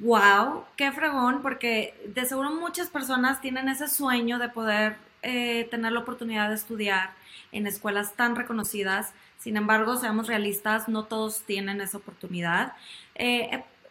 ¡Wow! 0.00 0.64
¡Qué 0.76 0.92
fregón! 0.92 1.42
Porque 1.42 1.94
de 2.06 2.24
seguro 2.24 2.50
muchas 2.50 2.88
personas 2.88 3.40
tienen 3.40 3.68
ese 3.68 3.88
sueño 3.88 4.38
de 4.38 4.48
poder 4.48 4.96
eh, 5.22 5.68
tener 5.70 5.92
la 5.92 6.00
oportunidad 6.00 6.48
de 6.48 6.54
estudiar 6.54 7.10
en 7.52 7.66
escuelas 7.66 8.14
tan 8.14 8.36
reconocidas. 8.36 9.12
Sin 9.38 9.56
embargo, 9.56 9.96
seamos 9.96 10.28
realistas, 10.28 10.88
no 10.88 11.04
todos 11.04 11.42
tienen 11.42 11.80
esa 11.80 11.98
oportunidad. 11.98 12.74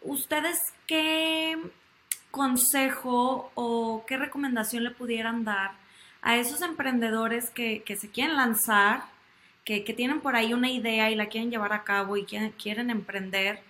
¿Ustedes 0.02 0.58
qué 0.86 1.58
consejo 2.30 3.52
o 3.54 4.04
qué 4.06 4.16
recomendación 4.16 4.82
le 4.82 4.90
pudieran 4.90 5.44
dar 5.44 5.83
a 6.24 6.38
esos 6.38 6.62
emprendedores 6.62 7.50
que, 7.50 7.84
se 7.86 8.08
quieren 8.08 8.36
lanzar, 8.36 9.02
que, 9.62 9.80
tienen 9.80 10.20
por 10.20 10.34
ahí 10.34 10.54
una 10.54 10.70
idea 10.70 11.10
y 11.10 11.14
la 11.14 11.26
quieren 11.26 11.50
llevar 11.50 11.74
a 11.74 11.84
cabo 11.84 12.16
y 12.16 12.24
quieren, 12.24 12.90
emprender, 12.90 13.60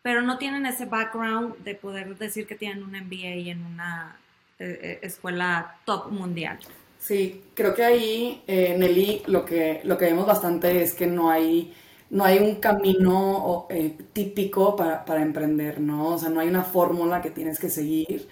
pero 0.00 0.22
no 0.22 0.38
tienen 0.38 0.66
ese 0.66 0.86
background 0.86 1.56
de 1.64 1.74
poder 1.74 2.16
decir 2.16 2.46
que 2.46 2.54
tienen 2.54 2.84
un 2.84 2.92
MBA 2.92 3.50
en 3.50 3.66
una 3.66 4.16
eh, 4.60 4.78
eh, 4.82 4.98
escuela 5.02 5.78
top 5.84 6.12
mundial. 6.12 6.60
Sí, 7.00 7.42
creo 7.54 7.74
que 7.74 7.84
ahí, 7.84 8.42
eh, 8.46 8.76
Nelly, 8.78 9.22
lo 9.26 9.44
que, 9.44 9.80
lo 9.82 9.98
que 9.98 10.04
vemos 10.04 10.26
bastante 10.26 10.82
es 10.82 10.94
que 10.94 11.08
no 11.08 11.28
hay, 11.28 11.74
no 12.10 12.24
hay 12.24 12.38
un 12.38 12.56
camino 12.56 13.66
típico 14.12 14.76
para, 14.76 15.04
para, 15.04 15.22
emprender, 15.22 15.80
¿no? 15.80 16.14
O 16.14 16.18
sea, 16.18 16.28
no 16.28 16.38
hay 16.38 16.48
una 16.48 16.62
fórmula 16.62 17.20
que 17.20 17.30
tienes 17.30 17.58
que 17.58 17.68
seguir 17.68 18.28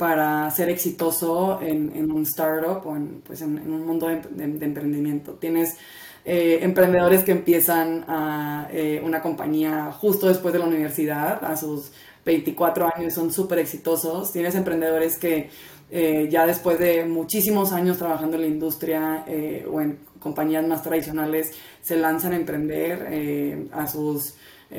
para 0.00 0.50
ser 0.50 0.70
exitoso 0.70 1.60
en, 1.60 2.10
un 2.10 2.22
startup 2.22 2.86
o 2.86 2.96
en, 2.96 3.20
pues 3.20 3.42
en, 3.42 3.70
un 3.70 3.84
mundo 3.84 4.08
de, 4.08 4.44
emprendimiento. 4.64 5.34
Tienes 5.34 5.76
eh, 6.24 6.60
emprendedores 6.62 7.22
que 7.22 7.32
empiezan 7.32 8.06
a, 8.08 8.66
eh, 8.72 9.02
una 9.04 9.20
compañía 9.20 9.92
justo 9.92 10.28
después 10.28 10.54
de 10.54 10.60
la 10.60 10.64
universidad, 10.64 11.44
a 11.44 11.54
sus 11.54 11.92
24 12.24 12.90
años, 12.96 13.12
son 13.12 13.30
súper 13.30 13.58
exitosos. 13.58 14.32
Tienes 14.32 14.54
emprendedores 14.54 15.18
que 15.18 15.50
eh, 15.90 16.28
ya 16.30 16.46
después 16.46 16.78
de 16.78 17.04
muchísimos 17.04 17.70
años 17.72 17.98
trabajando 17.98 18.36
en 18.36 18.42
la 18.42 18.48
industria 18.48 19.26
o 19.70 19.82
en 19.82 19.98
compañías 20.18 20.66
más 20.66 20.82
tradicionales, 20.82 21.52
se 21.82 21.98
lanzan 21.98 22.32
a 22.32 22.36
emprender 22.36 23.68
a 23.70 23.86
sus 23.86 24.34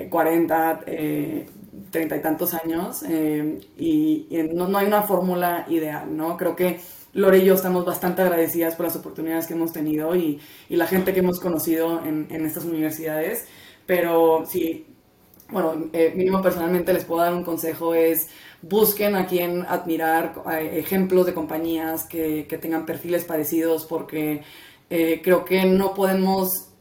40, 0.09 0.79
treinta 1.89 2.17
y 2.17 2.21
tantos 2.21 2.53
años 2.53 3.03
eh, 3.07 3.59
y, 3.77 4.27
no, 4.53 4.67
no, 4.67 4.77
hay 4.77 4.87
una 4.87 5.03
fórmula 5.03 5.65
ideal, 5.69 6.15
¿no? 6.15 6.37
Creo 6.37 6.55
que 6.55 6.79
Lore 7.13 7.39
y 7.39 7.45
yo 7.45 7.55
estamos 7.55 7.85
bastante 7.85 8.21
agradecidas 8.21 8.75
por 8.75 8.85
las 8.85 8.95
oportunidades 8.95 9.47
que 9.47 9.53
hemos 9.53 9.73
tenido 9.73 10.15
y, 10.15 10.39
y 10.69 10.75
la 10.75 10.87
gente 10.87 11.13
que 11.13 11.19
hemos 11.19 11.39
conocido 11.39 12.03
en, 12.05 12.27
en, 12.29 12.45
estas 12.45 12.65
universidades, 12.65 13.47
pero 13.85 14.45
sí, 14.49 14.85
bueno, 15.49 15.89
eh, 15.91 16.13
mínimo 16.15 16.41
personalmente 16.41 16.93
les 16.93 17.03
puedo 17.03 17.21
dar 17.21 17.33
un 17.33 17.43
consejo 17.43 17.93
es 17.93 18.29
busquen 18.61 19.15
a 19.15 19.25
quien 19.25 19.65
admirar, 19.67 20.35
eh, 20.51 20.79
ejemplos 20.79 21.25
de 21.25 21.33
compañías 21.33 22.05
que, 22.05 22.47
que, 22.47 22.57
tengan 22.57 22.85
perfiles 22.85 23.25
parecidos 23.25 23.85
porque 23.85 24.43
creo 24.89 25.45
que 25.45 25.63
no 25.63 25.93
podemos 25.93 26.71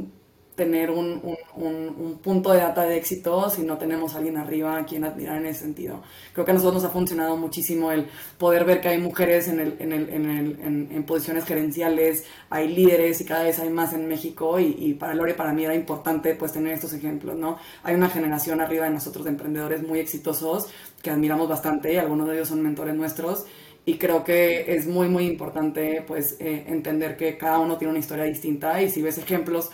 tener 0.61 0.91
un, 0.91 1.23
un, 1.57 2.19
punto 2.23 2.53
de 2.53 2.59
data 2.59 2.83
de 2.83 2.99
éxito 2.99 3.49
si 3.49 3.63
no 3.63 3.79
tenemos 3.79 4.15
a 4.15 4.19
alguien 4.19 4.37
arriba 4.37 4.77
a 4.77 4.85
quien 4.85 5.05
admirar 5.05 5.39
en 5.39 5.47
ese 5.47 5.61
sentido. 5.61 6.03
Creo 6.35 6.45
que 6.45 6.51
a 6.51 6.55
nosotros 6.55 6.83
nos 6.83 6.91
ha 6.91 6.93
funcionado 6.93 7.35
muchísimo 7.39 7.91
el 7.91 8.07
poder 8.37 8.67
ver 8.67 8.83
que 8.83 8.89
hay 8.89 8.99
mujeres 8.99 9.49
en, 9.49 9.59
el, 9.59 9.77
en, 9.79 9.93
el, 9.93 10.11
en, 10.11 10.31
el, 10.31 10.89
en, 10.93 11.03
posiciones 11.05 11.47
gerenciales, 11.47 12.27
hay 12.51 12.69
líderes 12.69 13.23
y 13.23 13.25
cada 13.25 13.45
vez 13.45 13.59
hay 13.59 13.71
más 13.71 13.95
en 13.95 14.07
México 14.07 14.61
y, 14.61 14.77
y 14.79 14.93
para 14.93 15.15
Lore 15.15 15.33
para 15.33 15.55
mí 15.55 15.65
era 15.65 15.75
importante 15.75 16.35
pues 16.35 16.53
tener 16.53 16.75
estos 16.75 16.93
ejemplos, 16.93 17.37
¿no? 17.37 17.57
Hay 17.83 17.95
una 17.95 18.11
generación 18.11 18.61
arriba 18.61 18.85
de 18.85 18.91
nosotros 18.91 19.25
de 19.25 19.31
emprendedores 19.31 19.83
muy 19.83 19.99
exitosos 19.99 20.67
que 21.03 21.09
admiramos 21.09 21.49
bastante 21.49 21.95
y 21.95 21.97
algunos 21.97 22.29
de 22.29 22.35
ellos 22.35 22.49
son 22.49 22.61
mentores 22.61 22.95
nuestros 22.95 23.47
y 23.87 23.99
creo 23.99 24.23
que 24.25 24.75
es 24.75 24.87
muy 24.87 25.09
muy 25.09 25.25
importante 25.27 26.05
pues 26.07 26.37
eh, 26.39 26.65
entender 26.69 27.17
que 27.17 27.37
cada 27.37 27.59
uno 27.59 27.79
tiene 27.79 27.91
una 27.91 28.01
historia 28.01 28.25
distinta 28.25 28.81
y 28.83 28.91
si 28.91 29.03
ves 29.03 29.19
ejemplos 29.19 29.71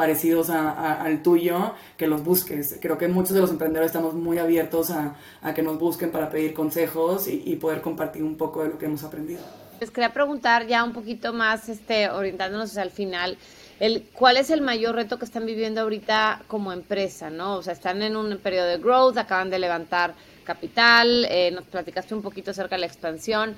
parecidos 0.00 0.48
al 0.48 1.22
tuyo, 1.22 1.74
que 1.98 2.06
los 2.06 2.24
busques. 2.24 2.78
Creo 2.80 2.96
que 2.96 3.06
muchos 3.06 3.34
de 3.34 3.42
los 3.42 3.50
emprendedores 3.50 3.90
estamos 3.90 4.14
muy 4.14 4.38
abiertos 4.38 4.90
a, 4.90 5.14
que 5.54 5.62
nos 5.62 5.78
busquen 5.78 6.10
para 6.10 6.30
pedir 6.30 6.54
consejos 6.54 7.28
y, 7.28 7.54
poder 7.56 7.82
compartir 7.82 8.22
un 8.22 8.34
poco 8.38 8.62
de 8.62 8.70
lo 8.70 8.78
que 8.78 8.86
hemos 8.86 9.04
aprendido. 9.04 9.42
Les 9.78 9.90
quería 9.90 10.10
preguntar 10.10 10.66
ya 10.66 10.82
un 10.84 10.94
poquito 10.94 11.34
más, 11.34 11.68
este, 11.68 12.08
orientándonos 12.08 12.74
el 12.78 12.88
final, 12.88 13.36
el, 13.78 14.04
¿cuál 14.14 14.38
es 14.38 14.48
el 14.48 14.62
mayor 14.62 14.94
reto 14.94 15.18
que 15.18 15.26
están 15.26 15.44
viviendo 15.44 15.82
ahorita 15.82 16.44
como 16.48 16.72
empresa? 16.72 17.28
¿no? 17.28 17.56
O 17.56 17.62
sea, 17.62 17.74
están 17.74 18.00
en 18.00 18.16
un 18.16 18.38
periodo 18.38 18.68
de 18.68 18.78
growth, 18.78 19.18
acaban 19.18 19.50
de 19.50 19.58
levantar 19.58 20.14
capital, 20.44 21.26
eh, 21.28 21.50
nos 21.50 21.64
platicaste 21.64 22.14
un 22.14 22.22
poquito 22.22 22.52
acerca 22.52 22.76
de 22.76 22.80
la 22.80 22.86
expansión. 22.86 23.54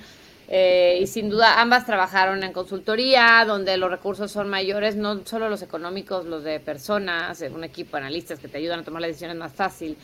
Eh, 0.54 0.98
y 1.00 1.06
sin 1.06 1.30
duda 1.30 1.62
ambas 1.62 1.86
trabajaron 1.86 2.42
en 2.42 2.52
consultoría, 2.52 3.42
donde 3.46 3.78
los 3.78 3.90
recursos 3.90 4.30
son 4.30 4.50
mayores, 4.50 4.96
no 4.96 5.24
solo 5.24 5.48
los 5.48 5.62
económicos, 5.62 6.26
los 6.26 6.44
de 6.44 6.60
personas, 6.60 7.40
eh, 7.40 7.48
un 7.48 7.64
equipo 7.64 7.96
de 7.96 8.02
analistas 8.02 8.38
que 8.38 8.48
te 8.48 8.58
ayudan 8.58 8.80
a 8.80 8.84
tomar 8.84 9.00
las 9.00 9.08
decisiones 9.08 9.38
más 9.38 9.54
fácil. 9.54 9.96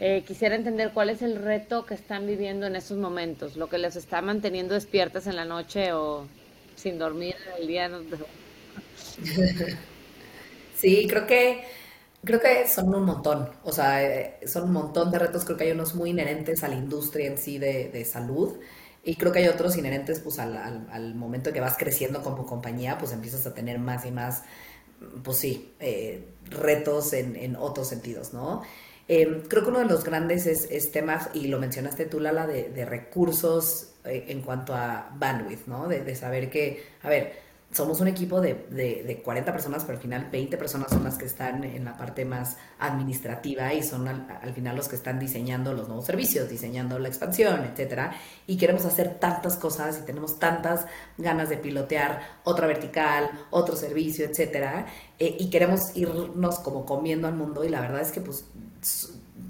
Eh, 0.00 0.24
quisiera 0.26 0.56
entender 0.56 0.90
cuál 0.92 1.10
es 1.10 1.22
el 1.22 1.36
reto 1.36 1.86
que 1.86 1.94
están 1.94 2.26
viviendo 2.26 2.66
en 2.66 2.74
estos 2.74 2.98
momentos, 2.98 3.56
lo 3.56 3.68
que 3.68 3.78
les 3.78 3.94
está 3.94 4.20
manteniendo 4.20 4.74
despiertas 4.74 5.28
en 5.28 5.36
la 5.36 5.44
noche 5.44 5.92
o 5.92 6.26
sin 6.74 6.98
dormir 6.98 7.36
el 7.60 7.68
día. 7.68 7.88
Sí, 10.76 11.06
creo 11.08 11.24
que 11.24 11.64
creo 12.24 12.40
que 12.40 12.66
son 12.66 12.92
un 12.94 13.04
montón, 13.04 13.48
o 13.62 13.72
sea, 13.72 14.00
son 14.44 14.64
un 14.64 14.72
montón 14.72 15.10
de 15.12 15.20
retos, 15.20 15.44
creo 15.44 15.56
que 15.56 15.64
hay 15.64 15.70
unos 15.70 15.94
muy 15.94 16.10
inherentes 16.10 16.64
a 16.64 16.68
la 16.68 16.74
industria 16.74 17.28
en 17.28 17.38
sí 17.38 17.58
de, 17.58 17.88
de 17.90 18.04
salud 18.04 18.58
Y 19.04 19.16
creo 19.16 19.32
que 19.32 19.40
hay 19.40 19.48
otros 19.48 19.76
inherentes, 19.76 20.20
pues 20.20 20.38
al, 20.38 20.56
al, 20.56 20.88
al 20.90 21.14
momento 21.14 21.52
que 21.52 21.60
vas 21.60 21.76
creciendo 21.76 22.22
como 22.22 22.46
compañía, 22.46 22.96
pues 22.98 23.12
empiezas 23.12 23.46
a 23.46 23.54
tener 23.54 23.78
más 23.78 24.06
y 24.06 24.10
más, 24.10 24.42
pues 25.22 25.38
sí, 25.38 25.74
eh, 25.78 26.28
retos 26.46 27.12
en, 27.12 27.36
en, 27.36 27.56
otros 27.56 27.88
sentidos, 27.88 28.32
¿no? 28.32 28.62
Eh, 29.06 29.42
creo 29.48 29.62
que 29.62 29.68
uno 29.68 29.80
de 29.80 29.84
los 29.84 30.04
grandes 30.04 30.46
es, 30.46 30.66
es 30.70 30.90
temas, 30.90 31.28
y 31.34 31.48
lo 31.48 31.58
mencionaste 31.58 32.06
tú, 32.06 32.18
Lala, 32.18 32.46
de, 32.46 32.70
de 32.70 32.86
recursos 32.86 33.90
eh, 34.04 34.24
en 34.28 34.40
cuanto 34.40 34.74
a 34.74 35.10
bandwidth, 35.14 35.66
¿no? 35.66 35.86
De, 35.86 36.02
de 36.02 36.16
saber 36.16 36.48
que, 36.48 36.82
a 37.02 37.10
ver, 37.10 37.43
somos 37.74 38.00
un 38.00 38.06
equipo 38.06 38.40
de, 38.40 38.66
de, 38.70 39.02
de, 39.02 39.20
40 39.20 39.50
personas, 39.50 39.82
pero 39.82 39.96
al 39.96 40.02
final 40.02 40.28
20 40.30 40.56
personas 40.56 40.90
son 40.90 41.02
las 41.02 41.18
que 41.18 41.24
están 41.24 41.64
en 41.64 41.84
la 41.84 41.96
parte 41.96 42.24
más 42.24 42.56
administrativa 42.78 43.74
y 43.74 43.82
son 43.82 44.06
al, 44.06 44.28
al, 44.40 44.52
final 44.54 44.76
los 44.76 44.86
que 44.86 44.94
están 44.94 45.18
diseñando 45.18 45.72
los 45.74 45.88
nuevos 45.88 46.06
servicios, 46.06 46.48
diseñando 46.48 47.00
la 47.00 47.08
expansión, 47.08 47.64
etcétera. 47.64 48.14
Y 48.46 48.56
queremos 48.58 48.84
hacer 48.84 49.18
tantas 49.18 49.56
cosas 49.56 49.98
y 50.00 50.06
tenemos 50.06 50.38
tantas 50.38 50.86
ganas 51.18 51.48
de 51.48 51.56
pilotear 51.56 52.20
otra 52.44 52.68
vertical, 52.68 53.28
otro 53.50 53.74
servicio, 53.74 54.24
etcétera. 54.24 54.86
Eh, 55.18 55.36
y 55.40 55.50
queremos 55.50 55.96
irnos 55.96 56.60
como 56.60 56.86
comiendo 56.86 57.26
al 57.26 57.34
mundo 57.34 57.64
y 57.64 57.70
la 57.70 57.80
verdad 57.80 58.02
es 58.02 58.12
que 58.12 58.20
pues 58.20 58.44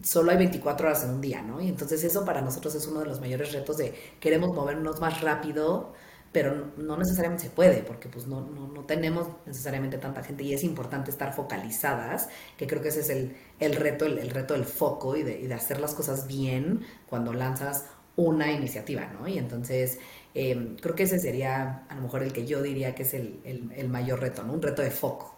solo 0.03 0.31
hay 0.31 0.39
24 0.39 0.87
horas 0.87 1.05
en 1.05 1.11
un 1.11 1.21
día, 1.21 1.43
¿no? 1.43 1.61
Y 1.61 1.69
entonces 1.69 2.03
eso 2.05 2.25
para 2.25 2.41
nosotros 2.41 2.75
es 2.75 2.87
uno 2.87 3.01
de 3.01 3.07
los 3.07 3.21
mayores 3.21 3.53
retos 3.53 3.77
de 3.77 3.95
queremos 4.19 4.55
movernos 4.55 4.99
más 4.99 5.21
rápido 5.21 5.93
pero 6.35 6.73
no 6.77 6.97
necesariamente 6.97 7.45
se 7.45 7.51
puede, 7.51 7.85
porque 7.85 8.09
pues 8.09 8.27
no, 8.27 8.41
no, 8.41 8.67
no, 8.67 8.81
tenemos 8.83 9.29
necesariamente 9.47 9.99
tanta 9.99 10.25
gente 10.25 10.43
y 10.43 10.53
es 10.53 10.65
importante 10.65 11.13
estar 11.13 11.33
focalizadas, 11.33 12.29
que 12.59 12.67
creo 12.67 12.83
que 12.83 12.89
ese 12.89 13.03
es 13.03 13.11
el, 13.11 13.37
el 13.61 13.77
reto, 13.77 14.05
el, 14.05 14.29
reto 14.31 14.55
del 14.55 14.65
foco 14.65 15.15
y 15.15 15.23
de, 15.23 15.55
hacer 15.55 15.79
las 15.79 15.95
cosas 15.95 16.27
bien 16.27 16.81
cuando 17.09 17.33
lanzas 17.33 17.87
una 18.17 18.51
iniciativa, 18.51 19.07
¿no? 19.07 19.29
Y 19.29 19.39
entonces 19.39 20.01
eh, 20.35 20.75
creo 20.83 20.97
que 20.97 21.05
ese 21.05 21.21
sería 21.21 21.85
a 21.89 21.95
lo 21.95 22.03
mejor 22.03 22.25
el 22.25 22.33
que 22.33 22.45
yo 22.45 22.63
diría 22.63 22.97
que 22.97 23.05
es 23.05 23.15
el, 23.15 23.39
el, 23.45 23.89
mayor 23.89 24.21
reto, 24.21 24.43
¿no? 24.43 24.55
Un 24.55 24.63
reto 24.63 24.83
de 24.83 24.91
foco. 24.91 25.37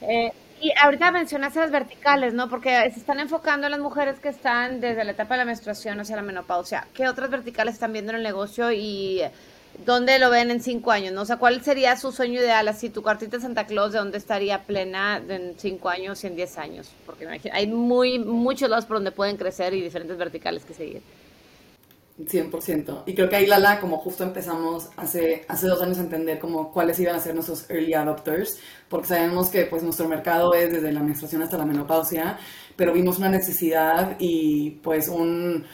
Eh, 0.00 0.32
y 0.62 0.72
ahorita 0.82 1.10
mencionaste 1.10 1.60
las 1.60 1.70
verticales, 1.70 2.32
¿no? 2.32 2.48
Porque 2.48 2.70
se 2.94 2.98
están 2.98 3.20
enfocando 3.20 3.66
en 3.66 3.72
las 3.72 3.80
mujeres 3.80 4.18
que 4.20 4.30
están 4.30 4.80
desde 4.80 5.04
la 5.04 5.12
etapa 5.12 5.34
de 5.34 5.38
la 5.40 5.44
menstruación 5.44 6.00
hacia 6.00 6.16
la 6.16 6.22
menopausia. 6.22 6.86
¿Qué 6.94 7.06
otras 7.06 7.28
verticales 7.28 7.74
están 7.74 7.92
viendo 7.92 8.12
en 8.12 8.16
el 8.16 8.22
negocio 8.22 8.72
y 8.72 9.20
¿Dónde 9.84 10.18
lo 10.18 10.30
ven 10.30 10.50
en 10.50 10.60
cinco 10.60 10.90
años? 10.90 11.12
¿no? 11.12 11.22
O 11.22 11.38
¿cuál 11.38 11.62
sería 11.62 11.96
su 11.96 12.12
sueño 12.12 12.40
ideal? 12.40 12.68
Así, 12.68 12.90
tu 12.90 13.02
cartita 13.02 13.36
de 13.36 13.42
Santa 13.42 13.66
Claus, 13.66 13.92
¿de 13.92 13.98
dónde 13.98 14.18
estaría 14.18 14.64
plena 14.64 15.22
en 15.28 15.54
cinco 15.58 15.88
años 15.88 16.22
y 16.24 16.26
en 16.26 16.36
diez 16.36 16.58
años? 16.58 16.90
Porque 17.06 17.26
hay 17.52 17.66
muy, 17.66 18.18
muchos 18.18 18.68
lados 18.68 18.86
por 18.86 18.96
donde 18.96 19.12
pueden 19.12 19.36
crecer 19.36 19.74
y 19.74 19.80
diferentes 19.80 20.16
verticales 20.16 20.64
que 20.64 20.74
seguir. 20.74 21.02
100%. 22.18 23.02
Y 23.06 23.14
creo 23.14 23.28
que 23.28 23.36
ahí, 23.36 23.46
Lala, 23.46 23.80
como 23.80 23.98
justo 23.98 24.22
empezamos 24.22 24.90
hace, 24.96 25.44
hace 25.48 25.66
dos 25.66 25.80
años 25.82 25.98
a 25.98 26.02
entender 26.02 26.38
como 26.38 26.72
cuáles 26.72 26.98
iban 27.00 27.16
a 27.16 27.20
ser 27.20 27.34
nuestros 27.34 27.68
early 27.70 27.94
adopters, 27.94 28.58
porque 28.88 29.08
sabemos 29.08 29.48
que 29.48 29.64
pues 29.66 29.82
nuestro 29.82 30.08
mercado 30.08 30.54
es 30.54 30.70
desde 30.72 30.92
la 30.92 31.00
menstruación 31.00 31.42
hasta 31.42 31.58
la 31.58 31.64
menopausia, 31.64 32.38
pero 32.76 32.92
vimos 32.92 33.18
una 33.18 33.28
necesidad 33.28 34.16
y 34.18 34.70
pues 34.82 35.08
un 35.08 35.64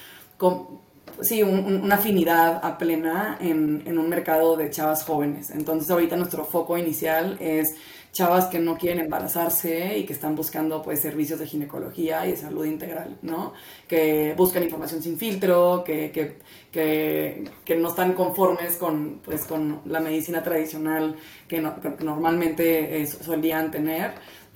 sí, 1.22 1.42
un, 1.42 1.82
una 1.82 1.96
afinidad 1.96 2.60
a 2.64 2.78
plena 2.78 3.38
en, 3.40 3.82
en, 3.86 3.98
un 3.98 4.08
mercado 4.08 4.56
de 4.56 4.70
chavas 4.70 5.04
jóvenes. 5.04 5.50
Entonces 5.50 5.90
ahorita 5.90 6.16
nuestro 6.16 6.44
foco 6.44 6.76
inicial 6.78 7.36
es 7.40 7.74
chavas 8.12 8.46
que 8.46 8.58
no 8.58 8.76
quieren 8.76 9.00
embarazarse 9.04 9.98
y 9.98 10.04
que 10.04 10.12
están 10.12 10.34
buscando 10.34 10.82
pues 10.82 11.00
servicios 11.00 11.38
de 11.38 11.46
ginecología 11.46 12.26
y 12.26 12.32
de 12.32 12.36
salud 12.36 12.64
integral, 12.64 13.18
¿no? 13.22 13.52
Que 13.86 14.34
buscan 14.36 14.62
información 14.62 15.02
sin 15.02 15.18
filtro, 15.18 15.84
que, 15.84 16.10
que, 16.10 16.38
que, 16.72 17.76
no 17.76 17.88
están 17.88 18.14
conformes 18.14 18.76
con, 18.76 19.20
pues, 19.24 19.44
con 19.44 19.82
la 19.84 20.00
medicina 20.00 20.42
tradicional 20.42 21.16
que, 21.46 21.60
no, 21.60 21.80
que 21.80 21.90
normalmente 22.04 23.06
solían 23.06 23.70
tener 23.70 24.14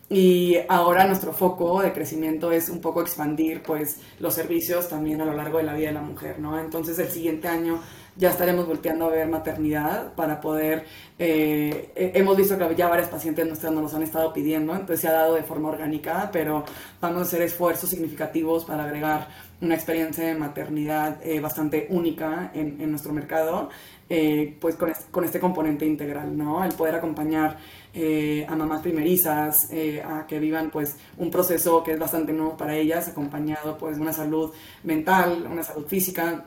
y 0.08 0.56
ahora 0.68 1.06
nuestro 1.06 1.32
foco 1.32 1.80
de 1.82 1.92
crecimiento 1.92 2.52
es 2.52 2.68
un 2.68 2.80
poco 2.80 3.00
expandir 3.00 3.62
pues 3.62 3.98
los 4.18 4.34
servicios 4.34 4.88
también 4.88 5.20
a 5.20 5.24
lo 5.24 5.34
largo 5.34 5.58
de 5.58 5.64
la 5.64 5.74
vida 5.74 5.88
de 5.88 5.94
la 5.94 6.02
mujer, 6.02 6.38
¿no? 6.38 6.58
Entonces 6.58 6.98
el 6.98 7.08
siguiente 7.08 7.48
año 7.48 7.80
ya 8.16 8.30
estaremos 8.30 8.66
volteando 8.66 9.06
a 9.06 9.10
ver 9.10 9.26
maternidad 9.28 10.12
para 10.14 10.40
poder, 10.40 10.84
eh, 11.18 11.92
hemos 12.14 12.36
visto 12.36 12.58
que 12.58 12.74
ya 12.74 12.88
varias 12.88 13.08
pacientes 13.08 13.46
nuestras 13.46 13.72
nos 13.72 13.82
los 13.84 13.94
han 13.94 14.02
estado 14.02 14.32
pidiendo, 14.32 14.72
entonces 14.72 15.00
se 15.00 15.08
ha 15.08 15.12
dado 15.12 15.34
de 15.34 15.42
forma 15.42 15.70
orgánica, 15.70 16.28
pero 16.30 16.64
vamos 17.00 17.20
a 17.20 17.22
hacer 17.22 17.42
esfuerzos 17.42 17.88
significativos 17.88 18.64
para 18.64 18.84
agregar 18.84 19.28
una 19.62 19.74
experiencia 19.74 20.26
de 20.26 20.34
maternidad 20.34 21.24
eh, 21.24 21.40
bastante 21.40 21.86
única 21.88 22.50
en, 22.52 22.80
en 22.80 22.90
nuestro 22.90 23.12
mercado, 23.12 23.70
eh, 24.08 24.56
pues 24.60 24.76
con, 24.76 24.92
con, 25.10 25.24
este 25.24 25.40
componente 25.40 25.86
integral, 25.86 26.36
¿no? 26.36 26.62
El 26.62 26.74
poder 26.74 26.96
acompañar 26.96 27.56
eh, 27.94 28.44
a 28.48 28.54
mamás 28.54 28.82
primerizas 28.82 29.68
eh, 29.72 30.02
a 30.02 30.26
que 30.26 30.38
vivan 30.38 30.70
pues 30.70 30.96
un 31.16 31.30
proceso 31.30 31.82
que 31.82 31.92
es 31.92 31.98
bastante 31.98 32.32
nuevo 32.32 32.56
para 32.56 32.76
ellas, 32.76 33.08
acompañado 33.08 33.78
pues 33.78 33.96
de 33.96 34.02
una 34.02 34.12
salud 34.12 34.52
mental, 34.82 35.46
una 35.50 35.62
salud 35.62 35.86
física, 35.86 36.46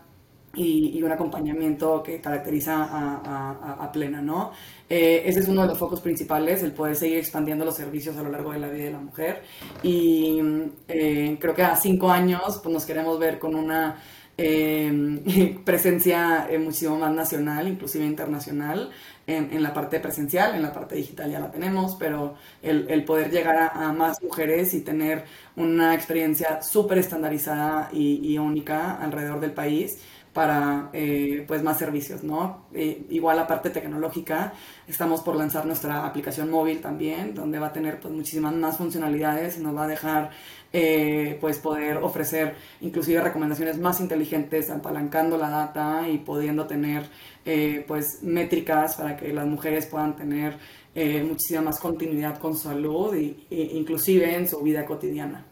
y, 0.57 1.03
un 1.03 1.11
acompañamiento 1.11 2.01
que 2.01 2.21
caracteriza 2.21 2.87
a, 2.89 3.91
plena, 3.91 4.21
¿no? 4.21 4.51
Ese 4.87 5.39
es 5.41 5.49
uno 5.49 5.63
de 5.63 5.67
los 5.67 5.77
focos 5.77 5.99
principales, 5.99 6.63
el 6.63 6.71
poder 6.71 6.95
seguir 6.95 7.17
expandiendo 7.17 7.65
los 7.65 7.75
servicios 7.75 8.15
a 8.15 8.23
lo 8.23 8.29
largo 8.29 8.53
de 8.53 8.59
la 8.59 8.69
vida 8.69 8.85
de 8.85 8.91
la 8.91 8.99
mujer. 8.99 9.43
Y 9.83 10.39
creo 10.87 11.53
que 11.53 11.61
a 11.61 11.75
cinco 11.75 12.09
años 12.09 12.61
pues, 12.63 12.73
nos 12.73 12.85
queremos 12.85 13.19
ver 13.19 13.37
con 13.37 13.53
una 13.53 13.97
eh, 14.37 15.59
presencia 15.63 16.47
muchísimo 16.59 16.97
más 16.97 17.13
nacional, 17.13 17.67
inclusive 17.67 18.05
internacional, 18.05 18.91
en, 19.27 19.51
en, 19.51 19.63
la 19.63 19.73
parte 19.73 19.99
presencial, 19.99 20.55
en 20.55 20.61
la 20.61 20.71
parte 20.71 20.95
digital 20.95 21.31
ya 21.31 21.39
la 21.39 21.51
tenemos, 21.51 21.95
pero 21.95 22.35
el, 22.61 23.03
poder 23.05 23.31
llegar 23.31 23.71
a, 23.73 23.91
más 23.91 24.21
mujeres 24.21 24.73
y 24.73 24.81
tener 24.81 25.23
una 25.55 25.95
experiencia 25.95 26.61
súper 26.61 26.99
estandarizada 26.99 27.89
y, 27.91 28.33
y 28.33 28.37
única 28.37 28.95
alrededor 28.95 29.39
del 29.39 29.51
país 29.51 29.99
para 30.35 30.89
eh, 30.91 31.45
pues 31.47 31.63
más 31.63 31.77
servicios, 31.77 32.21
¿no? 32.21 32.65
Eh, 32.73 33.05
igual 33.09 33.37
la 33.37 33.47
parte 33.47 33.69
tecnológica, 33.69 34.51
estamos 34.85 35.21
por 35.21 35.37
lanzar 35.37 35.65
nuestra 35.65 36.05
aplicación 36.05 36.51
móvil 36.51 36.81
también, 36.81 37.33
donde 37.33 37.57
va 37.57 37.67
a 37.67 37.71
tener 37.71 38.01
pues 38.01 38.13
muchísimas 38.13 38.53
más 38.53 38.75
funcionalidades 38.75 39.57
y 39.57 39.61
nos 39.61 39.73
va 39.73 39.85
a 39.85 39.87
dejar 39.87 40.31
eh, 40.77 41.37
pues 41.39 41.57
poder 41.59 41.95
ofrecer 41.97 42.53
inclusive 42.81 43.21
recomendaciones 43.21 43.79
más 43.79 44.01
inteligentes, 44.01 44.69
apalancando 44.69 45.37
la 45.37 45.49
data 45.49 46.09
y 46.09 46.17
pudiendo 46.17 46.67
tener 46.67 47.03
eh, 47.45 47.85
pues 47.87 48.21
métricas 48.23 48.95
para 48.95 49.15
que 49.15 49.31
las 49.31 49.47
mujeres 49.47 49.85
puedan 49.85 50.17
tener 50.17 50.57
eh, 50.93 51.23
muchísima 51.23 51.61
más 51.61 51.79
continuidad 51.79 52.39
con 52.39 52.57
su 52.57 52.63
salud 52.63 53.15
y, 53.15 53.47
e 53.49 53.77
inclusive 53.77 54.35
en 54.35 54.49
su 54.49 54.61
vida 54.61 54.85
cotidiana. 54.85 55.45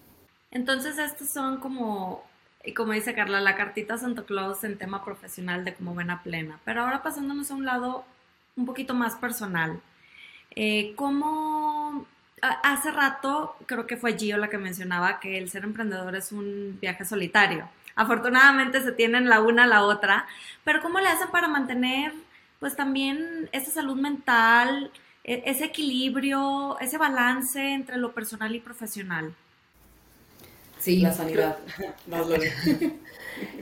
Entonces 0.52 0.98
estos 0.98 1.30
son 1.34 1.62
como 1.62 2.24
como 2.76 2.92
dice 2.92 3.14
Carla, 3.14 3.40
la 3.40 3.56
cartita 3.56 3.98
Santa 3.98 4.24
Claus 4.24 4.66
en 4.66 4.78
tema 4.78 5.06
profesional 5.06 5.64
de 5.64 5.74
como 5.74 5.94
buena 5.94 6.22
plena. 6.22 6.60
Pero 6.66 6.82
ahora 6.82 7.02
pasándonos 7.02 7.50
a 7.50 7.56
un 7.56 7.66
lado 7.66 8.04
un 8.58 8.66
poquito 8.66 8.94
más 8.94 9.16
personal. 9.16 9.82
Eh, 10.54 10.94
¿Cómo 10.98 12.06
hace 12.44 12.92
rato 12.92 13.56
creo 13.66 13.88
que 13.88 13.98
fue 13.98 14.18
Gio 14.18 14.38
la 14.38 14.50
que 14.50 14.58
mencionaba 14.58 15.20
que 15.20 15.38
el 15.38 15.50
ser 15.50 15.64
emprendedor 15.64 16.16
es 16.16 16.32
un 16.32 16.78
viaje 16.82 17.06
solitario. 17.06 17.70
Afortunadamente 17.96 18.82
se 18.82 18.92
tienen 18.92 19.30
la 19.30 19.42
una 19.42 19.64
a 19.64 19.68
la 19.68 19.84
otra, 19.84 20.28
pero 20.64 20.82
¿cómo 20.82 21.00
le 21.00 21.08
hacen 21.08 21.30
para 21.30 21.48
mantener 21.48 22.14
pues 22.60 22.76
también 22.76 23.50
esa 23.52 23.72
salud 23.72 23.96
mental, 23.96 24.92
e, 25.24 25.44
ese 25.46 25.66
equilibrio, 25.66 26.78
ese 26.80 26.98
balance 26.98 27.60
entre 27.74 27.98
lo 27.98 28.14
personal 28.14 28.54
y 28.56 28.60
profesional? 28.60 29.34
Sí, 30.80 31.00
la 31.00 31.14
sanidad. 31.14 31.60
Creo, 32.06 32.28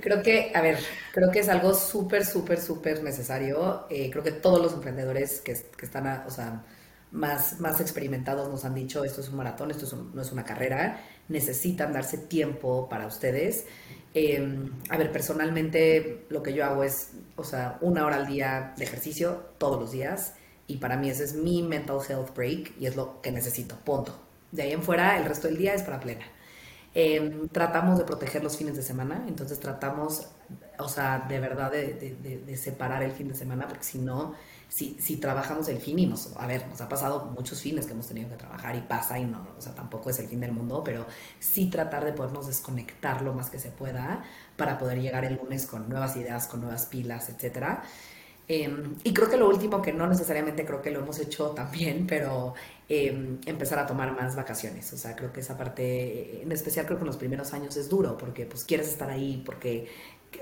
creo 0.01 0.23
que, 0.23 0.51
a 0.55 0.61
ver, 0.61 0.79
creo 1.13 1.31
que 1.31 1.39
es 1.39 1.49
algo 1.49 1.73
súper, 1.73 2.25
súper, 2.25 2.59
súper 2.59 3.03
necesario. 3.03 3.85
Eh, 3.89 4.09
creo 4.11 4.23
que 4.23 4.31
todos 4.31 4.61
los 4.61 4.73
emprendedores 4.73 5.39
que, 5.39 5.53
que 5.53 5.85
están, 5.85 6.07
a, 6.07 6.25
o 6.27 6.31
sea, 6.31 6.63
más, 7.11 7.59
más 7.59 7.79
experimentados 7.81 8.49
nos 8.49 8.65
han 8.65 8.73
dicho, 8.75 9.03
esto 9.03 9.21
es 9.21 9.29
un 9.29 9.37
maratón, 9.37 9.71
esto 9.71 9.85
es 9.85 9.93
un, 9.93 10.15
no 10.15 10.21
es 10.21 10.31
una 10.31 10.43
carrera, 10.45 11.01
necesitan 11.27 11.93
darse 11.93 12.17
tiempo 12.17 12.87
para 12.89 13.07
ustedes. 13.07 13.65
Eh, 14.13 14.69
a 14.89 14.97
ver, 14.97 15.11
personalmente 15.11 16.25
lo 16.29 16.43
que 16.43 16.53
yo 16.53 16.65
hago 16.65 16.83
es, 16.83 17.11
o 17.35 17.43
sea, 17.43 17.77
una 17.81 18.05
hora 18.05 18.17
al 18.17 18.27
día 18.27 18.73
de 18.77 18.83
ejercicio 18.83 19.45
todos 19.57 19.79
los 19.79 19.91
días 19.91 20.33
y 20.67 20.77
para 20.77 20.97
mí 20.97 21.09
ese 21.09 21.23
es 21.23 21.33
mi 21.33 21.63
mental 21.63 21.99
health 22.07 22.35
break 22.35 22.73
y 22.79 22.85
es 22.87 22.95
lo 22.95 23.21
que 23.21 23.31
necesito, 23.31 23.75
punto. 23.77 24.17
De 24.51 24.63
ahí 24.63 24.71
en 24.73 24.83
fuera, 24.83 25.17
el 25.17 25.25
resto 25.25 25.47
del 25.47 25.57
día 25.57 25.73
es 25.73 25.83
para 25.83 25.99
plena. 25.99 26.25
Eh, 26.93 27.47
tratamos 27.53 27.97
de 27.97 28.03
proteger 28.03 28.43
los 28.43 28.57
fines 28.57 28.75
de 28.75 28.83
semana, 28.83 29.23
entonces 29.27 29.59
tratamos, 29.59 30.27
o 30.77 30.89
sea, 30.89 31.25
de 31.29 31.39
verdad 31.39 31.71
de, 31.71 31.93
de- 31.93 32.15
de- 32.21 32.37
de 32.39 32.57
separar 32.57 33.01
el 33.03 33.11
fin 33.13 33.29
de 33.29 33.35
semana, 33.35 33.65
porque 33.67 33.83
si 33.85 33.97
no, 33.99 34.35
si, 34.71 34.95
si 35.01 35.17
trabajamos 35.17 35.67
el 35.67 35.79
fin 35.79 35.99
y 35.99 36.05
nos, 36.05 36.33
a 36.37 36.47
ver, 36.47 36.65
nos 36.67 36.79
ha 36.79 36.87
pasado 36.87 37.25
muchos 37.25 37.61
fines 37.61 37.85
que 37.85 37.91
hemos 37.91 38.07
tenido 38.07 38.29
que 38.29 38.37
trabajar 38.37 38.73
y 38.73 38.79
pasa 38.79 39.19
y 39.19 39.25
no, 39.25 39.45
o 39.57 39.61
sea, 39.61 39.75
tampoco 39.75 40.09
es 40.09 40.19
el 40.19 40.29
fin 40.29 40.39
del 40.39 40.53
mundo, 40.53 40.81
pero 40.81 41.05
sí 41.39 41.69
tratar 41.69 42.05
de 42.05 42.13
podernos 42.13 42.47
desconectar 42.47 43.21
lo 43.21 43.33
más 43.33 43.49
que 43.49 43.59
se 43.59 43.69
pueda 43.69 44.23
para 44.55 44.77
poder 44.77 45.01
llegar 45.01 45.25
el 45.25 45.35
lunes 45.35 45.67
con 45.67 45.89
nuevas 45.89 46.15
ideas, 46.15 46.47
con 46.47 46.61
nuevas 46.61 46.85
pilas, 46.85 47.27
etcétera. 47.27 47.83
Eh, 48.47 48.73
y 49.03 49.13
creo 49.13 49.29
que 49.29 49.35
lo 49.35 49.49
último, 49.49 49.81
que 49.81 49.91
no 49.91 50.07
necesariamente 50.07 50.65
creo 50.65 50.81
que 50.81 50.91
lo 50.91 51.01
hemos 51.01 51.19
hecho 51.19 51.49
también, 51.49 52.07
pero 52.07 52.53
eh, 52.87 53.39
empezar 53.45 53.77
a 53.77 53.85
tomar 53.85 54.13
más 54.13 54.37
vacaciones. 54.37 54.91
O 54.93 54.97
sea, 54.97 55.17
creo 55.17 55.33
que 55.33 55.41
esa 55.41 55.57
parte, 55.57 56.43
en 56.43 56.51
especial 56.53 56.85
creo 56.85 56.97
que 56.97 57.03
en 57.03 57.07
los 57.07 57.17
primeros 57.17 57.53
años 57.53 57.75
es 57.75 57.89
duro, 57.89 58.17
porque 58.17 58.45
pues 58.45 58.63
quieres 58.63 58.87
estar 58.87 59.09
ahí, 59.09 59.43
porque, 59.45 59.89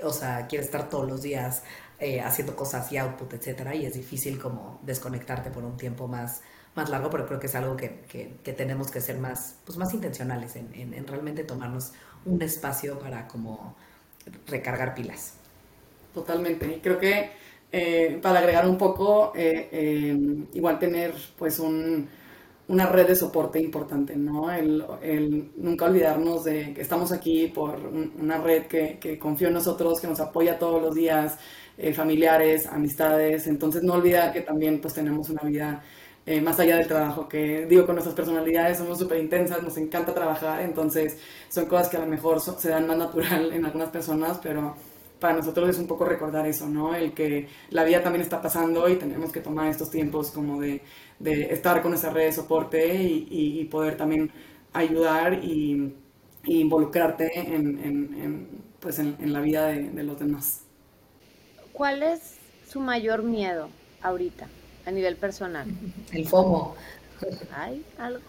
o 0.04 0.12
sea, 0.12 0.46
quieres 0.46 0.66
estar 0.66 0.88
todos 0.88 1.08
los 1.08 1.22
días 1.22 1.64
eh, 2.00 2.20
haciendo 2.20 2.56
cosas 2.56 2.90
y 2.92 2.98
output, 2.98 3.32
etcétera, 3.34 3.74
y 3.74 3.86
es 3.86 3.94
difícil 3.94 4.38
como 4.38 4.80
desconectarte 4.84 5.50
por 5.50 5.64
un 5.64 5.76
tiempo 5.76 6.08
más, 6.08 6.42
más 6.74 6.88
largo, 6.90 7.10
pero 7.10 7.26
creo 7.26 7.40
que 7.40 7.46
es 7.46 7.54
algo 7.54 7.76
que, 7.76 8.00
que- 8.08 8.52
tenemos 8.54 8.90
que 8.90 9.00
ser 9.00 9.18
más, 9.18 9.56
pues 9.64 9.78
más 9.78 9.92
intencionales 9.94 10.56
en, 10.56 10.72
en- 10.74 10.94
en 10.94 11.06
realmente 11.06 11.44
tomarnos 11.44 11.92
un 12.24 12.42
espacio 12.42 12.98
para 12.98 13.26
como 13.28 13.76
recargar 14.46 14.94
pilas. 14.94 15.34
Totalmente. 16.14 16.66
Y 16.76 16.80
creo 16.80 16.98
que 16.98 17.30
eh, 17.72 18.18
para 18.22 18.40
agregar 18.40 18.68
un 18.68 18.76
poco, 18.78 19.32
eh, 19.36 19.68
eh, 19.72 20.46
igual 20.54 20.78
tener 20.78 21.14
pues 21.38 21.58
un, 21.60 22.08
una 22.68 22.86
red 22.86 23.06
de 23.08 23.16
soporte 23.16 23.60
importante, 23.60 24.16
¿no? 24.16 24.50
El, 24.52 24.84
el 25.02 25.52
nunca 25.56 25.86
olvidarnos 25.86 26.44
de 26.44 26.74
que 26.74 26.80
estamos 26.82 27.12
aquí 27.12 27.48
por 27.48 27.76
un- 27.86 28.14
una 28.20 28.38
red 28.38 28.66
que, 28.66 28.98
que 28.98 29.18
confía 29.18 29.48
en 29.48 29.54
nosotros, 29.54 30.00
que 30.00 30.06
nos 30.08 30.20
apoya 30.20 30.58
todos 30.58 30.82
los 30.82 30.94
días, 30.94 31.38
eh, 31.80 31.92
familiares, 31.94 32.66
amistades. 32.66 33.46
Entonces 33.46 33.82
no 33.82 33.94
olvidar 33.94 34.32
que 34.32 34.42
también 34.42 34.80
pues 34.80 34.94
tenemos 34.94 35.30
una 35.30 35.42
vida 35.42 35.82
eh, 36.26 36.40
más 36.40 36.60
allá 36.60 36.76
del 36.76 36.86
trabajo, 36.86 37.26
que 37.28 37.66
digo, 37.66 37.86
con 37.86 37.94
nuestras 37.94 38.14
personalidades 38.14 38.78
somos 38.78 38.98
súper 38.98 39.18
intensas, 39.18 39.62
nos 39.62 39.76
encanta 39.78 40.12
trabajar, 40.14 40.60
entonces 40.62 41.18
son 41.48 41.66
cosas 41.66 41.88
que 41.88 41.96
a 41.96 42.00
lo 42.00 42.06
mejor 42.06 42.40
se 42.40 42.68
dan 42.68 42.86
más 42.86 42.98
natural 42.98 43.52
en 43.52 43.64
algunas 43.64 43.88
personas, 43.88 44.38
pero 44.42 44.76
para 45.18 45.36
nosotros 45.36 45.68
es 45.70 45.78
un 45.78 45.86
poco 45.86 46.04
recordar 46.04 46.46
eso, 46.46 46.68
¿no? 46.68 46.94
El 46.94 47.12
que 47.14 47.48
la 47.70 47.84
vida 47.84 48.02
también 48.02 48.22
está 48.22 48.40
pasando 48.42 48.88
y 48.88 48.96
tenemos 48.96 49.32
que 49.32 49.40
tomar 49.40 49.68
estos 49.68 49.90
tiempos 49.90 50.30
como 50.30 50.60
de, 50.60 50.82
de 51.18 51.52
estar 51.52 51.82
con 51.82 51.92
nuestra 51.92 52.10
red 52.10 52.26
de 52.26 52.32
soporte 52.32 52.94
y, 53.02 53.64
poder 53.70 53.96
también 53.96 54.30
ayudar 54.72 55.34
y, 55.42 55.94
involucrarte 56.44 57.30
en, 57.38 58.48
pues 58.80 58.98
en, 58.98 59.32
la 59.32 59.40
vida 59.40 59.66
de 59.68 60.02
los 60.02 60.18
demás. 60.18 60.69
¿Cuál 61.80 62.02
es 62.02 62.20
su 62.70 62.78
mayor 62.78 63.22
miedo 63.22 63.70
ahorita 64.02 64.46
a 64.84 64.90
nivel 64.90 65.16
personal? 65.16 65.66
El 66.12 66.28
FOMO, 66.28 66.76
¿Hay 67.56 67.82
algo? 67.96 68.20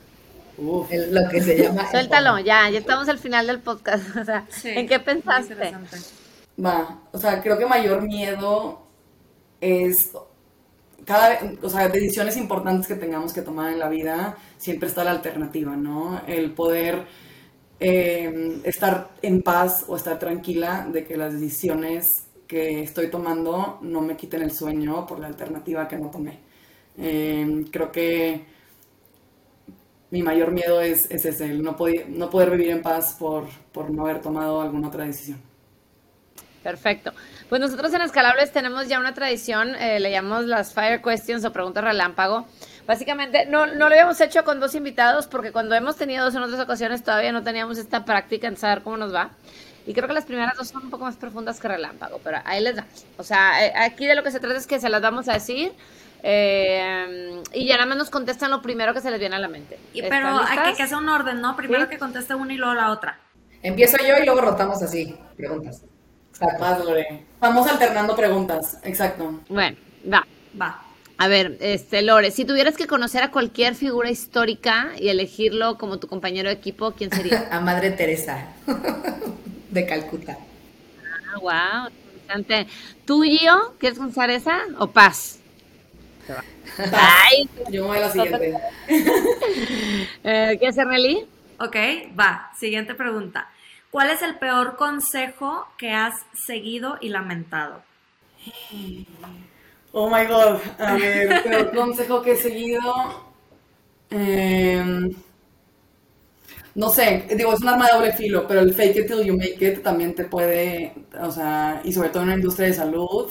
Uf. 0.57 0.89
el- 0.89 1.13
lo 1.13 1.29
que 1.29 1.41
se 1.41 1.61
llama... 1.61 1.81
el 1.81 1.87
Suéltalo, 1.89 2.39
ya, 2.39 2.69
ya 2.69 2.79
estamos 2.79 3.09
al 3.09 3.19
final 3.19 3.47
del 3.47 3.59
podcast. 3.59 4.15
O 4.21 4.23
sea, 4.23 4.47
Sí, 4.49 4.69
¿en 4.69 4.87
qué 4.87 5.01
pensaste? 5.01 5.73
Va, 6.65 7.01
o 7.11 7.17
sea, 7.17 7.41
creo 7.43 7.57
que 7.57 7.65
mayor 7.65 8.03
miedo 8.03 8.87
es 9.59 10.11
cada 11.03 11.27
vez, 11.27 11.39
o 11.61 11.69
sea, 11.69 11.89
decisiones 11.89 12.37
importantes 12.37 12.87
que 12.87 12.95
tengamos 12.95 13.33
que 13.33 13.41
tomar 13.41 13.73
en 13.73 13.79
la 13.79 13.89
vida, 13.89 14.37
siempre 14.55 14.87
está 14.87 15.03
la 15.03 15.11
alternativa, 15.11 15.75
¿no? 15.75 16.21
El 16.25 16.53
poder 16.53 17.05
eh, 17.81 18.61
estar 18.63 19.09
en 19.21 19.41
paz 19.41 19.83
o 19.89 19.97
estar 19.97 20.17
tranquila 20.19 20.87
de 20.89 21.03
que 21.03 21.17
las 21.17 21.33
decisiones 21.33 22.27
que 22.51 22.81
estoy 22.81 23.09
tomando 23.09 23.79
no 23.81 24.01
me 24.01 24.17
quiten 24.17 24.41
el 24.41 24.51
sueño 24.51 25.07
por 25.07 25.21
la 25.21 25.27
alternativa 25.27 25.87
que 25.87 25.95
no 25.95 26.11
tomé. 26.11 26.37
Eh, 26.97 27.63
creo 27.71 27.89
que 27.93 28.45
mi 30.09 30.21
mayor 30.21 30.51
miedo 30.51 30.81
es, 30.81 31.09
es 31.09 31.23
ese, 31.23 31.45
el 31.45 31.63
no, 31.63 31.77
poder, 31.77 32.09
no 32.09 32.29
poder 32.29 32.51
vivir 32.51 32.71
en 32.71 32.81
paz 32.81 33.15
por, 33.17 33.47
por 33.71 33.89
no 33.89 34.03
haber 34.03 34.21
tomado 34.21 34.59
alguna 34.59 34.89
otra 34.89 35.05
decisión. 35.05 35.41
Perfecto. 36.61 37.13
Pues 37.47 37.61
nosotros 37.61 37.93
en 37.93 38.01
Escalables 38.01 38.51
tenemos 38.51 38.89
ya 38.89 38.99
una 38.99 39.13
tradición, 39.13 39.73
eh, 39.75 40.01
le 40.01 40.11
llamamos 40.11 40.43
las 40.43 40.73
Fire 40.73 41.01
Questions 41.01 41.45
o 41.45 41.53
preguntas 41.53 41.85
relámpago. 41.85 42.47
Básicamente, 42.85 43.45
no, 43.45 43.65
no 43.65 43.87
lo 43.87 43.95
habíamos 43.95 44.19
hecho 44.19 44.43
con 44.43 44.59
dos 44.59 44.75
invitados 44.75 45.25
porque 45.27 45.53
cuando 45.53 45.73
hemos 45.73 45.95
tenido 45.95 46.25
dos 46.25 46.35
en 46.35 46.41
otras 46.41 46.59
ocasiones 46.59 47.01
todavía 47.01 47.31
no 47.31 47.43
teníamos 47.43 47.77
esta 47.77 48.03
práctica 48.03 48.49
en 48.49 48.57
saber 48.57 48.83
cómo 48.83 48.97
nos 48.97 49.15
va. 49.15 49.31
Y 49.85 49.93
creo 49.93 50.07
que 50.07 50.13
las 50.13 50.25
primeras 50.25 50.55
dos 50.57 50.67
son 50.67 50.83
un 50.85 50.89
poco 50.91 51.05
más 51.05 51.15
profundas 51.15 51.59
que 51.59 51.67
relámpago, 51.67 52.19
pero 52.23 52.37
ahí 52.45 52.61
les 52.61 52.75
damos. 52.75 53.05
O 53.17 53.23
sea, 53.23 53.65
eh, 53.65 53.73
aquí 53.75 54.05
de 54.05 54.15
lo 54.15 54.23
que 54.23 54.31
se 54.31 54.39
trata 54.39 54.57
es 54.57 54.67
que 54.67 54.79
se 54.79 54.89
las 54.89 55.01
vamos 55.01 55.27
a 55.27 55.33
decir 55.33 55.71
eh, 56.23 57.41
y 57.53 57.65
ya 57.67 57.75
nada 57.75 57.87
más 57.87 57.97
nos 57.97 58.09
contestan 58.09 58.51
lo 58.51 58.61
primero 58.61 58.93
que 58.93 59.01
se 59.01 59.09
les 59.09 59.19
viene 59.19 59.35
a 59.35 59.39
la 59.39 59.47
mente. 59.47 59.79
Y, 59.93 60.01
¿Están 60.01 60.21
pero 60.21 60.39
hay 60.47 60.71
que, 60.71 60.77
que 60.83 60.87
sea 60.87 60.97
un 60.97 61.09
orden, 61.09 61.41
¿no? 61.41 61.55
Primero 61.55 61.83
Sí. 61.85 61.89
que 61.89 61.97
conteste 61.97 62.35
una 62.35 62.53
y 62.53 62.57
luego 62.57 62.73
la 62.75 62.91
otra. 62.91 63.19
Empiezo 63.63 63.97
yo 63.97 64.17
y 64.21 64.25
luego 64.25 64.41
rotamos 64.41 64.81
así, 64.81 65.15
preguntas. 65.35 65.83
Exacto. 66.29 66.59
Más, 66.63 66.83
Lore. 66.85 67.25
Vamos 67.39 67.67
alternando 67.67 68.15
preguntas, 68.15 68.79
exacto. 68.83 69.39
Bueno, 69.49 69.77
va. 70.11 70.25
Va. 70.59 70.81
A 71.17 71.27
ver, 71.27 71.57
este, 71.59 72.01
Lore, 72.01 72.31
si 72.31 72.45
tuvieras 72.45 72.75
que 72.77 72.87
conocer 72.87 73.21
a 73.21 73.29
cualquier 73.29 73.75
figura 73.75 74.09
histórica 74.09 74.89
y 74.97 75.09
elegirlo 75.09 75.77
como 75.77 75.99
tu 75.99 76.07
compañero 76.07 76.49
de 76.49 76.55
equipo, 76.55 76.93
¿quién 76.93 77.11
sería? 77.11 77.47
A 77.51 77.59
Madre 77.59 77.91
Teresa 77.91 78.47
de 79.71 79.85
Calcuta. 79.85 80.37
ah, 81.33 81.39
wow, 81.39 81.91
interesante. 82.13 82.67
¿Tú, 83.05 83.23
Gio, 83.23 83.73
quieres 83.79 83.97
conocer 83.97 84.29
esa 84.29 84.59
o 84.77 84.87
Paz? 84.87 85.39
Ay, 86.77 87.49
Yo 87.69 87.81
me 87.83 87.87
voy 87.87 87.97
a 87.97 88.01
la 88.01 88.11
siguiente. 88.11 88.53
eh, 90.23 90.57
¿quieres 90.59 90.77
Nelly? 90.77 91.25
Ok, 91.59 91.75
va. 92.19 92.51
Siguiente 92.57 92.93
pregunta. 92.93 93.49
¿Cuál 93.89 94.09
es 94.09 94.21
el 94.21 94.35
peor 94.35 94.77
consejo 94.77 95.67
que 95.77 95.91
has 95.91 96.13
seguido 96.33 96.97
y 97.01 97.09
lamentado? 97.09 97.83
Oh 99.91 100.09
my 100.09 100.25
god. 100.25 100.61
A 100.79 100.95
ver, 100.95 101.43
peor 101.43 101.75
consejo 101.75 102.21
que 102.21 102.31
he 102.31 102.37
seguido. 102.37 102.81
Em, 104.09 105.11
no 106.75 106.89
sé, 106.89 107.25
digo, 107.35 107.53
es 107.53 107.59
un 107.61 107.67
arma 107.69 107.87
de 107.87 107.93
doble 107.93 108.13
filo, 108.13 108.47
pero 108.47 108.61
el 108.61 108.73
fake 108.73 108.97
it 108.97 109.07
till 109.07 109.23
you 109.23 109.35
make 109.35 109.57
it 109.59 109.81
también 109.83 110.13
te 110.15 110.25
puede, 110.25 110.93
o 111.21 111.31
sea, 111.31 111.81
y 111.83 111.91
sobre 111.93 112.09
todo 112.09 112.23
en 112.23 112.29
la 112.29 112.35
industria 112.35 112.67
de 112.67 112.73
salud, 112.73 113.29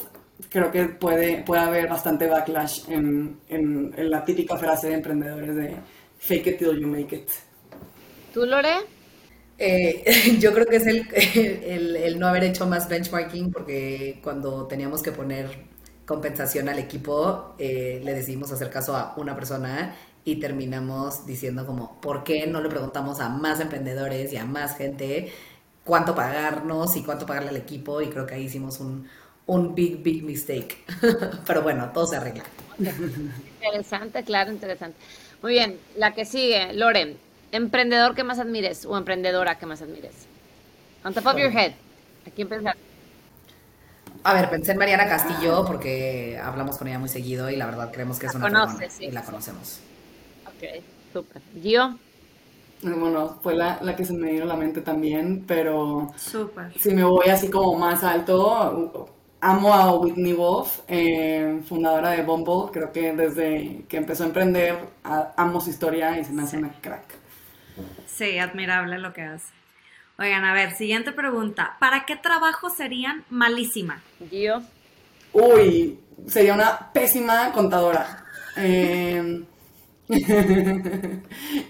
creo 0.48 0.70
que 0.70 0.84
puede, 0.86 1.42
puede 1.42 1.62
haber 1.62 1.88
bastante 1.88 2.26
backlash 2.26 2.88
en, 2.90 3.38
en- 3.48 3.92
en 3.96 4.10
la 4.10 4.24
típica 4.24 4.56
frase 4.56 4.88
de 4.88 4.94
emprendedores 4.94 5.54
de 5.56 5.74
fake 6.18 6.46
it 6.48 6.58
till 6.58 6.78
you 6.80 6.86
make 6.86 7.14
it. 7.14 7.28
¿Tú, 8.34 8.44
Lore? 8.46 8.74
Eh, 9.58 10.04
yo 10.40 10.52
creo 10.52 10.66
que 10.66 10.76
es 10.76 10.86
el, 10.86 11.06
el- 11.64 11.96
el 11.96 12.18
no 12.18 12.26
haber 12.28 12.44
hecho 12.44 12.66
más 12.66 12.88
benchmarking 12.88 13.50
porque 13.52 14.20
cuando 14.22 14.66
teníamos 14.66 15.02
que 15.02 15.12
poner 15.12 15.48
compensación 16.10 16.68
al 16.68 16.80
equipo, 16.80 17.54
eh, 17.56 18.00
le 18.02 18.14
decidimos 18.14 18.50
hacer 18.50 18.68
caso 18.68 18.96
a 18.96 19.14
una 19.16 19.36
persona 19.36 19.94
y 20.24 20.40
terminamos 20.40 21.24
diciendo 21.24 21.64
como, 21.64 22.00
¿por 22.00 22.24
qué 22.24 22.48
no 22.48 22.60
le 22.60 22.68
preguntamos 22.68 23.20
a 23.20 23.28
más 23.28 23.60
emprendedores 23.60 24.32
y 24.32 24.36
a 24.36 24.44
más 24.44 24.76
gente 24.76 25.32
cuánto 25.84 26.16
pagarnos 26.16 26.96
y 26.96 27.04
cuánto 27.04 27.26
pagarle 27.26 27.50
al 27.50 27.58
equipo? 27.58 28.02
Y 28.02 28.08
creo 28.08 28.26
que 28.26 28.34
ahí 28.34 28.46
hicimos 28.46 28.80
un, 28.80 29.08
un 29.46 29.72
big, 29.72 30.02
big 30.02 30.24
mistake. 30.24 30.78
Pero 31.46 31.62
bueno, 31.62 31.88
todo 31.94 32.08
se 32.08 32.16
arregla. 32.16 32.42
Interesante, 33.62 34.24
claro, 34.24 34.50
interesante. 34.50 34.98
Muy 35.42 35.52
bien, 35.52 35.78
la 35.96 36.12
que 36.12 36.24
sigue, 36.24 36.72
Lore, 36.72 37.18
emprendedor 37.52 38.16
que 38.16 38.24
más 38.24 38.40
admires 38.40 38.84
o 38.84 38.98
emprendedora 38.98 39.58
que 39.58 39.66
más 39.66 39.80
admires. 39.80 40.26
On 41.04 41.14
top 41.14 41.26
of 41.26 41.36
your 41.36 41.56
head. 41.56 41.74
¿A 42.26 42.30
quién 42.30 42.48
pensar? 42.48 42.74
A 44.22 44.34
ver, 44.34 44.50
pensé 44.50 44.72
en 44.72 44.78
Mariana 44.78 45.08
Castillo 45.08 45.64
porque 45.66 46.38
hablamos 46.42 46.76
con 46.78 46.88
ella 46.88 46.98
muy 46.98 47.08
seguido 47.08 47.48
y 47.50 47.56
la 47.56 47.66
verdad 47.66 47.90
creemos 47.92 48.18
que 48.18 48.26
es 48.26 48.34
una 48.34 48.48
fregona 48.48 48.86
sí, 48.88 49.06
y 49.06 49.12
la 49.12 49.22
sí. 49.22 49.24
conocemos. 49.24 49.80
Ok, 50.44 50.62
súper. 51.12 51.42
Gio, 51.52 52.00
Bueno, 52.82 53.38
fue 53.42 53.54
la, 53.54 53.78
la 53.82 53.94
que 53.94 54.04
se 54.06 54.14
me 54.14 54.32
vino 54.32 54.44
a 54.44 54.46
la 54.46 54.56
mente 54.56 54.80
también, 54.80 55.44
pero 55.46 56.14
Súper. 56.14 56.72
Si 56.76 56.90
me 56.94 57.04
voy 57.04 57.28
así 57.30 57.50
como 57.50 57.78
más 57.78 58.04
alto, 58.04 59.10
amo 59.40 59.74
a 59.74 59.94
Whitney 59.96 60.32
Wolf, 60.34 60.80
eh, 60.88 61.62
fundadora 61.68 62.10
de 62.12 62.22
Bumble. 62.24 62.70
Creo 62.72 62.92
que 62.92 63.12
desde 63.14 63.86
que 63.88 63.98
empezó 63.98 64.24
a 64.24 64.28
emprender, 64.28 64.76
a- 65.04 65.34
amo 65.36 65.60
su 65.60 65.70
historia 65.70 66.18
y 66.18 66.24
se 66.24 66.32
me 66.32 66.42
hace 66.44 66.58
una 66.58 66.72
crack. 66.80 67.04
Sí, 68.04 68.38
admirable 68.38 68.98
lo 68.98 69.12
que 69.12 69.22
hace. 69.22 69.54
Oigan, 70.20 70.44
a 70.44 70.52
ver, 70.52 70.74
siguiente 70.76 71.12
pregunta. 71.12 71.76
¿Para 71.80 72.04
qué 72.04 72.14
trabajo 72.14 72.68
serían 72.68 73.24
malísima? 73.30 74.02
Gio. 74.28 74.62
Uy, 75.32 75.98
sería 76.26 76.52
una 76.54 76.92
pésima 76.92 77.50
contadora. 77.52 78.26
Eh, 78.56 79.42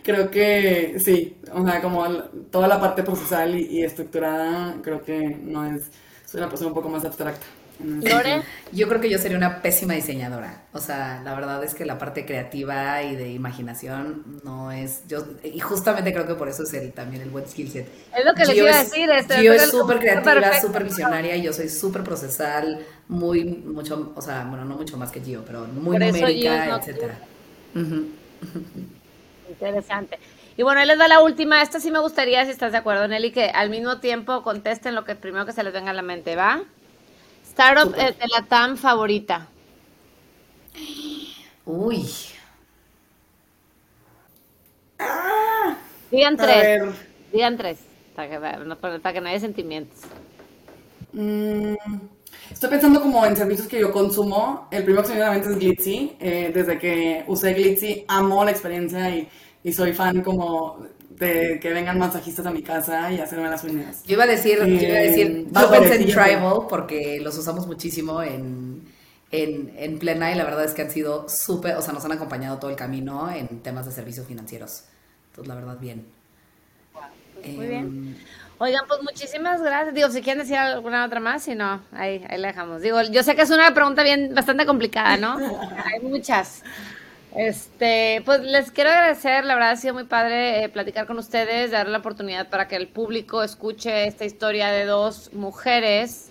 creo 0.03 0.31
que 0.31 0.97
sí, 0.99 1.37
o 1.53 1.65
sea, 1.65 1.81
como 1.81 2.05
el- 2.07 2.25
toda 2.51 2.67
la 2.67 2.81
parte 2.81 3.03
procesal 3.05 3.55
y, 3.55 3.67
y 3.67 3.85
estructurada, 3.85 4.77
creo 4.83 5.03
que 5.05 5.21
no 5.43 5.65
es 5.67 5.91
soy 6.25 6.41
una 6.41 6.49
persona 6.49 6.69
un 6.69 6.75
poco 6.75 6.89
más 6.89 7.05
abstracta. 7.05 7.47
Lore. 7.83 8.43
Yo 8.73 8.89
creo 8.89 9.01
que 9.01 9.11
yo 9.11 9.19
sería 9.19 9.37
una 9.37 9.63
pésima 9.63 9.95
diseñadora. 9.95 10.63
O 10.73 10.79
sea, 10.79 11.21
la 11.25 11.35
verdad 11.35 11.63
es 11.65 11.75
que 11.75 11.85
la 11.85 11.99
parte 11.99 12.25
creativa 12.25 13.03
y 13.03 13.17
de 13.17 13.31
imaginación 13.31 14.41
no 14.45 14.71
es. 14.71 15.07
Yo, 15.09 15.25
y 15.43 15.59
justamente 15.61 16.13
creo 16.13 16.27
que 16.27 16.35
por 16.35 16.49
eso 16.49 16.63
es 16.63 16.73
el, 16.75 16.93
también 16.93 17.23
el 17.23 17.31
buen 17.31 17.47
skill 17.49 17.71
set. 17.71 17.89
Es 18.17 18.25
lo 18.25 18.35
que 18.35 18.45
les 18.45 18.57
iba 18.57 18.71
a 18.75 18.79
decir. 18.85 19.11
Este, 19.11 19.35
Gio 19.39 19.53
es 19.53 19.71
súper 19.71 19.99
creativa, 19.99 20.61
súper 20.61 20.85
visionaria 20.85 21.37
yo 21.37 21.53
soy 21.53 21.69
súper 21.69 22.03
procesal, 22.03 22.85
muy, 23.09 23.45
mucho, 23.45 24.13
o 24.15 24.23
sea, 24.23 24.45
bueno, 24.45 24.65
no 24.65 24.77
mucho 24.77 24.97
más 24.97 25.11
que 25.11 25.21
Gio, 25.21 25.43
pero 25.45 25.65
muy 25.67 25.99
Por 25.99 26.07
numérica, 26.07 26.67
no- 26.67 26.79
etcétera. 26.79 27.19
Interesante. 29.49 30.19
Y 30.57 30.63
bueno, 30.63 30.81
ahí 30.81 30.87
les 30.87 30.99
va 31.01 31.09
la 31.09 31.21
última. 31.23 31.63
Esta 31.63 31.81
sí 31.81 31.91
me 31.91 31.99
gustaría, 31.99 32.45
si 32.45 32.51
estás 32.51 32.73
de 32.73 32.79
acuerdo, 32.79 33.09
Nelly, 33.09 33.33
que 33.33 33.47
al 33.51 33.71
mismo 33.71 33.99
tiempo 33.99 34.43
contesten 34.43 34.95
lo 34.95 35.05
que 35.05 35.15
primero 35.15 35.47
que 35.47 35.53
se 35.53 35.63
les 35.65 35.73
venga 35.73 35.91
a 35.91 35.95
la 35.95 36.03
mente, 36.03 36.37
¿va? 36.37 36.63
Startup 37.61 37.95
eh, 37.95 38.15
de 38.19 38.27
la 38.29 38.43
TAM 38.49 38.77
favorita. 38.79 39.47
Uy, 41.67 42.07
Digan 46.11 46.35
A 46.41 46.43
tres. 46.43 46.95
Digan 47.31 47.57
tres. 47.59 47.79
Para 48.17 48.29
que, 48.31 48.65
no- 48.65 48.77
para 48.79 49.13
que 49.13 49.21
no 49.21 49.29
haya 49.29 49.41
sentimientos. 49.41 49.99
mm, 51.13 51.75
estoy 52.51 52.71
pensando 52.71 53.01
como 53.03 53.27
en 53.27 53.37
servicios 53.37 53.69
que 53.69 53.79
yo 53.81 53.93
consumo. 53.93 54.67
El 54.71 54.83
primero 54.85 55.03
que 55.03 55.09
se 55.09 55.15
me 55.15 55.21
viene 55.21 55.31
a 55.31 55.35
la 55.35 55.39
mente 55.39 55.53
es 55.53 55.59
Glitzy. 55.59 56.17
Eh, 56.19 56.51
desde 56.55 56.79
que 56.79 57.25
usé 57.27 57.53
Glitzy, 57.53 58.07
amo 58.09 58.43
la 58.43 58.53
experiencia 58.53 59.11
y, 59.15 59.29
y 59.63 59.73
soy 59.75 59.93
fan 59.93 60.23
como 60.23 60.79
de 61.21 61.61
que 61.61 61.71
vengan 61.73 61.99
masajistas 61.99 62.47
a 62.47 62.51
mi 62.53 62.63
casa 62.63 63.13
y 63.13 63.21
hacerme 63.21 63.49
las 63.51 63.65
uñas. 63.65 64.05
yo 64.07 64.15
iba 64.15 64.25
a 64.25 64.27
decir, 64.27 64.59
yo 64.77 64.89
iba 64.89 64.99
a 64.99 65.03
decir, 65.03 65.45
Eh, 65.45 65.49
yo 65.51 65.69
Vapor, 65.69 65.71
pensé 65.71 65.97
en 65.97 66.07
Tribal 66.07 66.67
porque 66.69 67.21
los 67.21 67.37
usamos 67.39 67.67
muchísimo 67.67 68.23
en, 68.23 68.93
en, 69.31 69.73
en 69.77 69.99
plena 69.99 70.33
y 70.33 70.35
la 70.37 70.45
verdad 70.45 70.65
es 70.65 70.75
que 70.75 70.83
han 70.83 70.91
sido 70.91 71.29
súper, 71.29 71.77
o 71.77 71.83
sea, 71.83 71.93
nos 71.93 72.05
han 72.05 72.13
acompañado 72.13 72.59
todo 72.59 72.71
el 72.71 72.77
camino 72.77 73.31
en 73.31 73.63
temas 73.63 73.87
de 73.87 73.93
servicios 73.93 74.27
financieros. 74.27 74.85
Entonces, 75.31 75.49
la 75.49 75.55
verdad, 75.55 75.79
bien. 75.79 76.07
Muy 77.55 77.67
Em, 77.69 77.69
bien. 77.69 78.27
Oigan, 78.59 78.85
pues 78.87 79.01
muchísimas 79.03 79.63
gracias. 79.63 79.95
Digo, 79.95 80.11
si 80.11 80.23
quieren 80.23 80.41
decir 80.43 80.57
alguna 80.57 81.05
otra 81.07 81.21
más, 81.21 81.43
si 81.45 81.55
no, 81.55 81.83
ahí, 81.93 82.25
ahí 82.29 82.39
la 82.39 82.49
dejamos. 82.49 82.83
Digo, 82.83 83.01
yo 83.03 83.23
sé 83.23 83.35
que 83.35 83.43
es 83.43 83.51
una 83.51 83.73
pregunta 83.75 84.03
bien, 84.03 84.35
bastante 84.35 84.67
complicada, 84.67 85.17
¿no? 85.17 85.39
Hay 85.85 86.01
muchas. 86.03 86.63
Este, 87.35 88.23
pues 88.25 88.41
les 88.41 88.73
quiero 88.73 88.91
agradecer, 88.91 89.45
la 89.45 89.55
verdad 89.55 89.71
ha 89.71 89.77
sido 89.77 89.95
muy 89.95 90.05
padre 90.05 90.65
eh, 90.65 90.69
platicar 90.69 91.07
con 91.07 91.17
ustedes, 91.19 91.71
dar 91.71 91.89
la 91.89 91.99
oportunidad 91.99 92.49
para 92.49 92.67
que 92.67 92.75
el 92.75 92.89
público 92.89 93.45
escuche 93.45 94.07
esta 94.09 94.25
historia 94.25 94.71
de 94.73 94.85
dos 94.85 95.33
mujeres 95.33 96.31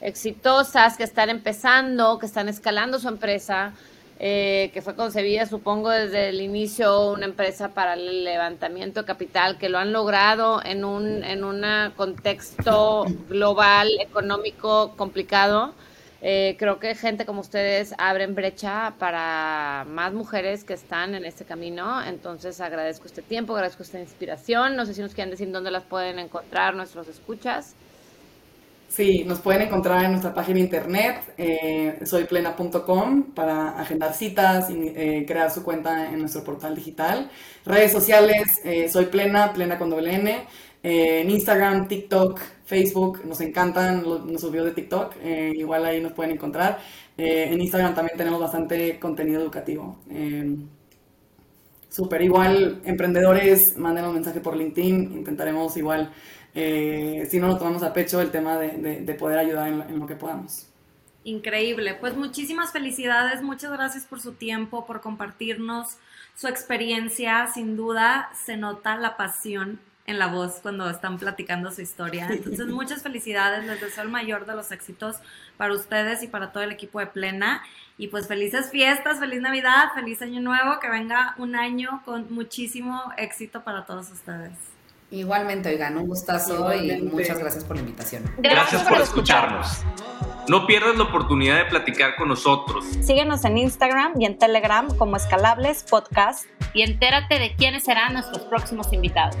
exitosas 0.00 0.96
que 0.96 1.04
están 1.04 1.28
empezando, 1.28 2.18
que 2.18 2.24
están 2.24 2.48
escalando 2.48 2.98
su 2.98 3.08
empresa, 3.08 3.74
eh, 4.18 4.70
que 4.72 4.80
fue 4.80 4.94
concebida, 4.94 5.44
supongo, 5.44 5.90
desde 5.90 6.30
el 6.30 6.40
inicio 6.40 7.10
una 7.10 7.26
empresa 7.26 7.74
para 7.74 7.92
el 7.92 8.24
levantamiento 8.24 9.00
de 9.00 9.06
capital, 9.06 9.58
que 9.58 9.68
lo 9.68 9.78
han 9.78 9.92
logrado 9.92 10.64
en 10.64 10.86
un 10.86 11.22
en 11.22 11.44
un 11.44 11.62
contexto 11.96 13.04
global, 13.28 13.88
económico 14.00 14.94
complicado. 14.96 15.74
Eh, 16.22 16.56
creo 16.58 16.78
que 16.78 16.94
gente 16.94 17.24
como 17.24 17.40
ustedes 17.40 17.94
abren 17.96 18.34
brecha 18.34 18.94
para 18.98 19.86
más 19.88 20.12
mujeres 20.12 20.64
que 20.64 20.74
están 20.74 21.14
en 21.14 21.24
este 21.24 21.44
camino. 21.44 22.04
Entonces 22.04 22.60
agradezco 22.60 23.06
este 23.06 23.22
tiempo, 23.22 23.54
agradezco 23.54 23.82
esta 23.82 23.98
inspiración. 23.98 24.76
No 24.76 24.84
sé 24.84 24.94
si 24.94 25.00
nos 25.00 25.14
quieren 25.14 25.30
decir 25.30 25.50
dónde 25.50 25.70
las 25.70 25.84
pueden 25.84 26.18
encontrar 26.18 26.74
nuestros 26.74 27.08
escuchas. 27.08 27.74
Sí, 28.88 29.22
nos 29.24 29.38
pueden 29.38 29.62
encontrar 29.62 30.04
en 30.04 30.10
nuestra 30.10 30.34
página 30.34 30.56
de 30.56 30.64
internet, 30.64 31.22
eh, 31.38 32.00
soyplena.com, 32.04 33.32
para 33.34 33.78
agendar 33.80 34.12
citas 34.14 34.68
y 34.68 34.88
eh, 34.88 35.24
crear 35.28 35.48
su 35.52 35.62
cuenta 35.62 36.10
en 36.10 36.18
nuestro 36.18 36.42
portal 36.42 36.74
digital. 36.74 37.30
Redes 37.64 37.92
sociales, 37.92 38.60
soy 38.92 39.06
plena, 39.06 39.52
plena 39.52 39.78
con 39.78 39.90
doble 39.90 40.16
N. 40.16 40.44
en 40.82 41.30
Instagram, 41.30 41.86
TikTok, 41.86 42.40
Facebook, 42.72 43.14
nos 43.26 43.40
encantan 43.40 44.02
los, 44.02 44.50
videos 44.52 44.68
de 44.70 44.72
TikTok, 44.78 45.16
eh, 45.22 45.52
igual 45.64 45.84
ahí 45.84 46.00
nos 46.00 46.12
pueden 46.12 46.32
encontrar. 46.36 46.78
Eh, 47.18 47.48
en 47.52 47.60
Instagram 47.60 47.94
también 47.94 48.16
tenemos 48.16 48.40
bastante 48.40 48.98
contenido 48.98 49.40
educativo. 49.42 49.98
Eh, 50.08 50.56
Súper, 51.88 52.22
igual, 52.22 52.80
emprendedores, 52.84 53.76
manden 53.76 54.04
un 54.04 54.14
mensaje 54.14 54.40
por 54.40 54.56
LinkedIn, 54.56 54.96
intentaremos 55.20 55.76
igual, 55.76 56.12
eh, 56.54 57.26
si 57.28 57.40
no 57.40 57.48
lo 57.48 57.58
tomamos 57.58 57.82
a 57.82 57.92
pecho, 57.92 58.20
el 58.20 58.30
tema 58.30 58.56
de, 58.58 58.68
de- 58.78 59.00
de 59.00 59.14
poder 59.14 59.38
ayudar 59.40 59.66
en, 59.66 59.80
en 59.82 59.98
lo 59.98 60.06
que 60.06 60.14
podamos. 60.14 60.68
Increíble. 61.24 61.96
Pues 62.00 62.16
muchísimas 62.16 62.70
felicidades, 62.72 63.42
muchas 63.42 63.72
gracias 63.72 64.04
por 64.04 64.20
su 64.20 64.32
tiempo, 64.34 64.86
por 64.86 65.00
compartirnos 65.00 65.98
su 66.36 66.46
experiencia. 66.46 67.48
Sin 67.52 67.76
duda 67.76 68.30
se 68.46 68.56
nota 68.56 68.96
la 68.96 69.16
pasión 69.16 69.80
en 70.10 70.18
la 70.18 70.26
voz 70.26 70.58
cuando 70.62 70.88
están 70.90 71.18
platicando 71.18 71.70
su 71.70 71.80
historia. 71.80 72.28
Entonces, 72.30 72.66
muchas 72.66 73.02
felicidades, 73.02 73.64
les 73.64 73.80
deseo 73.80 74.04
el 74.04 74.10
mayor 74.10 74.46
de 74.46 74.54
los 74.54 74.70
éxitos 74.72 75.16
para 75.56 75.72
ustedes 75.72 76.22
y 76.22 76.26
para 76.26 76.52
todo 76.52 76.62
el 76.62 76.72
equipo 76.72 77.00
de 77.00 77.06
Plena. 77.06 77.62
Y 77.96 78.08
pues 78.08 78.28
felices 78.28 78.70
fiestas, 78.70 79.18
feliz 79.18 79.40
Navidad, 79.40 79.90
feliz 79.94 80.22
Año 80.22 80.40
Nuevo, 80.40 80.80
que 80.80 80.88
venga 80.88 81.34
un 81.38 81.54
año 81.54 82.02
con 82.04 82.32
muchísimo 82.32 83.00
éxito 83.16 83.62
para 83.62 83.84
todos 83.84 84.10
ustedes. 84.10 84.52
Igualmente, 85.10 85.68
oigan, 85.70 85.96
un 85.96 86.06
gustazo 86.06 86.72
y 86.72 86.84
Igualmente. 86.84 87.14
muchas 87.16 87.38
gracias 87.38 87.64
por 87.64 87.76
la 87.76 87.82
invitación. 87.82 88.22
Gracias 88.38 88.82
por 88.84 89.00
escucharnos. 89.00 89.84
No 90.48 90.66
pierdas 90.66 90.96
la 90.96 91.04
oportunidad 91.04 91.58
de 91.58 91.64
platicar 91.66 92.16
con 92.16 92.28
nosotros. 92.28 92.84
Síguenos 93.02 93.44
en 93.44 93.58
Instagram 93.58 94.12
y 94.20 94.24
en 94.26 94.38
Telegram 94.38 94.88
como 94.96 95.16
Escalables 95.16 95.84
Podcast. 95.88 96.46
Y 96.74 96.82
entérate 96.82 97.38
de 97.38 97.54
quiénes 97.56 97.84
serán 97.84 98.12
nuestros 98.12 98.42
próximos 98.44 98.92
invitados. 98.92 99.36